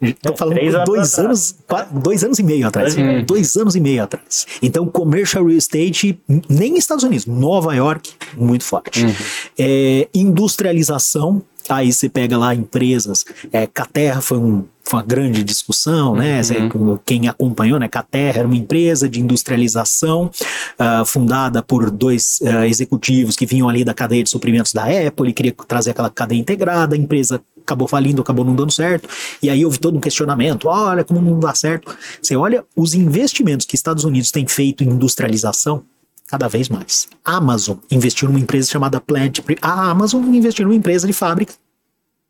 [0.00, 2.96] Estou falando anos dois anos, quatro, dois anos e meio atrás.
[2.96, 3.22] Hum.
[3.24, 4.46] Dois anos e meio atrás.
[4.62, 6.18] Então, commercial real estate,
[6.48, 9.04] nem Estados Unidos, Nova York, muito forte.
[9.04, 9.12] Uhum.
[9.58, 11.42] É, industrialização,
[11.76, 13.24] aí você pega lá empresas.
[13.52, 16.40] É, Caterra foi, um, foi uma grande discussão, né?
[16.74, 16.98] Uhum.
[17.04, 17.88] Quem acompanhou, né?
[17.88, 20.30] Caterra era uma empresa de industrialização
[20.78, 25.30] uh, fundada por dois uh, executivos que vinham ali da cadeia de suprimentos da Apple
[25.30, 26.94] e queria trazer aquela cadeia integrada.
[26.94, 27.40] A empresa
[27.70, 29.08] acabou falindo, acabou não dando certo.
[29.42, 31.96] E aí houve todo um questionamento: olha como não dá certo.
[32.20, 35.82] Você olha os investimentos que Estados Unidos têm feito em industrialização,
[36.30, 37.08] cada vez mais.
[37.24, 39.40] A Amazon investiu numa empresa chamada Plant.
[39.60, 41.54] A Amazon investiu numa empresa de fábrica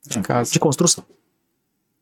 [0.06, 0.18] de,
[0.51, 1.05] de construção.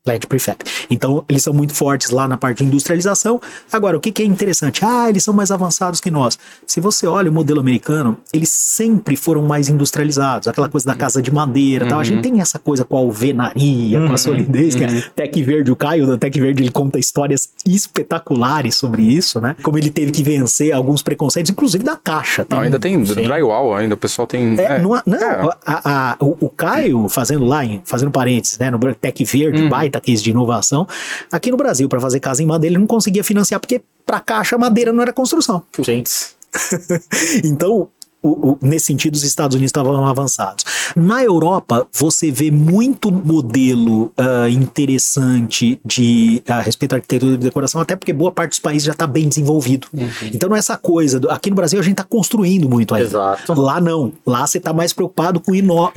[0.09, 0.57] Plant Prefab.
[0.89, 3.39] Então, eles são muito fortes lá na parte de industrialização.
[3.71, 4.83] Agora, o que, que, é interessante?
[4.83, 6.39] Ah, eles são mais avançados que nós.
[6.65, 10.47] Se você olha o modelo americano, eles sempre foram mais industrializados.
[10.47, 11.89] Aquela coisa da casa de madeira uhum.
[11.89, 11.99] tal.
[11.99, 12.21] A gente uhum.
[12.21, 14.05] tem essa coisa com a alvenaria, uhum.
[14.05, 14.17] com a uhum.
[14.17, 15.01] solidez, que é uhum.
[15.15, 15.71] Tech Verde.
[15.71, 19.55] O Caio da Tech Verde, ele conta histórias espetaculares sobre isso, né?
[19.61, 22.47] Como ele teve que vencer alguns preconceitos, inclusive da caixa.
[22.49, 23.13] Não, ainda tem sim.
[23.13, 24.59] drywall, ainda o pessoal tem...
[24.59, 24.79] É, é.
[24.79, 25.49] Não, não é.
[25.65, 28.71] A, a, o, o, Caio, fazendo lá, fazendo parênteses, né?
[28.71, 30.87] No Tech Verde, baita case de inovação.
[31.31, 34.57] Aqui no Brasil, para fazer casa em madeira, ele não conseguia financiar, porque para caixa
[34.57, 35.63] madeira não era construção.
[35.79, 36.11] Gente.
[37.43, 37.89] então,
[38.21, 40.65] o, o, nesse sentido, os Estados Unidos estavam avançados.
[40.95, 47.79] Na Europa, você vê muito modelo uh, interessante de a respeito à arquitetura e decoração,
[47.79, 49.87] até porque boa parte dos países já está bem desenvolvido.
[49.93, 50.09] Uhum.
[50.33, 51.19] Então não é essa coisa.
[51.19, 53.03] Do, aqui no Brasil a gente está construindo muito aí.
[53.03, 53.53] Exato.
[53.53, 54.11] Lá não.
[54.25, 55.91] Lá você está mais preocupado com, ino,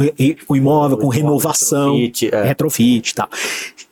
[0.46, 2.42] com imóvel, com renovação, retrofit, é.
[2.44, 3.28] retrofit e tal.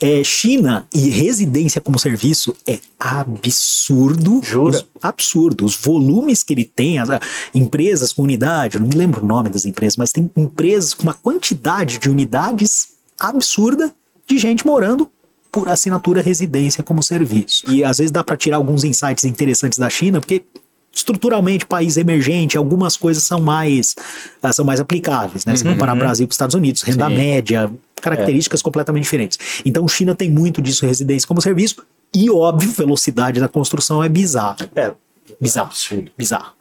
[0.01, 4.41] É, China e residência como serviço é absurdo.
[4.43, 4.77] Jura?
[4.77, 5.65] Os, absurdo.
[5.65, 7.09] Os volumes que ele tem, as
[7.55, 11.99] empresas unidade, não me lembro o nome das empresas, mas tem empresas com uma quantidade
[11.99, 13.93] de unidades absurda
[14.27, 15.11] de gente morando
[15.51, 17.71] por assinatura residência como serviço.
[17.71, 20.45] E às vezes dá para tirar alguns insights interessantes da China, porque
[20.93, 23.95] estruturalmente país emergente, algumas coisas são mais
[24.43, 25.57] ah, são mais aplicáveis, né?
[25.57, 25.73] Se uhum.
[25.73, 27.17] comparar Brasil com Estados Unidos, renda Sim.
[27.17, 27.71] média,
[28.01, 28.63] características é.
[28.65, 29.39] completamente diferentes.
[29.65, 31.85] Então China tem muito disso residência como serviço
[32.15, 34.57] e óbvio, velocidade da construção é bizarro.
[34.75, 34.93] É,
[35.41, 35.71] bizarro,
[36.17, 36.60] bizarro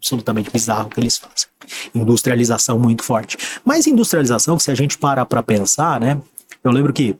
[0.00, 1.48] absolutamente bizarro que eles fazem.
[1.94, 3.36] Industrialização muito forte.
[3.64, 6.18] Mas industrialização, se a gente para para pensar, né?
[6.64, 7.14] Eu lembro que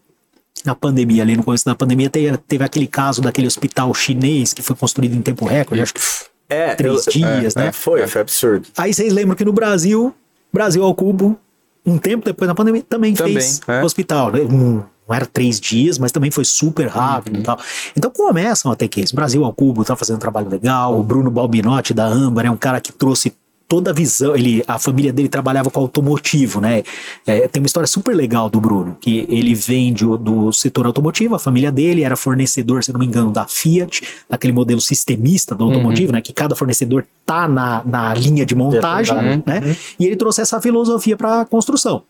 [0.64, 4.62] na pandemia, ali no começo da pandemia, teve, teve aquele caso daquele hospital chinês que
[4.62, 6.00] foi construído em tempo recorde, acho que
[6.48, 7.66] é, três eu, dias, é, né?
[7.68, 8.66] É, foi, foi absurdo.
[8.76, 10.12] Aí vocês lembram que no Brasil,
[10.52, 11.38] Brasil ao cubo,
[11.86, 13.82] um tempo depois da pandemia, também, também fez é.
[13.82, 14.32] hospital.
[14.32, 14.40] Né?
[14.40, 17.40] Um, não era três dias, mas também foi super rápido uhum.
[17.40, 17.58] e tal.
[17.96, 21.30] Então começam até que esse Brasil ao Cubo tá fazendo um trabalho legal, o Bruno
[21.30, 23.34] Balbinotti da Âmbar é um cara que trouxe
[23.66, 26.82] toda a visão, ele, a família dele trabalhava com automotivo, né?
[27.24, 31.38] É, tem uma história super legal do Bruno, que ele vende do setor automotivo, a
[31.38, 36.08] família dele era fornecedor, se não me engano, da Fiat, aquele modelo sistemista do automotivo,
[36.08, 36.16] uhum.
[36.16, 36.20] né?
[36.20, 39.14] Que cada fornecedor tá na, na linha de montagem,
[39.46, 39.62] né?
[39.64, 39.76] Uhum.
[40.00, 42.02] E ele trouxe essa filosofia para a construção.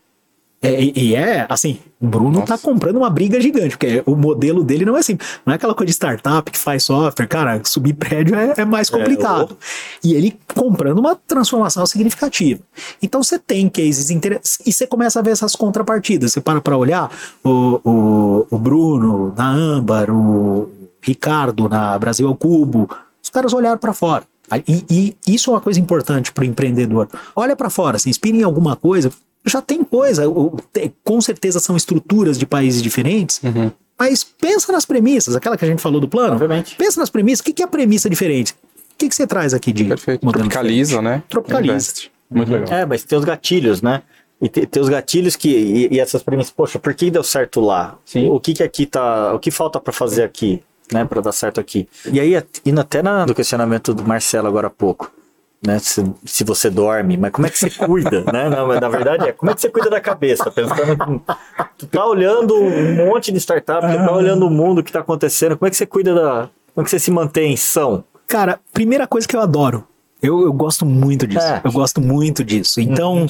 [0.63, 2.57] É, e é, assim, o Bruno tá Nossa.
[2.57, 5.73] tá comprando uma briga gigante, porque o modelo dele não é assim, não é aquela
[5.73, 9.57] coisa de startup que faz software, cara, subir prédio é, é mais é, complicado.
[9.59, 12.61] É, e ele comprando uma transformação significativa.
[13.01, 16.33] Então você tem cases interessantes, e você começa a ver essas contrapartidas.
[16.33, 17.09] Você para para olhar
[17.43, 20.69] o, o, o Bruno na Âmbar, o
[21.01, 22.87] Ricardo na Brasil ao Cubo,
[23.23, 24.25] os caras olharam para fora.
[24.67, 24.85] E,
[25.25, 27.07] e, isso é uma coisa importante para o empreendedor.
[27.35, 29.11] Olha para fora, se inspira em alguma coisa,
[29.45, 30.23] já tem coisa.
[31.03, 33.41] Com certeza são estruturas de países diferentes.
[33.43, 33.71] Uhum.
[33.97, 36.33] Mas pensa nas premissas, aquela que a gente falou do plano.
[36.33, 36.75] Obviamente.
[36.75, 37.41] Pensa nas premissas.
[37.41, 38.53] O que é a premissa diferente?
[38.53, 40.27] O que, que você traz aqui de Perfeito.
[40.31, 41.17] Tropicaliza, diferente?
[41.17, 41.23] né?
[41.29, 41.93] Tropicaliza.
[42.29, 42.79] Muito legal.
[42.79, 44.01] É, mas tem os gatilhos, né?
[44.41, 45.49] E tem, tem os gatilhos que.
[45.49, 47.97] E, e, essas premissas, poxa, por que deu certo lá?
[48.05, 48.29] Sim.
[48.29, 49.33] O que, que aqui tá.
[49.33, 51.05] O que falta para fazer aqui, né?
[51.05, 51.87] Para dar certo aqui.
[52.11, 55.11] E aí, indo até na, no questionamento do Marcelo agora há pouco
[55.65, 55.77] né?
[55.79, 58.49] Se, se você dorme, mas como é que você cuida, né?
[58.49, 61.21] Na, na verdade é como é que você cuida da cabeça, pensando
[61.77, 65.57] tu tá olhando um monte de startup, tu tá olhando o mundo que tá acontecendo,
[65.57, 68.03] como é que você cuida da, como é que você se mantém são?
[68.27, 69.85] Cara, primeira coisa que eu adoro.
[70.21, 71.43] Eu, eu gosto muito disso.
[71.45, 71.61] É.
[71.63, 72.79] Eu gosto muito disso.
[72.79, 73.25] Então,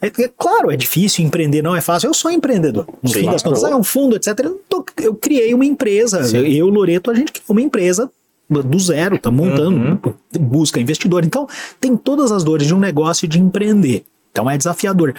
[0.00, 2.06] é, é claro, é difícil empreender, não é fácil.
[2.08, 2.86] Eu sou empreendedor.
[3.02, 3.74] No Sim, fim das contas, claro.
[3.74, 4.38] é um fundo, etc.
[4.44, 6.20] Eu, tô- eu criei uma empresa.
[6.36, 8.08] Eu, eu, Loreto, a gente criou uma empresa
[8.48, 10.00] do zero, tá montando,
[10.38, 11.24] busca investidor.
[11.24, 11.48] Então,
[11.80, 14.04] tem todas as dores de um negócio de empreender.
[14.30, 15.14] Então é desafiador.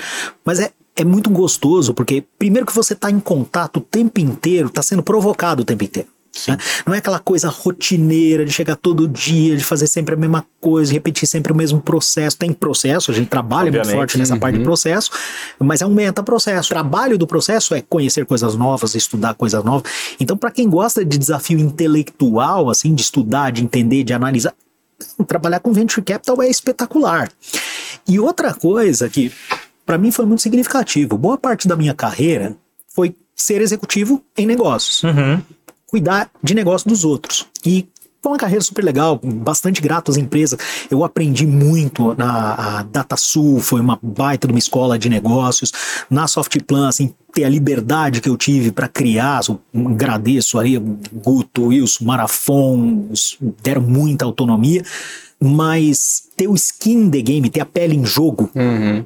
[0.45, 4.68] Mas é, é muito gostoso, porque primeiro que você está em contato o tempo inteiro,
[4.68, 6.10] está sendo provocado o tempo inteiro.
[6.48, 6.58] Né?
[6.86, 10.94] Não é aquela coisa rotineira de chegar todo dia, de fazer sempre a mesma coisa,
[10.94, 12.38] repetir sempre o mesmo processo.
[12.38, 13.98] Tem processo, a gente trabalha muito Obviamente.
[13.98, 15.12] forte nessa parte de processo,
[15.60, 16.68] mas é um meta-processo.
[16.68, 19.91] O trabalho do processo é conhecer coisas novas, estudar coisas novas.
[20.20, 24.54] Então, para quem gosta de desafio intelectual, assim, de estudar, de entender, de analisar,
[25.28, 27.32] trabalhar com venture capital é espetacular.
[28.08, 29.32] E outra coisa que
[29.86, 32.56] para mim foi muito significativo, boa parte da minha carreira
[32.94, 35.02] foi ser executivo em negócios,
[35.88, 37.45] cuidar de negócio dos outros.
[37.65, 37.88] E
[38.22, 40.59] foi uma carreira super legal, bastante grato às empresas.
[40.91, 45.72] Eu aprendi muito na DataSul, foi uma baita de uma escola de negócios.
[46.09, 50.77] Na Softplan, assim, ter a liberdade que eu tive para criar, eu agradeço aí,
[51.14, 53.09] Guto, Wilson, Marafon,
[53.64, 54.84] deram muita autonomia.
[55.39, 58.49] Mas ter o skin in the game, ter a pele em jogo,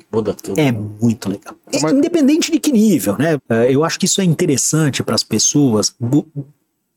[0.10, 0.58] Muda tudo.
[0.58, 1.54] é muito legal.
[1.82, 3.38] Mas- Independente de que nível, né?
[3.50, 5.94] Eh, Eu acho que isso é interessante para as pessoas.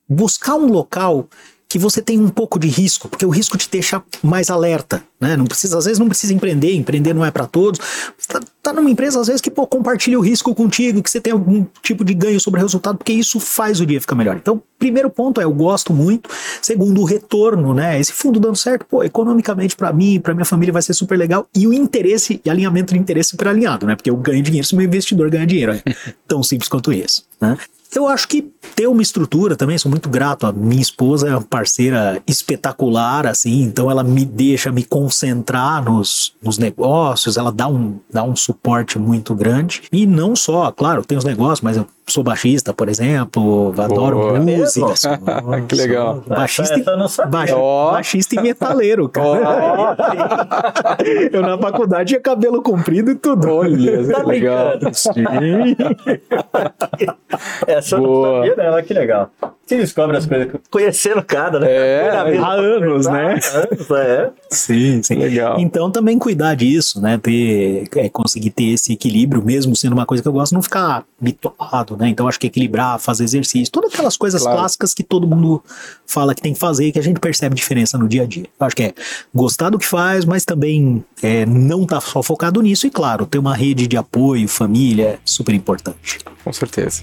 [0.08, 1.28] Bu- buscar um local
[1.68, 5.36] que você tem um pouco de risco, porque o risco te deixa mais alerta, né?
[5.36, 7.80] Não precisa, às vezes não precisa empreender, empreender não é para todos.
[8.28, 11.32] Tá, tá numa empresa às vezes que pô, compartilha o risco contigo, que você tem
[11.32, 14.36] algum tipo de ganho sobre o resultado, porque isso faz o dia ficar melhor.
[14.36, 16.30] Então, primeiro ponto é eu gosto muito.
[16.62, 17.98] Segundo, o retorno, né?
[17.98, 21.48] Esse fundo dando certo, pô, economicamente para mim, para minha família vai ser super legal
[21.56, 23.96] e o interesse e alinhamento de interesse super alinhado, né?
[23.96, 25.82] Porque eu ganho dinheiro se meu investidor ganha dinheiro, é
[26.28, 27.56] tão simples quanto isso, né?
[27.94, 28.42] Eu acho que
[28.74, 30.46] ter uma estrutura também, sou muito grato.
[30.46, 36.34] A minha esposa é uma parceira espetacular, assim, então ela me deixa me concentrar nos,
[36.42, 39.82] nos negócios, ela dá um, dá um suporte muito grande.
[39.92, 44.40] E não só, claro, tem os negócios, mas eu sou baixista, por exemplo, adoro Boa.
[44.40, 44.94] música.
[44.96, 45.10] Sou-
[45.68, 46.22] Que legal.
[46.26, 47.30] Baixista, Essa eu sabia.
[47.30, 47.92] baixi- Ó.
[47.92, 49.96] baixista e metaleiro, cara.
[51.32, 53.48] eu na faculdade tinha cabelo comprido e tudo.
[53.50, 54.72] Olha, Tá que legal.
[57.66, 58.40] Essa eu Boa.
[58.40, 58.70] não sabia?
[58.72, 59.30] Olha que legal.
[59.66, 61.66] Você descobre as coisas conhecendo cada, né?
[61.70, 63.38] É, há anos, né?
[63.52, 64.30] há Anos, é.
[64.50, 65.14] Sim, sim.
[65.14, 65.58] Legal.
[65.58, 67.16] Então também cuidar disso, né?
[67.18, 71.04] Ter, é, conseguir ter esse equilíbrio, mesmo sendo uma coisa que eu gosto, não ficar
[71.18, 72.08] bitolado, né?
[72.08, 74.58] Então acho que equilibrar, fazer exercício, todas aquelas coisas Claro.
[74.58, 75.62] clássicas que todo mundo
[76.06, 78.44] fala que tem que fazer e que a gente percebe diferença no dia a dia.
[78.60, 78.94] Eu acho que é
[79.34, 83.38] gostar do que faz, mas também é, não tá só focado nisso e, claro, ter
[83.38, 86.18] uma rede de apoio, família, é super importante.
[86.44, 87.02] Com certeza.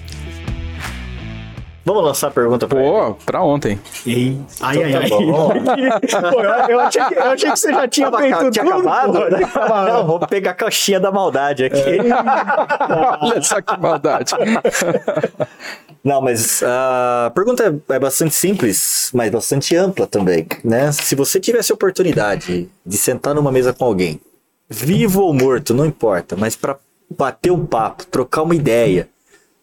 [1.84, 2.90] Vamos lançar a pergunta pra ele.
[2.90, 3.78] Pô, pra ontem.
[4.06, 4.38] E...
[4.60, 5.08] Ai, ai, tá ai.
[6.30, 8.88] Pô, eu, eu achei que, eu achei que você já tinha Tava- feito tinha tudo.
[8.88, 9.12] acabado?
[9.12, 9.18] pô.
[9.28, 9.92] né?
[9.92, 11.80] Não, vou pegar a caixinha da maldade aqui.
[13.20, 14.32] Olha só que maldade.
[16.04, 20.90] Não, mas a pergunta é bastante simples, mas bastante ampla também, né?
[20.90, 24.20] Se você tivesse a oportunidade de sentar numa mesa com alguém,
[24.68, 26.76] vivo ou morto, não importa, mas para
[27.08, 29.08] bater um papo, trocar uma ideia,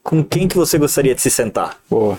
[0.04, 1.78] com quem que você gostaria de se sentar?
[1.90, 2.16] Pô,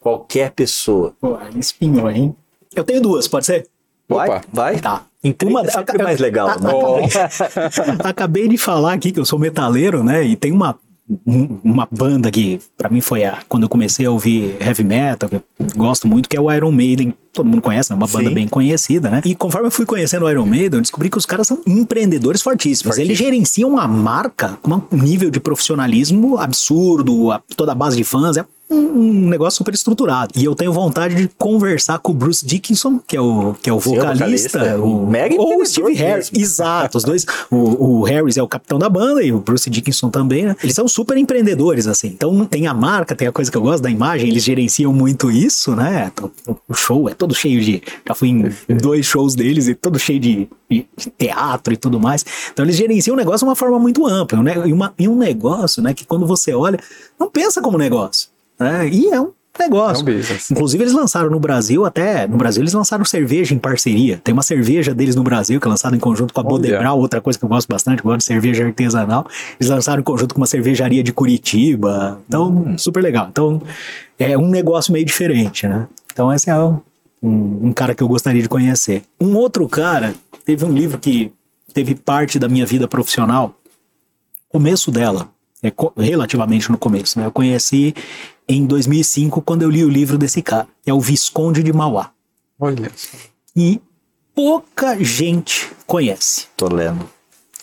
[0.00, 1.14] Qualquer pessoa.
[1.20, 2.34] Pô, aí espinhou, hein?
[2.74, 3.68] Eu tenho duas, pode ser?
[4.08, 4.28] Vai?
[4.28, 4.40] Opa.
[4.52, 4.80] Vai?
[4.80, 5.04] Tá.
[5.22, 6.70] Então Uma- é sempre mais legal, a- né?
[8.02, 10.24] Acabei de falar aqui que eu sou metaleiro, né?
[10.24, 10.91] E tem uma, um-
[11.26, 15.36] uma banda que, pra mim, foi a, quando eu comecei a ouvir heavy metal, que
[15.36, 15.42] eu
[15.76, 17.14] gosto muito, que é o Iron Maiden.
[17.32, 17.96] Todo mundo conhece, né?
[17.96, 18.34] Uma banda Sim.
[18.34, 19.22] bem conhecida, né?
[19.24, 22.42] E conforme eu fui conhecendo o Iron Maiden, eu descobri que os caras são empreendedores
[22.42, 22.98] fortíssimos.
[22.98, 28.04] Eles gerenciam uma marca com um nível de profissionalismo absurdo, a- toda a base de
[28.04, 28.36] fãs.
[28.36, 30.32] É um um negócio super estruturado.
[30.36, 33.72] E eu tenho vontade de conversar com o Bruce Dickinson, que é o, que é
[33.72, 34.80] o o vocalista, vocalista.
[34.80, 36.30] o, Mega ou o Steve Harris.
[36.30, 36.44] mesmo.
[36.44, 37.26] Exato, os dois.
[37.50, 40.56] O, o Harris é o capitão da banda e o Bruce Dickinson também, né?
[40.62, 42.08] Eles são super empreendedores, assim.
[42.08, 45.30] Então tem a marca, tem a coisa que eu gosto da imagem, eles gerenciam muito
[45.30, 46.12] isso, né?
[46.68, 47.82] O show é todo cheio de.
[48.06, 50.86] Já fui em dois shows deles e todo cheio de, de
[51.18, 52.24] teatro e tudo mais.
[52.52, 54.54] Então eles gerenciam o negócio de uma forma muito ampla, né?
[54.66, 55.94] E, uma, e um negócio, né?
[55.94, 56.78] Que quando você olha,
[57.18, 58.31] não pensa como negócio.
[58.62, 58.88] Né?
[58.88, 60.08] E é um negócio.
[60.08, 60.38] É um.
[60.52, 64.20] Inclusive, eles lançaram no Brasil, até no Brasil, eles lançaram cerveja em parceria.
[64.22, 66.50] Tem uma cerveja deles no Brasil, que é lançada em conjunto com a Olha.
[66.50, 69.26] Bodebral, outra coisa que eu gosto bastante, eu gosto de cerveja artesanal.
[69.60, 72.20] Eles lançaram em conjunto com uma cervejaria de Curitiba.
[72.28, 73.28] Então, super legal.
[73.30, 73.60] Então,
[74.18, 75.86] é um negócio meio diferente, né?
[76.12, 76.80] Então, esse é um,
[77.22, 79.02] um, cara que eu gostaria de conhecer.
[79.20, 80.14] Um outro cara,
[80.44, 81.32] teve um livro que
[81.72, 83.54] teve parte da minha vida profissional,
[84.48, 85.28] começo dela,
[85.62, 87.26] é relativamente no começo, né?
[87.26, 87.94] Eu conheci
[88.56, 92.10] em 2005 quando eu li o livro desse cara, que é o Visconde de Mauá.
[92.60, 92.90] olha
[93.54, 93.80] e
[94.34, 96.46] pouca gente conhece.
[96.56, 97.08] Tô lendo.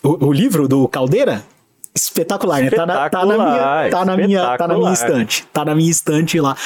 [0.02, 1.44] O, o livro do Caldeira?
[1.92, 2.70] Espetacular, né?
[2.70, 5.46] Tá na, tá na minha, tá na minha, tá na minha estante.
[5.52, 6.56] Tá na minha estante lá.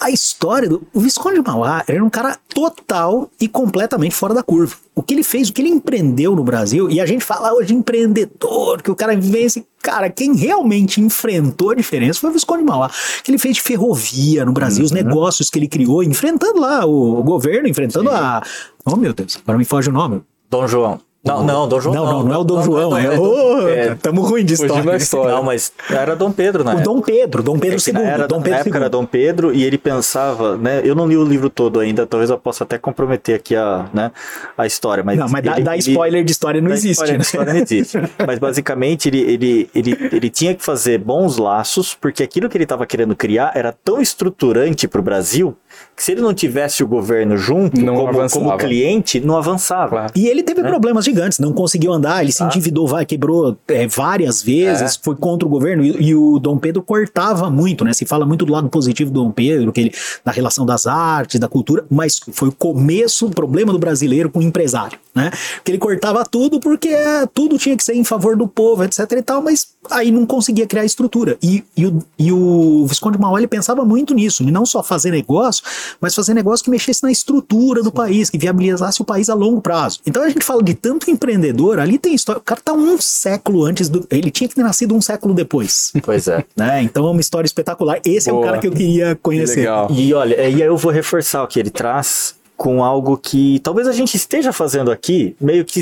[0.00, 4.42] A história do o Visconde de Mauá era um cara total e completamente fora da
[4.42, 4.74] curva.
[4.94, 7.68] O que ele fez, o que ele empreendeu no Brasil, e a gente fala hoje
[7.68, 9.64] de empreendedor, que o cara vence.
[9.80, 12.90] Cara, quem realmente enfrentou a diferença foi o Visconde de Mauá.
[13.22, 14.86] Que ele fez de ferrovia no Brasil, Uhum.
[14.86, 18.42] os negócios que ele criou, enfrentando lá o, o governo, enfrentando a.
[18.84, 20.22] Oh, meu Deus, agora me foge o nome.
[20.50, 21.00] Dom João.
[21.24, 23.14] Não, não, Dom João Não, não, não, é o Dom João, é.
[23.16, 24.96] Dom- Ô, é- tamo ruim de Fugindo da história.
[24.96, 25.32] história.
[25.36, 26.74] Não, mas era Dom Pedro, né?
[26.74, 28.02] O Dom Pedro, Dom Pedro II.
[28.02, 28.90] Era, Dom na Pedro época era II.
[28.90, 30.80] Dom Pedro e ele pensava, né?
[30.84, 34.10] Eu não li o livro todo ainda, talvez eu possa até comprometer aqui a, né,
[34.58, 35.04] a história.
[35.04, 36.90] Mas Não, mas ele- ele- spoiler de história não existe.
[36.90, 37.18] História, né?
[37.18, 37.98] da história não existe.
[38.26, 42.64] Mas basicamente ele, ele, ele, ele tinha que fazer bons laços, porque aquilo que ele
[42.64, 45.56] estava querendo criar era tão estruturante para o Brasil
[45.94, 48.44] que se ele não tivesse o governo junto, Não como, avançava.
[48.44, 49.88] como cliente, não avançava.
[49.90, 50.12] Claro.
[50.14, 54.42] E ele teve problemas gigantes, não conseguiu andar, ele se endividou, vai, quebrou é, várias
[54.42, 57.92] vezes, foi contra o governo, e, e o Dom Pedro cortava muito, né?
[57.92, 59.94] Se fala muito do lado positivo do Dom Pedro, que ele,
[60.24, 64.38] da relação das artes, da cultura, mas foi o começo, o problema do brasileiro com
[64.38, 65.30] o empresário, né?
[65.64, 69.10] Que ele cortava tudo porque é, tudo tinha que ser em favor do povo, etc
[69.12, 71.36] e tal, mas aí não conseguia criar estrutura.
[71.42, 74.82] E, e, o, e o Visconde de Mauá, ele pensava muito nisso, e não só
[74.82, 75.62] fazer negócio,
[76.00, 79.60] mas fazer negócio que mexesse na estrutura do país, que viabilizasse o país a longo
[79.60, 80.00] prazo.
[80.06, 82.40] Então a gente fala de tanto empreendedor, ali tem história.
[82.40, 84.06] O cara tá um século antes do.
[84.10, 85.92] Ele tinha que ter nascido um século depois.
[86.02, 86.44] Pois é.
[86.56, 86.82] Né?
[86.82, 88.00] Então é uma história espetacular.
[88.04, 88.46] Esse é o Boa.
[88.46, 89.60] cara que eu queria conhecer.
[89.60, 89.88] legal.
[89.90, 93.88] E olha, e aí eu vou reforçar o que ele traz com algo que talvez
[93.88, 95.80] a gente esteja fazendo aqui, meio que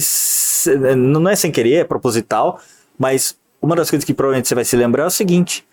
[0.97, 2.59] não é sem querer, é proposital,
[2.99, 5.65] mas uma das coisas que provavelmente você vai se lembrar é o seguinte: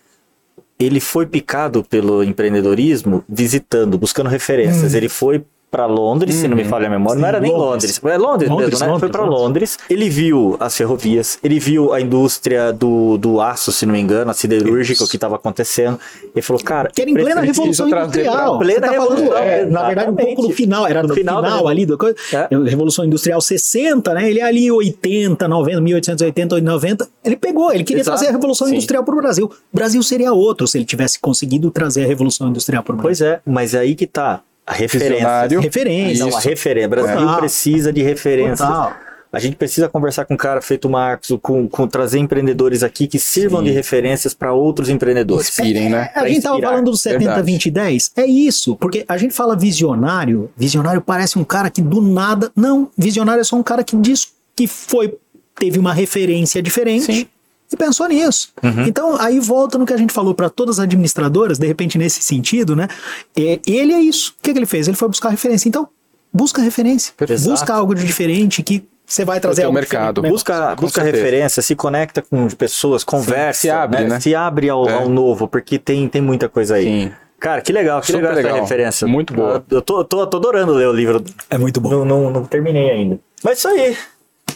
[0.80, 4.94] ele foi picado pelo empreendedorismo visitando, buscando referências.
[4.94, 8.00] Ele foi para Londres, se não me falha a memória, não Sim, era nem Londres.
[8.02, 8.86] Londres, é Londres, Londres, mesmo, né?
[8.86, 9.78] Londres, foi para Londres.
[9.90, 14.32] Ele viu as ferrovias, ele viu a indústria do, do aço, se não me engano,
[14.32, 16.00] a siderúrgica, o que estava acontecendo.
[16.34, 18.54] Ele falou, cara, Que era em plena Revolução Industrial.
[18.54, 21.44] tá Plena falando, Revolução, é, na verdade, um pouco no final, era no, No final,
[21.44, 22.16] final ali da coisa.
[22.32, 22.48] É.
[22.70, 24.30] Revolução Industrial 60, né?
[24.30, 27.08] Ele é ali 80, 90, 1880, 90.
[27.26, 28.18] Ele pegou, ele queria Exato.
[28.18, 28.76] trazer a Revolução Sim.
[28.76, 29.46] Industrial para o Brasil.
[29.46, 33.08] O Brasil seria outro se ele tivesse conseguido trazer a Revolução Industrial para o Brasil.
[33.08, 34.42] Pois é, mas aí que tá
[34.74, 35.16] referência.
[35.16, 35.60] Visionário.
[35.60, 36.26] Referência.
[36.26, 36.88] Não, a referência.
[36.88, 37.38] O Brasil Total.
[37.38, 38.60] precisa de referências.
[38.60, 39.08] Total.
[39.32, 43.20] A gente precisa conversar com um cara feito Marcos, com, com trazer empreendedores aqui que
[43.20, 45.50] sirvam de referências para outros empreendedores.
[45.50, 46.10] Inspirem, né?
[46.16, 46.72] É, a gente tava inspirar.
[46.72, 47.46] falando do 70, Verdade.
[47.46, 48.12] 20, 10.
[48.16, 50.50] É isso, porque a gente fala visionário.
[50.56, 52.52] Visionário parece um cara que do nada.
[52.56, 55.14] Não, visionário é só um cara que diz que foi.
[55.56, 57.06] Teve uma referência diferente.
[57.06, 57.28] Sim.
[57.72, 58.50] E pensou nisso.
[58.88, 62.22] Então, aí volta no que a gente falou para todas as administradoras, de repente, nesse
[62.22, 62.88] sentido, né?
[63.36, 64.34] É, ele é isso.
[64.40, 64.88] O que, que ele fez?
[64.88, 65.68] Ele foi buscar referência.
[65.68, 65.88] Então,
[66.32, 67.14] busca referência.
[67.18, 67.44] Perfeito.
[67.44, 70.16] Busca algo de diferente que você vai trazer algo mercado.
[70.22, 70.32] diferente.
[70.34, 71.24] Busca, Com busca certeza.
[71.24, 74.20] referência, se conecta com pessoas, conversa, se abre, né?
[74.20, 74.94] se abre ao, É.
[74.94, 76.86] ao novo, porque tem, tem muita coisa aí.
[76.86, 77.12] Sim.
[77.40, 78.62] Cara, que legal, que Super legal, essa legal.
[78.62, 79.08] referência.
[79.08, 79.64] Muito boa.
[79.70, 81.24] Eu tô, tô, tô adorando ler o livro.
[81.50, 81.90] É muito bom.
[81.90, 83.20] Não, não, não terminei ainda.
[83.44, 83.96] Mas isso aí.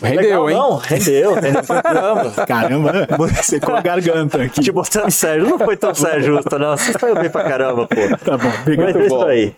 [0.01, 0.55] Rendeu, Legal, hein?
[0.55, 2.31] Não, rendeu, rendeu pra caramba.
[2.47, 2.93] Caramba,
[3.43, 4.61] secou a garganta aqui.
[4.61, 6.75] Te botando sério, não foi tão sério justo, não.
[6.75, 8.17] Você foi bem pra caramba, pô.
[8.25, 8.87] Tá bom, obrigado.
[8.87, 9.25] Mas é isso bom.
[9.25, 9.55] aí.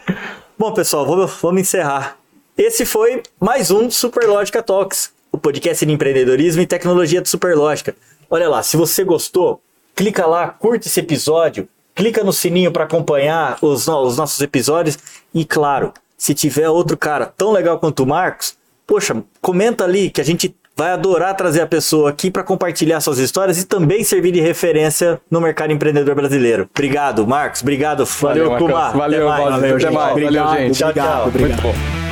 [0.57, 2.17] Bom, pessoal, vamos, vamos encerrar.
[2.57, 7.95] Esse foi mais um Superlógica Talks, o podcast de empreendedorismo e tecnologia do Superlógica.
[8.29, 9.61] Olha lá, se você gostou,
[9.95, 14.97] clica lá, curte esse episódio, clica no sininho para acompanhar os, os nossos episódios
[15.33, 20.21] e, claro, se tiver outro cara tão legal quanto o Marcos, poxa, comenta ali que
[20.21, 24.31] a gente vai adorar trazer a pessoa aqui para compartilhar suas histórias e também servir
[24.31, 26.67] de referência no mercado empreendedor brasileiro.
[26.73, 27.61] Obrigado, Marcos.
[27.61, 28.67] Obrigado, valeu, Marcos.
[28.67, 28.89] Kuma.
[28.91, 29.51] Valeu, Até mais.
[29.53, 29.93] valeu, Valeu, até gente.
[29.93, 30.83] Valeu, Obrigado, gente.
[30.83, 31.27] obrigado, Tchau, tchau.
[31.27, 31.61] obrigado.
[31.61, 32.02] Muito bom.